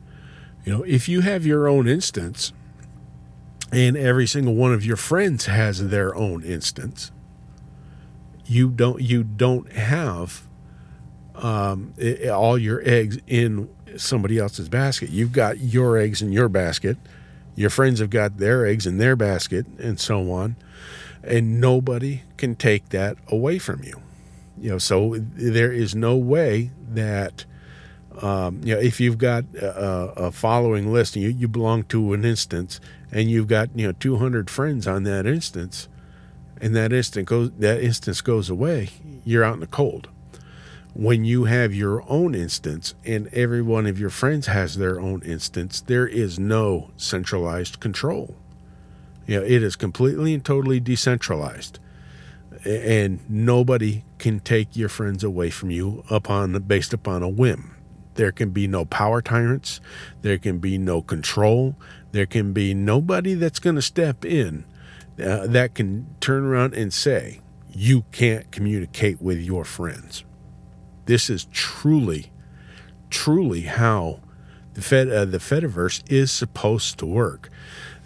You 0.65 0.73
know, 0.73 0.83
if 0.83 1.09
you 1.09 1.23
have 1.23 1.47
your 1.47 1.67
own 1.67 1.89
instance 1.89 2.53
and 3.73 3.97
every 3.97 4.27
single 4.27 4.55
one 4.55 4.73
of 4.73 4.85
your 4.85 4.97
friends 4.97 5.47
has 5.47 5.89
their 5.89 6.15
own 6.15 6.43
instance, 6.43 7.11
you 8.47 8.69
don't 8.69 9.01
you 9.01 9.25
don't 9.25 9.73
have 9.73 10.44
um, 11.35 11.95
it, 11.97 12.29
all 12.29 12.57
your 12.59 12.81
eggs 12.85 13.19
in 13.27 13.69
somebody 13.97 14.39
else's 14.39 14.69
basket. 14.69 15.11
You've 15.11 15.33
got 15.33 15.59
your 15.59 15.99
eggs 15.99 16.23
in 16.23 16.33
your 16.33 16.49
basket. 16.49 16.97
Your 17.57 17.71
friends 17.71 18.01
have 18.01 18.11
got 18.11 18.39
their 18.39 18.67
eggs 18.67 18.87
in 18.87 18.99
their 18.99 19.17
basket, 19.17 19.67
and 19.79 19.99
so 19.99 20.31
on. 20.33 20.57
And 21.23 21.61
nobody 21.61 22.23
can 22.37 22.57
take 22.57 22.91
that 22.91 23.17
away 23.29 23.59
from 23.59 23.83
you. 23.83 24.01
You 24.59 24.71
know, 24.71 24.79
so 24.79 25.17
there 25.19 25.73
is 25.73 25.95
no 25.95 26.17
way 26.17 26.71
that 26.91 27.45
um, 28.21 28.61
you 28.63 28.75
know 28.75 28.81
if 28.81 29.01
you've 29.01 29.19
got 29.19 29.45
a, 29.55 30.13
a 30.17 30.33
following 30.33 30.93
list 30.93 31.17
and 31.17 31.25
you, 31.25 31.31
you 31.31 31.49
belong 31.49 31.85
to 31.85 32.13
an 32.13 32.25
instance 32.25 32.81
and 33.11 33.31
you've 33.31 33.49
got 33.49 33.71
you 33.75 33.87
know 33.87 33.93
200 33.93 34.51
friends 34.51 34.87
on 34.87 35.05
that 35.05 35.27
instance, 35.27 35.89
and 36.61 36.75
that 36.77 36.93
instant 36.93 37.27
goes 37.27 37.51
that 37.59 37.83
instance 37.83 38.21
goes 38.21 38.51
away, 38.51 38.91
you're 39.25 39.45
out 39.45 39.55
in 39.55 39.61
the 39.61 39.67
cold 39.67 40.09
when 40.95 41.25
you 41.25 41.45
have 41.45 41.75
your 41.75 42.05
own 42.09 42.35
instance 42.35 42.95
and 43.05 43.29
every 43.33 43.61
one 43.61 43.87
of 43.87 43.99
your 43.99 44.11
friends 44.11 44.47
has 44.47 44.77
their 44.77 45.01
own 45.01 45.21
instance, 45.23 45.81
there 45.81 46.07
is 46.07 46.39
no 46.39 46.91
centralized 46.97 47.81
control. 47.81 48.37
You 49.27 49.41
know, 49.41 49.45
it 49.45 49.63
is 49.63 49.75
completely 49.75 50.35
and 50.35 50.45
totally 50.45 50.79
decentralized. 50.79 51.81
And 52.65 53.29
nobody 53.29 54.05
can 54.19 54.41
take 54.41 54.77
your 54.77 54.89
friends 54.89 55.25
away 55.25 55.51
from 55.51 55.71
you 55.71 56.05
upon 56.09 56.53
based 56.63 56.93
upon 56.93 57.23
a 57.23 57.29
whim. 57.29 57.75
There 58.15 58.33
can 58.33 58.51
be 58.51 58.69
no 58.69 58.85
power 58.85 59.21
tyrants, 59.21 59.81
there 60.23 60.39
can 60.39 60.59
be 60.59 60.79
no 60.79 61.03
control, 61.03 61.75
there 62.13 62.27
can 62.27 62.53
be 62.53 62.73
nobody 62.73 63.35
that's 63.35 63.59
going 63.59 63.75
to 63.75 63.83
step 63.83 64.25
in 64.25 64.65
uh, 65.19 65.49
that 65.49 65.75
can 65.75 66.07
turn 66.21 66.45
around 66.45 66.75
and 66.75 66.93
say, 66.93 67.41
you 67.73 68.05
can't 68.13 68.53
communicate 68.53 69.21
with 69.21 69.41
your 69.41 69.65
friends. 69.65 70.25
This 71.07 71.29
is 71.29 71.47
truly, 71.53 72.33
truly 73.11 73.63
how 73.63 74.21
the 74.75 74.83
Fed, 74.83 75.09
uh, 75.09 75.25
the 75.25 75.39
Fediverse 75.39 76.03
is 76.11 76.31
supposed 76.31 76.99
to 76.99 77.07
work. 77.07 77.51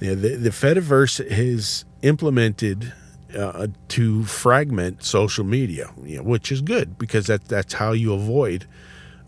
You 0.00 0.10
know, 0.10 0.14
the, 0.16 0.36
the 0.36 0.50
Fediverse 0.50 1.20
is 1.20 1.84
implemented 2.02 2.92
uh, 3.36 3.68
to 3.88 4.24
fragment 4.24 5.02
social 5.02 5.44
media, 5.44 5.90
you 6.04 6.18
know, 6.18 6.22
which 6.22 6.50
is 6.52 6.60
good 6.60 6.98
because 6.98 7.26
that, 7.26 7.46
that's 7.46 7.74
how 7.74 7.92
you 7.92 8.12
avoid 8.12 8.66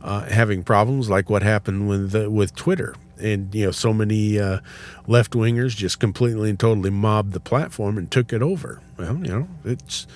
uh, 0.03 0.25
having 0.25 0.63
problems 0.63 1.11
like 1.11 1.29
what 1.29 1.43
happened 1.43 1.89
with 1.89 2.15
with 2.27 2.55
Twitter 2.55 2.95
and 3.21 3.55
you 3.55 3.67
know 3.67 3.71
so 3.71 3.93
many 3.93 4.39
uh, 4.39 4.61
left 5.07 5.33
wingers 5.33 5.77
just 5.77 6.01
completely 6.01 6.51
and 6.51 6.59
totally 6.59 6.91
mobbed 6.91 7.33
the 7.33 7.41
platform 7.41 7.99
and 7.99 8.11
took 8.11 8.33
it 8.33 8.43
over. 8.43 8.81
Well, 8.99 9.17
you 9.17 9.29
know, 9.29 9.49
it's 9.65 10.07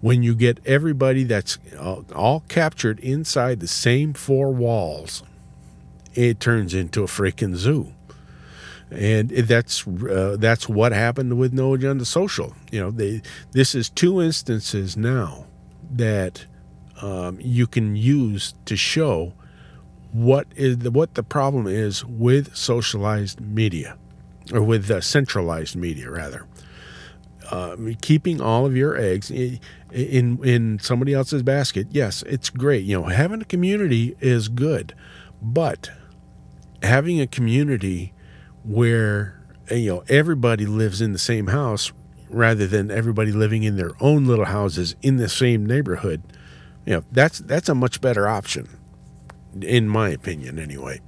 when 0.00 0.22
you 0.22 0.34
get 0.34 0.58
everybody 0.66 1.24
that's 1.24 1.58
all, 2.14 2.40
captured 2.48 2.98
inside 3.00 3.60
the 3.60 3.68
same 3.68 4.12
four 4.14 4.52
walls, 4.52 5.22
it 6.14 6.40
turns 6.40 6.74
into 6.74 7.02
a 7.02 7.06
freaking 7.06 7.54
zoo. 7.54 7.92
And 8.90 9.30
that's 9.30 9.86
uh, 9.86 10.36
that's 10.38 10.68
what 10.68 10.92
happened 10.92 11.38
with 11.38 11.52
No 11.52 11.74
Agenda 11.74 12.04
Social. 12.04 12.54
You 12.70 12.80
know, 12.80 12.90
they 12.90 13.22
this 13.52 13.74
is 13.74 13.88
two 13.88 14.20
instances 14.20 14.96
now 14.96 15.46
that 15.90 16.44
um, 17.00 17.38
you 17.40 17.66
can 17.66 17.96
use 17.96 18.54
to 18.66 18.76
show 18.76 19.32
what 20.12 20.46
is 20.56 20.78
the, 20.78 20.90
what 20.90 21.14
the 21.14 21.22
problem 21.22 21.66
is 21.66 22.04
with 22.04 22.54
socialized 22.54 23.40
media, 23.40 23.96
or 24.52 24.62
with 24.62 24.90
uh, 24.90 25.00
centralized 25.00 25.74
media 25.74 26.10
rather. 26.10 26.46
Uh, 27.50 27.76
keeping 28.00 28.40
all 28.40 28.64
of 28.64 28.76
your 28.76 28.96
eggs 28.96 29.30
in, 29.30 29.58
in 29.90 30.42
in 30.44 30.78
somebody 30.78 31.12
else's 31.12 31.42
basket, 31.42 31.86
yes, 31.90 32.22
it's 32.26 32.50
great. 32.50 32.84
You 32.84 33.00
know, 33.00 33.08
having 33.08 33.42
a 33.42 33.44
community 33.44 34.16
is 34.20 34.48
good, 34.48 34.94
but 35.40 35.90
having 36.82 37.20
a 37.20 37.26
community 37.26 38.12
where 38.64 39.40
you 39.70 39.92
know 39.92 40.04
everybody 40.08 40.66
lives 40.66 41.00
in 41.00 41.12
the 41.12 41.18
same 41.18 41.48
house 41.48 41.92
rather 42.28 42.66
than 42.66 42.90
everybody 42.90 43.32
living 43.32 43.64
in 43.64 43.76
their 43.76 43.92
own 44.00 44.26
little 44.26 44.46
houses 44.46 44.94
in 45.02 45.16
the 45.16 45.28
same 45.28 45.66
neighborhood, 45.66 46.22
you 46.86 46.94
know, 46.94 47.04
that's 47.10 47.38
that's 47.40 47.68
a 47.68 47.74
much 47.74 48.00
better 48.00 48.28
option 48.28 48.68
in 49.60 49.88
my 49.88 50.08
opinion, 50.10 50.58
anyway. 50.58 51.00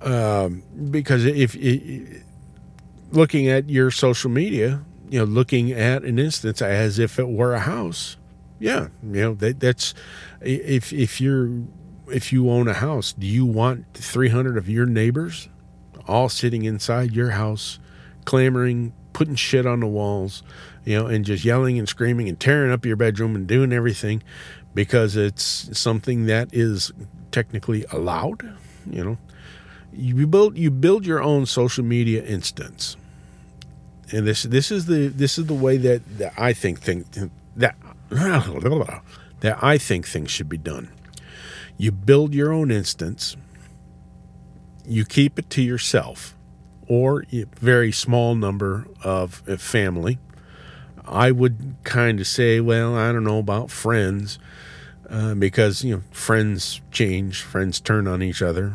Um, 0.00 0.62
because 0.90 1.24
if, 1.24 1.54
if 1.56 2.22
looking 3.10 3.48
at 3.48 3.70
your 3.70 3.90
social 3.90 4.30
media, 4.30 4.82
you 5.08 5.18
know, 5.18 5.24
looking 5.24 5.72
at 5.72 6.02
an 6.02 6.18
instance 6.18 6.60
as 6.60 6.98
if 6.98 7.18
it 7.18 7.28
were 7.28 7.54
a 7.54 7.60
house, 7.60 8.16
yeah, 8.58 8.88
you 9.02 9.20
know, 9.20 9.34
that, 9.34 9.60
that's 9.60 9.94
if 10.40 10.92
if 10.92 11.20
you're 11.20 11.50
if 12.08 12.32
you 12.32 12.50
own 12.50 12.68
a 12.68 12.74
house, 12.74 13.12
do 13.12 13.26
you 13.26 13.46
want 13.46 13.86
300 13.94 14.56
of 14.56 14.68
your 14.68 14.86
neighbors 14.86 15.48
all 16.06 16.28
sitting 16.28 16.64
inside 16.64 17.12
your 17.12 17.30
house, 17.30 17.78
clamoring, 18.24 18.92
putting 19.12 19.34
shit 19.34 19.66
on 19.66 19.80
the 19.80 19.86
walls, 19.86 20.42
you 20.84 20.98
know, 20.98 21.06
and 21.06 21.24
just 21.24 21.44
yelling 21.44 21.78
and 21.78 21.88
screaming 21.88 22.28
and 22.28 22.38
tearing 22.38 22.70
up 22.70 22.84
your 22.84 22.96
bedroom 22.96 23.34
and 23.34 23.46
doing 23.46 23.72
everything 23.72 24.22
because 24.74 25.16
it's 25.16 25.76
something 25.78 26.26
that 26.26 26.52
is 26.52 26.92
technically 27.30 27.84
allowed. 27.92 28.42
You 28.90 29.04
know, 29.04 29.18
you 29.92 30.26
build 30.26 30.58
you 30.58 30.70
build 30.70 31.06
your 31.06 31.22
own 31.22 31.46
social 31.46 31.84
media 31.84 32.22
instance, 32.24 32.96
and 34.12 34.26
this 34.26 34.42
this 34.42 34.70
is 34.70 34.86
the 34.86 35.08
this 35.08 35.38
is 35.38 35.46
the 35.46 35.54
way 35.54 35.76
that, 35.78 36.18
that 36.18 36.34
I 36.36 36.52
think 36.52 36.80
thing 36.80 37.04
that 37.56 37.76
that 38.10 39.58
I 39.62 39.78
think 39.78 40.06
things 40.06 40.30
should 40.30 40.48
be 40.48 40.58
done. 40.58 40.90
You 41.76 41.92
build 41.92 42.34
your 42.34 42.52
own 42.52 42.70
instance. 42.70 43.36
You 44.86 45.04
keep 45.04 45.38
it 45.38 45.48
to 45.50 45.62
yourself, 45.62 46.36
or 46.88 47.24
a 47.32 47.44
very 47.58 47.90
small 47.90 48.34
number 48.34 48.86
of 49.02 49.36
family. 49.58 50.18
I 51.06 51.32
would 51.32 51.76
kind 51.84 52.20
of 52.20 52.26
say, 52.26 52.60
well, 52.60 52.94
I 52.94 53.12
don't 53.12 53.24
know 53.24 53.38
about 53.38 53.70
friends 53.70 54.38
uh, 55.10 55.34
because 55.34 55.84
you 55.84 55.96
know 55.96 56.02
friends 56.10 56.80
change, 56.90 57.42
friends 57.42 57.80
turn 57.80 58.06
on 58.06 58.22
each 58.22 58.42
other. 58.42 58.74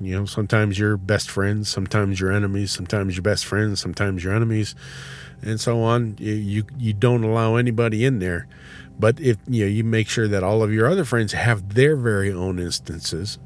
You 0.00 0.18
know, 0.18 0.24
sometimes 0.24 0.78
you're 0.78 0.96
best 0.96 1.30
friends, 1.30 1.68
sometimes 1.68 2.18
you're 2.20 2.32
enemies, 2.32 2.72
sometimes 2.72 3.14
you're 3.14 3.22
best 3.22 3.44
friends, 3.44 3.80
sometimes 3.80 4.24
you're 4.24 4.34
enemies, 4.34 4.74
and 5.42 5.60
so 5.60 5.80
on. 5.82 6.16
You 6.18 6.32
you, 6.32 6.64
you 6.76 6.92
don't 6.92 7.22
allow 7.22 7.56
anybody 7.56 8.04
in 8.04 8.18
there, 8.18 8.48
but 8.98 9.20
if 9.20 9.36
you 9.46 9.64
know 9.64 9.68
you 9.70 9.84
make 9.84 10.08
sure 10.08 10.26
that 10.26 10.42
all 10.42 10.62
of 10.62 10.72
your 10.72 10.88
other 10.88 11.04
friends 11.04 11.32
have 11.32 11.74
their 11.74 11.96
very 11.96 12.32
own 12.32 12.58
instances. 12.58 13.38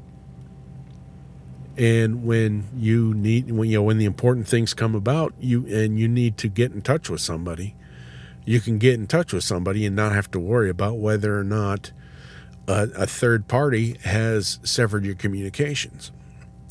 And 1.77 2.25
when 2.25 2.63
you 2.75 3.13
need, 3.13 3.51
when 3.51 3.69
you 3.69 3.77
know, 3.77 3.83
when 3.83 3.99
the 3.99 4.05
important 4.05 4.47
things 4.47 4.73
come 4.73 4.95
about, 4.95 5.35
you 5.39 5.67
and 5.67 5.99
you 5.99 6.07
need 6.07 6.37
to 6.37 6.47
get 6.47 6.71
in 6.71 6.81
touch 6.81 7.07
with 7.07 7.21
somebody, 7.21 7.75
you 8.47 8.61
can 8.61 8.77
get 8.77 8.93
in 8.93 9.05
touch 9.05 9.33
with 9.33 9.43
somebody 9.43 9.85
and 9.85 9.93
not 9.93 10.13
have 10.13 10.31
to 10.31 10.39
worry 10.39 10.69
about 10.69 10.97
whether 10.97 11.37
or 11.37 11.43
not 11.43 11.91
a, 12.65 12.87
a 12.95 13.05
third 13.05 13.49
party 13.49 13.97
has 14.05 14.59
severed 14.63 15.03
your 15.03 15.15
communications. 15.15 16.13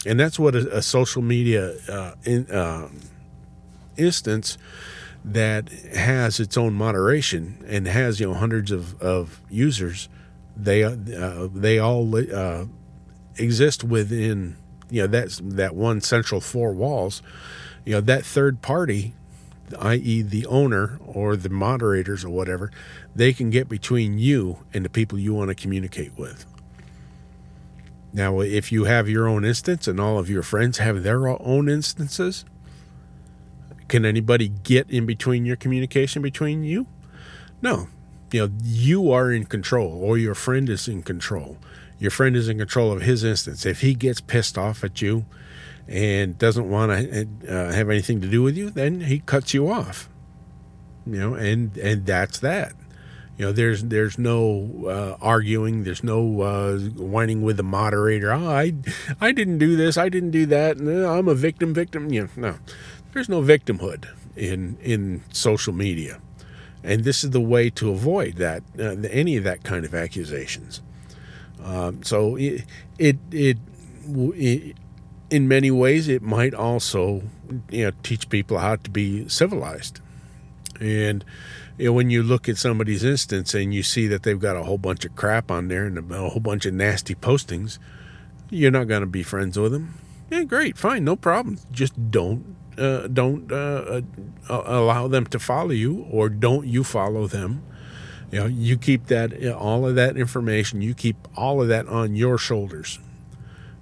And 0.06 0.18
that's 0.18 0.38
what 0.38 0.54
a, 0.54 0.78
a 0.78 0.80
social 0.80 1.20
media 1.20 1.74
uh, 1.86 2.14
in, 2.24 2.50
uh, 2.50 2.88
instance 3.98 4.56
that 5.22 5.68
has 5.94 6.40
its 6.40 6.56
own 6.56 6.72
moderation 6.72 7.62
and 7.68 7.86
has 7.86 8.20
you 8.20 8.28
know 8.28 8.34
hundreds 8.34 8.70
of, 8.70 9.00
of 9.02 9.42
users 9.50 10.08
they 10.56 10.82
uh, 10.82 11.48
they 11.52 11.78
all 11.78 12.14
uh, 12.16 12.64
exist 13.36 13.82
within 13.82 14.56
you 14.88 15.02
know 15.02 15.08
that's 15.08 15.40
that 15.42 15.74
one 15.74 16.00
central 16.00 16.40
four 16.40 16.72
walls 16.72 17.22
you 17.84 17.92
know 17.92 18.00
that 18.00 18.24
third 18.24 18.62
party 18.62 19.14
i.e., 19.78 20.22
the 20.22 20.46
owner 20.46 20.98
or 21.04 21.36
the 21.36 21.48
moderators 21.48 22.24
or 22.24 22.30
whatever, 22.30 22.70
they 23.14 23.32
can 23.32 23.50
get 23.50 23.68
between 23.68 24.18
you 24.18 24.58
and 24.72 24.84
the 24.84 24.90
people 24.90 25.18
you 25.18 25.34
want 25.34 25.48
to 25.48 25.54
communicate 25.54 26.16
with. 26.16 26.46
Now, 28.12 28.40
if 28.40 28.72
you 28.72 28.84
have 28.84 29.08
your 29.08 29.28
own 29.28 29.44
instance 29.44 29.86
and 29.86 30.00
all 30.00 30.18
of 30.18 30.30
your 30.30 30.42
friends 30.42 30.78
have 30.78 31.02
their 31.02 31.28
own 31.28 31.68
instances, 31.68 32.44
can 33.88 34.04
anybody 34.04 34.48
get 34.48 34.88
in 34.90 35.06
between 35.06 35.44
your 35.44 35.56
communication 35.56 36.22
between 36.22 36.64
you? 36.64 36.86
No. 37.60 37.88
You 38.32 38.48
know, 38.48 38.52
you 38.62 39.12
are 39.12 39.30
in 39.30 39.44
control 39.44 40.02
or 40.02 40.18
your 40.18 40.34
friend 40.34 40.68
is 40.68 40.88
in 40.88 41.02
control. 41.02 41.58
Your 41.98 42.10
friend 42.10 42.36
is 42.36 42.48
in 42.48 42.58
control 42.58 42.92
of 42.92 43.02
his 43.02 43.22
instance. 43.22 43.64
If 43.64 43.80
he 43.80 43.94
gets 43.94 44.20
pissed 44.20 44.58
off 44.58 44.82
at 44.82 45.00
you, 45.00 45.24
and 45.88 46.38
doesn't 46.38 46.68
want 46.68 46.90
to 46.90 47.28
uh, 47.48 47.72
have 47.72 47.90
anything 47.90 48.20
to 48.20 48.28
do 48.28 48.42
with 48.42 48.56
you, 48.56 48.70
then 48.70 49.02
he 49.02 49.20
cuts 49.20 49.54
you 49.54 49.70
off. 49.70 50.08
You 51.06 51.20
know, 51.20 51.34
and 51.34 51.76
and 51.76 52.04
that's 52.04 52.40
that. 52.40 52.72
You 53.38 53.46
know, 53.46 53.52
there's 53.52 53.84
there's 53.84 54.18
no 54.18 54.86
uh, 54.88 55.16
arguing. 55.22 55.84
There's 55.84 56.02
no 56.02 56.40
uh, 56.40 56.78
whining 56.78 57.42
with 57.42 57.58
the 57.58 57.62
moderator. 57.62 58.32
Oh, 58.32 58.48
I 58.48 58.74
I 59.20 59.32
didn't 59.32 59.58
do 59.58 59.76
this. 59.76 59.96
I 59.96 60.08
didn't 60.08 60.30
do 60.30 60.46
that. 60.46 60.78
No, 60.78 61.12
I'm 61.12 61.28
a 61.28 61.34
victim. 61.34 61.74
Victim. 61.74 62.10
You 62.12 62.22
know, 62.22 62.28
no, 62.36 62.58
there's 63.12 63.28
no 63.28 63.42
victimhood 63.42 64.06
in 64.34 64.78
in 64.82 65.22
social 65.32 65.72
media, 65.72 66.20
and 66.82 67.04
this 67.04 67.22
is 67.22 67.30
the 67.30 67.40
way 67.40 67.70
to 67.70 67.90
avoid 67.90 68.36
that 68.36 68.62
uh, 68.78 68.96
any 69.10 69.36
of 69.36 69.44
that 69.44 69.62
kind 69.62 69.84
of 69.84 69.94
accusations. 69.94 70.80
Um, 71.62 72.02
so 72.02 72.36
it 72.36 72.64
it, 72.98 73.18
it, 73.30 73.58
it 74.06 74.76
in 75.30 75.48
many 75.48 75.70
ways, 75.70 76.08
it 76.08 76.22
might 76.22 76.54
also 76.54 77.22
you 77.70 77.84
know 77.84 77.92
teach 78.02 78.28
people 78.28 78.58
how 78.58 78.76
to 78.76 78.90
be 78.90 79.28
civilized. 79.28 80.00
And 80.80 81.24
you 81.78 81.86
know, 81.86 81.92
when 81.92 82.10
you 82.10 82.22
look 82.22 82.48
at 82.48 82.58
somebody's 82.58 83.04
instance 83.04 83.54
and 83.54 83.74
you 83.74 83.82
see 83.82 84.06
that 84.08 84.22
they've 84.22 84.38
got 84.38 84.56
a 84.56 84.64
whole 84.64 84.78
bunch 84.78 85.04
of 85.04 85.16
crap 85.16 85.50
on 85.50 85.68
there 85.68 85.86
and 85.86 86.10
a 86.12 86.28
whole 86.28 86.40
bunch 86.40 86.66
of 86.66 86.74
nasty 86.74 87.14
postings, 87.14 87.78
you're 88.50 88.70
not 88.70 88.88
going 88.88 89.00
to 89.00 89.06
be 89.06 89.22
friends 89.22 89.58
with 89.58 89.72
them. 89.72 89.94
Yeah, 90.30 90.44
great, 90.44 90.76
fine, 90.76 91.04
no 91.04 91.16
problem. 91.16 91.58
Just 91.70 92.10
don't 92.10 92.56
uh, 92.78 93.06
don't 93.06 93.50
uh, 93.50 94.02
uh, 94.50 94.62
allow 94.66 95.08
them 95.08 95.26
to 95.26 95.38
follow 95.38 95.70
you, 95.70 96.06
or 96.10 96.28
don't 96.28 96.66
you 96.66 96.84
follow 96.84 97.26
them, 97.26 97.62
You 98.30 98.40
know, 98.40 98.46
you 98.46 98.76
keep 98.76 99.06
that 99.06 99.32
all 99.52 99.86
of 99.86 99.94
that 99.94 100.16
information. 100.16 100.82
You 100.82 100.94
keep 100.94 101.16
all 101.36 101.62
of 101.62 101.68
that 101.68 101.86
on 101.88 102.16
your 102.16 102.38
shoulders, 102.38 102.98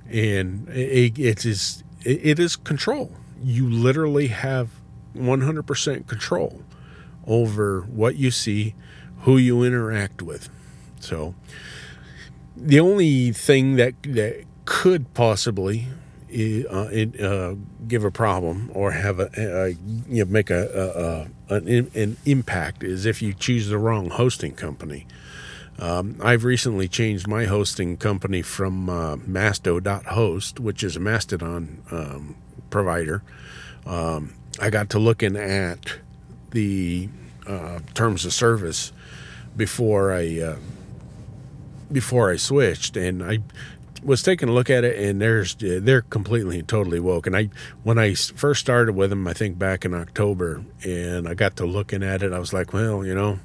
and 0.08 0.68
it, 0.68 1.18
it 1.18 1.44
is 1.44 1.82
it 2.04 2.38
is 2.38 2.56
control. 2.56 3.12
You 3.42 3.68
literally 3.68 4.28
have 4.28 4.70
100% 5.16 6.06
control 6.06 6.62
over 7.26 7.80
what 7.82 8.16
you 8.16 8.30
see, 8.30 8.74
who 9.20 9.36
you 9.36 9.62
interact 9.62 10.20
with. 10.20 10.48
So, 11.00 11.34
the 12.56 12.80
only 12.80 13.32
thing 13.32 13.76
that 13.76 13.94
that 14.02 14.44
could 14.64 15.12
possibly 15.14 15.88
uh, 16.34 16.88
it, 16.90 17.20
uh, 17.20 17.54
give 17.86 18.02
a 18.02 18.10
problem 18.10 18.70
or 18.74 18.90
have 18.90 19.20
a, 19.20 19.30
a 19.36 19.68
you 20.08 20.24
know, 20.24 20.30
make 20.30 20.50
a, 20.50 21.28
a, 21.48 21.54
an, 21.54 21.90
an, 21.94 22.16
impact 22.24 22.82
is 22.82 23.06
if 23.06 23.22
you 23.22 23.32
choose 23.32 23.68
the 23.68 23.78
wrong 23.78 24.10
hosting 24.10 24.52
company. 24.52 25.06
Um, 25.78 26.16
I've 26.22 26.44
recently 26.44 26.88
changed 26.88 27.26
my 27.26 27.46
hosting 27.46 27.96
company 27.96 28.42
from 28.42 28.88
uh, 28.88 29.16
Masto.host, 29.16 30.60
which 30.60 30.84
is 30.84 30.96
a 30.96 31.00
Mastodon 31.00 31.82
um, 31.90 32.36
provider. 32.70 33.22
Um, 33.86 34.34
I 34.60 34.70
got 34.70 34.90
to 34.90 34.98
looking 34.98 35.36
at 35.36 35.98
the 36.50 37.08
uh, 37.46 37.80
terms 37.94 38.24
of 38.24 38.32
service 38.32 38.92
before 39.56 40.12
I 40.12 40.40
uh, 40.40 40.56
before 41.90 42.30
I 42.30 42.36
switched, 42.36 42.96
and 42.96 43.22
I 43.22 43.40
was 44.02 44.22
taking 44.22 44.48
a 44.48 44.52
look 44.52 44.70
at 44.70 44.84
it, 44.84 44.98
and 44.98 45.20
there's 45.20 45.56
they're 45.58 46.02
completely 46.02 46.60
and 46.60 46.68
totally 46.68 47.00
woke. 47.00 47.26
And 47.26 47.36
I 47.36 47.50
when 47.82 47.98
I 47.98 48.14
first 48.14 48.60
started 48.60 48.94
with 48.94 49.10
them, 49.10 49.26
I 49.26 49.32
think 49.32 49.58
back 49.58 49.84
in 49.84 49.92
October, 49.92 50.64
and 50.84 51.28
I 51.28 51.34
got 51.34 51.56
to 51.56 51.66
looking 51.66 52.02
at 52.02 52.22
it, 52.22 52.32
I 52.32 52.38
was 52.38 52.52
like, 52.52 52.72
well, 52.72 53.04
you 53.04 53.14
know, 53.14 53.40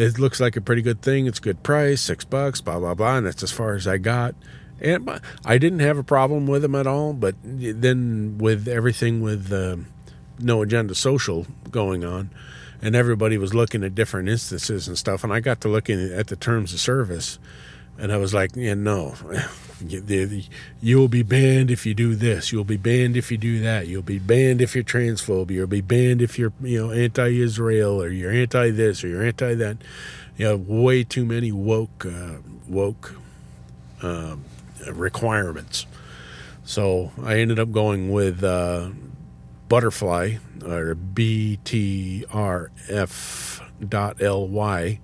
it 0.00 0.18
looks 0.18 0.40
like 0.40 0.56
a 0.56 0.60
pretty 0.60 0.82
good 0.82 1.02
thing. 1.02 1.26
It's 1.26 1.40
good 1.40 1.62
price, 1.62 2.00
six 2.00 2.24
bucks, 2.24 2.60
blah 2.60 2.78
blah 2.78 2.94
blah, 2.94 3.18
and 3.18 3.26
that's 3.26 3.42
as 3.42 3.52
far 3.52 3.74
as 3.74 3.86
I 3.86 3.98
got. 3.98 4.34
And 4.80 5.20
I 5.44 5.56
didn't 5.56 5.78
have 5.80 5.96
a 5.96 6.04
problem 6.04 6.46
with 6.46 6.62
them 6.62 6.74
at 6.74 6.86
all. 6.86 7.12
But 7.14 7.34
then 7.42 8.36
with 8.38 8.68
everything 8.68 9.22
with 9.22 9.52
uh, 9.52 9.76
no 10.38 10.62
agenda 10.62 10.94
social 10.94 11.46
going 11.70 12.04
on, 12.04 12.30
and 12.82 12.94
everybody 12.94 13.38
was 13.38 13.54
looking 13.54 13.82
at 13.84 13.94
different 13.94 14.28
instances 14.28 14.86
and 14.86 14.98
stuff, 14.98 15.24
and 15.24 15.32
I 15.32 15.40
got 15.40 15.60
to 15.62 15.68
looking 15.68 16.12
at 16.12 16.26
the 16.26 16.36
terms 16.36 16.74
of 16.74 16.80
service 16.80 17.38
and 17.98 18.12
I 18.12 18.16
was 18.16 18.34
like, 18.34 18.52
yeah, 18.54 18.74
no, 18.74 19.14
you'll 20.80 21.08
be 21.08 21.22
banned 21.22 21.70
if 21.70 21.86
you 21.86 21.94
do 21.94 22.14
this. 22.14 22.52
You'll 22.52 22.64
be 22.64 22.76
banned 22.76 23.16
if 23.16 23.30
you 23.30 23.38
do 23.38 23.60
that. 23.60 23.86
You'll 23.86 24.02
be 24.02 24.18
banned 24.18 24.60
if 24.60 24.74
you're 24.74 24.84
transphobic. 24.84 25.50
You'll 25.50 25.66
be 25.66 25.80
banned 25.80 26.22
if 26.22 26.38
you're, 26.38 26.52
you 26.62 26.86
know, 26.86 26.92
anti-Israel 26.92 28.02
or 28.02 28.08
you're 28.08 28.32
anti 28.32 28.70
this 28.70 29.04
or 29.04 29.08
you're 29.08 29.24
anti 29.24 29.54
that. 29.54 29.78
You 30.36 30.46
have 30.46 30.68
way 30.68 31.04
too 31.04 31.24
many 31.24 31.52
woke, 31.52 32.06
uh, 32.06 32.36
woke 32.68 33.14
uh, 34.02 34.36
requirements. 34.90 35.86
So 36.64 37.12
I 37.22 37.38
ended 37.38 37.58
up 37.58 37.72
going 37.72 38.10
with 38.10 38.42
uh, 38.42 38.90
Btrfly 39.68 40.40
or 42.34 42.70
L 44.20 44.48
Y, 44.48 45.00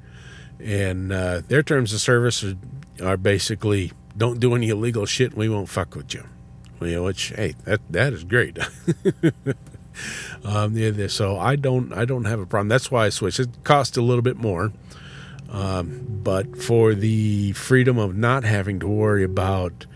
and 0.61 1.12
uh, 1.12 1.43
their 1.49 1.62
terms 1.62 1.93
of 1.93 2.01
service 2.01 2.45
are 2.45 2.57
are 3.03 3.16
basically 3.16 3.93
don't 4.17 4.41
do 4.41 4.55
any 4.55 4.69
illegal 4.69 5.07
shit. 5.07 5.31
And 5.31 5.39
we 5.39 5.49
won't 5.49 5.69
fuck 5.69 5.95
with 5.95 6.15
you. 6.15 6.25
Which 6.79 7.33
hey, 7.37 7.55
that 7.65 7.81
that 7.91 8.13
is 8.13 8.25
great. 8.25 8.59
um, 10.45 10.77
yeah, 10.77 11.07
so 11.07 11.39
I 11.39 11.57
don't 11.57 11.93
I 11.93 12.05
don't 12.05 12.25
have 12.25 12.41
a 12.41 12.47
problem. 12.47 12.69
That's 12.69 12.91
why 12.91 13.07
I 13.07 13.09
switched. 13.11 13.39
It 13.39 13.51
costs 13.63 13.97
a 13.97 14.03
little 14.03 14.23
bit 14.23 14.37
more, 14.37 14.73
um, 15.49 16.05
but 16.25 16.61
for 16.61 16.95
the 16.95 17.53
freedom 17.53 17.99
of 17.99 18.17
not 18.17 18.43
having 18.43 18.81
to 18.81 18.89
worry 18.89 19.23
about 19.23 19.87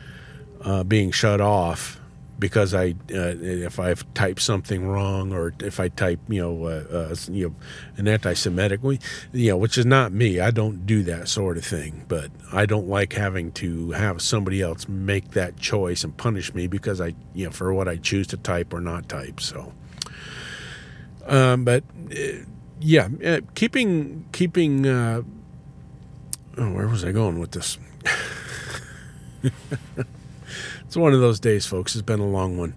uh, 0.61 0.85
being 0.85 1.11
shut 1.11 1.41
off 1.41 2.01
because 2.39 2.75
I 2.75 2.91
uh, 3.13 3.35
if 3.41 3.79
I've 3.81 4.13
typed 4.15 4.43
something 4.43 4.87
wrong 4.87 5.33
or 5.33 5.55
if 5.61 5.81
I 5.81 5.89
type 5.89 6.21
you 6.29 6.43
know 6.43 6.65
uh, 6.65 6.85
uh, 7.11 7.15
you 7.31 7.49
know 7.49 7.55
an 7.97 8.09
anti-Semitic, 8.09 8.81
you 9.33 9.51
know, 9.51 9.57
which 9.57 9.79
is 9.79 9.87
not 9.87 10.13
me. 10.13 10.41
I 10.41 10.51
don't 10.51 10.87
do 10.87 11.03
that 11.05 11.29
sort 11.29 11.57
of 11.57 11.65
thing. 11.65 12.05
But 12.09 12.31
I 12.53 12.67
don't 12.67 12.89
like 12.89 13.15
having 13.15 13.53
to 13.53 13.93
have 13.93 14.21
somebody 14.21 14.61
else 14.61 14.89
make 14.89 15.31
that 15.33 15.57
choice 15.59 16.05
and 16.05 16.17
punish 16.17 16.53
me 16.55 16.67
because 16.67 17.01
I 17.01 17.15
you 17.35 17.47
know 17.47 17.51
for 17.51 17.73
what 17.73 17.89
I 17.89 17.97
choose 17.97 18.27
to 18.29 18.37
type 18.37 18.73
or 18.73 18.81
not 18.81 19.09
type. 19.09 19.41
So, 19.41 19.73
um, 21.27 21.65
but 21.65 21.85
uh, 22.11 22.45
yeah, 22.81 23.09
uh, 23.25 23.41
keeping 23.55 24.27
keeping. 24.33 24.87
Uh, 24.87 25.23
oh, 26.59 26.73
where 26.73 26.89
was 26.89 27.05
I 27.05 27.13
going 27.13 27.39
with 27.39 27.53
this? 27.53 27.79
it's 30.97 31.03
one 31.03 31.13
of 31.13 31.21
those 31.21 31.39
days, 31.39 31.67
folks. 31.67 31.95
It's 31.95 32.01
been 32.01 32.21
a 32.21 32.27
long 32.27 32.57
one. 32.57 32.75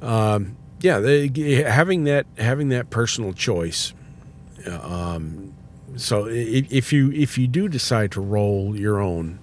Um, 0.00 0.56
yeah, 0.78 1.00
they, 1.00 1.26
having 1.64 2.04
that 2.04 2.24
having 2.38 2.68
that 2.68 2.90
personal 2.90 3.32
choice. 3.32 3.92
Um, 4.64 5.52
so 5.96 6.26
if 6.28 6.92
you 6.92 7.10
if 7.10 7.36
you 7.36 7.48
do 7.48 7.68
decide 7.68 8.12
to 8.12 8.20
roll 8.20 8.76
your 8.76 9.00
own, 9.00 9.40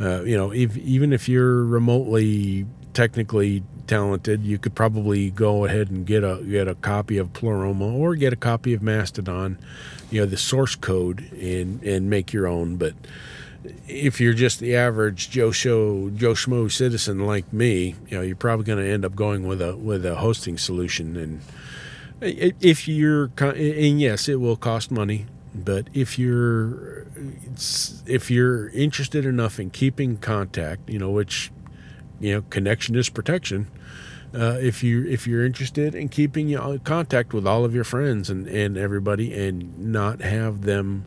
uh, 0.00 0.22
you 0.22 0.36
know, 0.36 0.52
if, 0.52 0.76
even 0.78 1.12
if 1.12 1.28
you're 1.28 1.62
remotely 1.62 2.66
technically 2.92 3.62
talented, 3.86 4.42
you 4.42 4.58
could 4.58 4.74
probably 4.74 5.30
go 5.30 5.64
ahead 5.64 5.90
and 5.90 6.04
get 6.04 6.24
a 6.24 6.42
get 6.42 6.66
a 6.66 6.74
copy 6.74 7.18
of 7.18 7.32
Pleroma 7.34 7.86
or 7.86 8.16
get 8.16 8.32
a 8.32 8.36
copy 8.36 8.74
of 8.74 8.82
Mastodon, 8.82 9.58
you 10.10 10.20
know, 10.20 10.26
the 10.26 10.36
source 10.36 10.74
code 10.74 11.30
and 11.34 11.80
and 11.84 12.10
make 12.10 12.32
your 12.32 12.48
own. 12.48 12.74
But 12.74 12.94
if 13.88 14.20
you're 14.20 14.34
just 14.34 14.60
the 14.60 14.76
average 14.76 15.30
Joe 15.30 15.50
Show 15.50 16.10
Joe 16.10 16.32
Schmo 16.32 16.70
citizen 16.70 17.26
like 17.26 17.52
me, 17.52 17.94
you 18.08 18.18
know, 18.18 18.22
you're 18.22 18.36
probably 18.36 18.64
going 18.64 18.84
to 18.84 18.90
end 18.90 19.04
up 19.04 19.14
going 19.14 19.46
with 19.46 19.62
a 19.62 19.76
with 19.76 20.04
a 20.04 20.16
hosting 20.16 20.58
solution. 20.58 21.16
And 21.16 21.40
if 22.20 22.86
you're 22.88 23.30
and 23.38 24.00
yes, 24.00 24.28
it 24.28 24.36
will 24.36 24.56
cost 24.56 24.90
money, 24.90 25.26
but 25.54 25.88
if 25.92 26.18
you're 26.18 27.06
if 28.06 28.30
you're 28.30 28.68
interested 28.70 29.24
enough 29.24 29.58
in 29.58 29.70
keeping 29.70 30.16
contact, 30.18 30.88
you 30.88 30.98
know, 30.98 31.10
which 31.10 31.50
you 32.20 32.34
know, 32.34 32.42
connection 32.50 32.94
is 32.96 33.08
protection. 33.08 33.68
Uh, 34.34 34.58
if 34.60 34.82
you 34.82 35.06
if 35.06 35.26
you're 35.26 35.44
interested 35.44 35.94
in 35.94 36.08
keeping 36.08 36.48
know, 36.48 36.78
contact 36.82 37.32
with 37.32 37.46
all 37.46 37.64
of 37.64 37.74
your 37.74 37.84
friends 37.84 38.28
and 38.28 38.46
and 38.48 38.76
everybody, 38.76 39.32
and 39.32 39.78
not 39.78 40.20
have 40.20 40.62
them. 40.62 41.04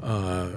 Uh, 0.00 0.50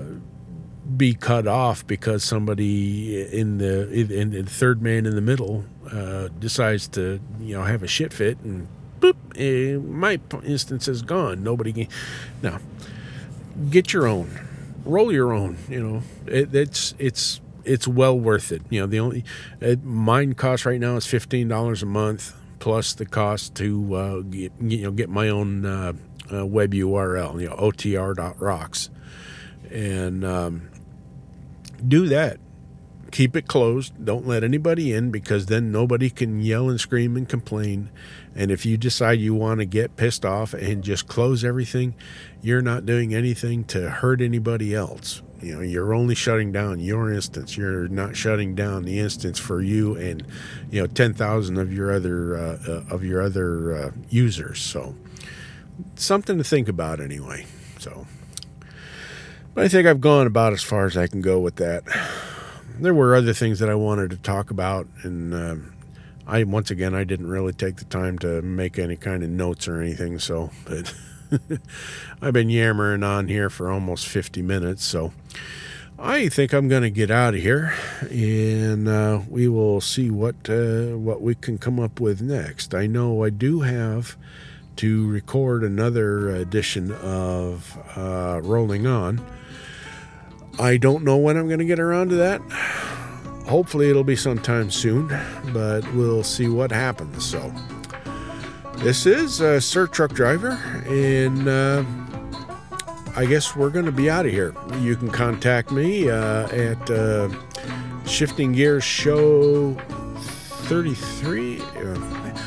be 0.95 1.13
cut 1.13 1.47
off 1.47 1.85
because 1.85 2.23
somebody 2.23 3.21
in 3.37 3.57
the 3.57 3.89
in, 3.91 4.31
the 4.31 4.43
third 4.43 4.81
man 4.81 5.05
in 5.05 5.15
the 5.15 5.21
middle 5.21 5.65
uh, 5.91 6.29
decides 6.39 6.87
to 6.89 7.19
you 7.39 7.55
know 7.55 7.63
have 7.63 7.83
a 7.83 7.87
shit 7.87 8.13
fit 8.13 8.39
and 8.39 8.67
boop, 8.99 9.15
eh, 9.35 9.77
my 9.77 10.19
instance 10.43 10.87
is 10.87 11.01
gone. 11.01 11.43
Nobody 11.43 11.73
can 11.73 11.87
now 12.41 12.59
get 13.69 13.91
your 13.91 14.07
own, 14.07 14.39
roll 14.85 15.11
your 15.11 15.33
own. 15.33 15.57
You 15.67 15.83
know 15.83 16.03
it, 16.25 16.53
it's 16.55 16.93
it's 16.97 17.41
it's 17.65 17.87
well 17.87 18.17
worth 18.17 18.51
it. 18.51 18.61
You 18.69 18.81
know 18.81 18.87
the 18.87 18.99
only 18.99 19.25
it, 19.59 19.83
mine 19.83 20.33
cost 20.35 20.65
right 20.65 20.79
now 20.79 20.95
is 20.95 21.05
fifteen 21.05 21.47
dollars 21.47 21.83
a 21.83 21.87
month 21.87 22.33
plus 22.59 22.93
the 22.93 23.05
cost 23.05 23.55
to 23.55 23.95
uh, 23.95 24.19
get, 24.21 24.51
you 24.61 24.83
know 24.83 24.91
get 24.91 25.09
my 25.09 25.29
own 25.29 25.65
uh, 25.65 25.93
uh 26.31 26.45
web 26.45 26.71
URL. 26.73 27.41
You 27.41 27.49
know 27.49 27.55
otr.rocks 27.55 28.89
and 29.71 30.23
um, 30.23 30.69
do 31.85 32.07
that. 32.07 32.39
Keep 33.11 33.35
it 33.37 33.47
closed. 33.47 33.93
Don't 34.03 34.27
let 34.27 34.43
anybody 34.43 34.91
in 34.91 35.11
because 35.11 35.45
then 35.45 35.71
nobody 35.71 36.09
can 36.09 36.41
yell 36.41 36.69
and 36.69 36.79
scream 36.79 37.15
and 37.15 37.27
complain. 37.27 37.89
And 38.35 38.51
if 38.51 38.65
you 38.65 38.77
decide 38.77 39.19
you 39.19 39.33
want 39.33 39.59
to 39.59 39.65
get 39.65 39.95
pissed 39.95 40.25
off 40.25 40.53
and 40.53 40.83
just 40.83 41.07
close 41.07 41.43
everything, 41.43 41.95
you're 42.41 42.61
not 42.61 42.85
doing 42.85 43.13
anything 43.13 43.63
to 43.65 43.89
hurt 43.89 44.21
anybody 44.21 44.75
else. 44.75 45.21
You 45.41 45.55
know, 45.55 45.61
you're 45.61 45.93
only 45.93 46.15
shutting 46.15 46.51
down 46.51 46.79
your 46.79 47.11
instance. 47.11 47.55
You're 47.55 47.87
not 47.87 48.15
shutting 48.15 48.55
down 48.55 48.83
the 48.83 48.99
instance 48.99 49.39
for 49.39 49.61
you 49.61 49.95
and 49.95 50.25
you 50.71 50.81
know 50.81 50.87
10,000 50.87 51.57
of 51.57 51.71
your 51.71 51.93
other 51.93 52.35
uh, 52.35 52.59
uh, 52.67 52.83
of 52.93 53.03
your 53.03 53.21
other 53.21 53.73
uh, 53.73 53.91
users. 54.09 54.59
So 54.61 54.95
something 55.95 56.37
to 56.37 56.43
think 56.43 56.67
about 56.67 56.99
anyway. 56.99 57.45
So 57.79 58.07
but 59.57 59.65
I 59.65 59.69
think 59.69 59.87
I've 59.87 60.01
gone 60.01 60.27
about 60.27 60.53
as 60.53 60.61
far 60.61 60.85
as 60.85 60.95
I 60.95 61.07
can 61.07 61.19
go 61.19 61.39
with 61.39 61.55
that. 61.55 61.83
There 62.79 62.93
were 62.93 63.15
other 63.15 63.33
things 63.33 63.57
that 63.57 63.71
I 63.71 63.73
wanted 63.73 64.11
to 64.11 64.17
talk 64.17 64.51
about, 64.51 64.85
and 65.01 65.33
uh, 65.33 65.55
I 66.27 66.43
once 66.43 66.69
again 66.69 66.93
I 66.93 67.03
didn't 67.03 67.25
really 67.25 67.53
take 67.53 67.77
the 67.77 67.85
time 67.85 68.19
to 68.19 68.43
make 68.43 68.77
any 68.77 68.95
kind 68.95 69.23
of 69.23 69.31
notes 69.31 69.67
or 69.67 69.81
anything. 69.81 70.19
So, 70.19 70.51
but 70.63 70.93
I've 72.21 72.33
been 72.33 72.51
yammering 72.51 73.01
on 73.01 73.29
here 73.29 73.49
for 73.49 73.71
almost 73.71 74.07
50 74.07 74.43
minutes, 74.43 74.85
so 74.85 75.11
I 75.97 76.29
think 76.29 76.53
I'm 76.53 76.67
going 76.67 76.83
to 76.83 76.91
get 76.91 77.09
out 77.09 77.33
of 77.33 77.41
here, 77.41 77.73
and 78.11 78.87
uh, 78.87 79.21
we 79.27 79.47
will 79.47 79.81
see 79.81 80.11
what 80.11 80.35
uh, 80.47 80.95
what 80.99 81.23
we 81.23 81.33
can 81.33 81.57
come 81.57 81.79
up 81.79 81.99
with 81.99 82.21
next. 82.21 82.75
I 82.75 82.85
know 82.85 83.23
I 83.23 83.31
do 83.31 83.61
have 83.61 84.17
to 84.75 85.07
record 85.09 85.63
another 85.63 86.29
edition 86.29 86.91
of 86.91 87.75
uh, 87.95 88.39
Rolling 88.43 88.85
On 88.85 89.19
I 90.59 90.77
don't 90.77 91.03
know 91.03 91.17
when 91.17 91.37
I'm 91.37 91.47
going 91.47 91.59
to 91.59 91.65
get 91.65 91.79
around 91.79 92.09
to 92.09 92.15
that. 92.15 92.41
Hopefully, 93.47 93.89
it'll 93.89 94.03
be 94.03 94.15
sometime 94.15 94.69
soon, 94.71 95.07
but 95.53 95.81
we'll 95.93 96.23
see 96.23 96.47
what 96.47 96.71
happens. 96.71 97.25
So, 97.25 97.53
this 98.77 99.05
is 99.05 99.41
uh, 99.41 99.59
Sir 99.59 99.87
Truck 99.87 100.11
Driver, 100.13 100.51
and 100.87 101.47
uh, 101.47 101.83
I 103.15 103.25
guess 103.25 103.55
we're 103.55 103.69
going 103.69 103.85
to 103.85 103.91
be 103.91 104.09
out 104.09 104.25
of 104.25 104.31
here. 104.31 104.53
You 104.79 104.95
can 104.95 105.09
contact 105.09 105.71
me 105.71 106.09
uh, 106.09 106.47
at 106.49 106.91
uh, 106.91 107.29
Shifting 108.05 108.51
Gears 108.51 108.83
Show 108.83 109.73
33. 109.75 111.61
Uh, 111.61 111.63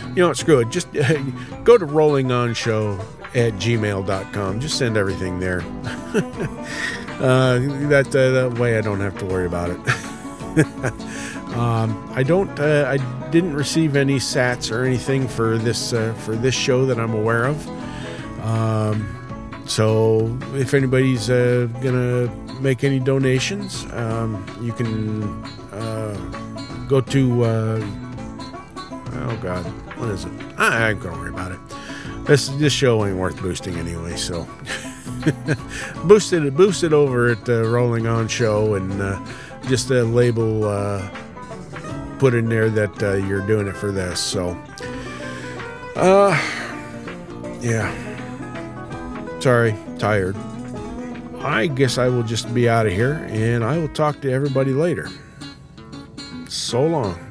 you 0.08 0.14
know 0.16 0.28
what? 0.28 0.36
Screw 0.36 0.60
it. 0.60 0.68
Just 0.68 0.92
go 1.64 1.78
to 1.78 1.86
Rolling 1.86 2.30
On 2.30 2.52
Show 2.52 3.00
at 3.34 3.54
gmail.com. 3.54 4.60
Just 4.60 4.76
send 4.76 4.96
everything 4.96 5.38
there. 5.38 5.64
uh, 7.20 7.58
that, 7.88 8.08
uh, 8.08 8.30
that 8.30 8.58
way 8.58 8.78
I 8.78 8.80
don't 8.80 9.00
have 9.00 9.18
to 9.18 9.26
worry 9.26 9.46
about 9.46 9.70
it. 9.70 9.78
um, 11.54 12.10
I 12.14 12.22
don't. 12.22 12.58
Uh, 12.58 12.86
I 12.88 13.30
didn't 13.30 13.54
receive 13.54 13.94
any 13.94 14.16
sats 14.16 14.74
or 14.74 14.84
anything 14.84 15.28
for 15.28 15.58
this 15.58 15.92
uh, 15.92 16.14
for 16.14 16.34
this 16.34 16.54
show 16.54 16.86
that 16.86 16.98
I'm 16.98 17.14
aware 17.14 17.44
of. 17.44 17.68
Um, 18.40 19.06
so 19.66 20.36
if 20.54 20.74
anybody's 20.74 21.28
gonna 21.28 22.28
make 22.60 22.84
any 22.84 22.98
donations, 22.98 23.84
um, 23.92 24.44
you 24.60 24.72
can 24.72 25.22
uh, 25.72 26.14
go 26.88 27.00
to. 27.00 27.44
Uh, 27.44 27.86
oh 29.12 29.38
God, 29.42 29.64
what 29.98 30.08
is 30.10 30.24
it? 30.24 30.32
I, 30.56 30.86
I 30.86 30.90
ain't 30.90 31.00
gonna 31.00 31.18
worry 31.18 31.30
about 31.30 31.52
it. 31.52 31.60
This 32.26 32.48
this 32.48 32.72
show 32.72 33.04
ain't 33.06 33.16
worth 33.16 33.40
boosting 33.40 33.76
anyway, 33.76 34.16
so 34.16 34.48
boost 36.04 36.32
it 36.32 36.54
boost 36.54 36.84
it 36.84 36.92
over 36.92 37.28
at 37.28 37.44
the 37.44 37.68
Rolling 37.68 38.06
On 38.06 38.28
Show 38.28 38.74
and 38.74 39.00
uh, 39.00 39.24
just 39.66 39.90
a 39.90 40.04
label 40.04 40.64
uh, 40.64 41.08
put 42.18 42.34
in 42.34 42.48
there 42.48 42.70
that 42.70 43.02
uh, 43.02 43.14
you're 43.14 43.46
doing 43.46 43.66
it 43.66 43.76
for 43.76 43.90
this. 43.90 44.20
So, 44.20 44.50
uh, 45.96 46.30
yeah. 47.60 47.90
Sorry, 49.40 49.74
tired. 49.98 50.36
I 51.40 51.66
guess 51.66 51.96
I 51.96 52.08
will 52.08 52.22
just 52.22 52.52
be 52.52 52.68
out 52.68 52.86
of 52.86 52.92
here 52.92 53.26
and 53.30 53.64
I 53.64 53.78
will 53.78 53.88
talk 53.88 54.20
to 54.20 54.30
everybody 54.30 54.72
later. 54.72 55.08
So 56.48 56.86
long. 56.86 57.29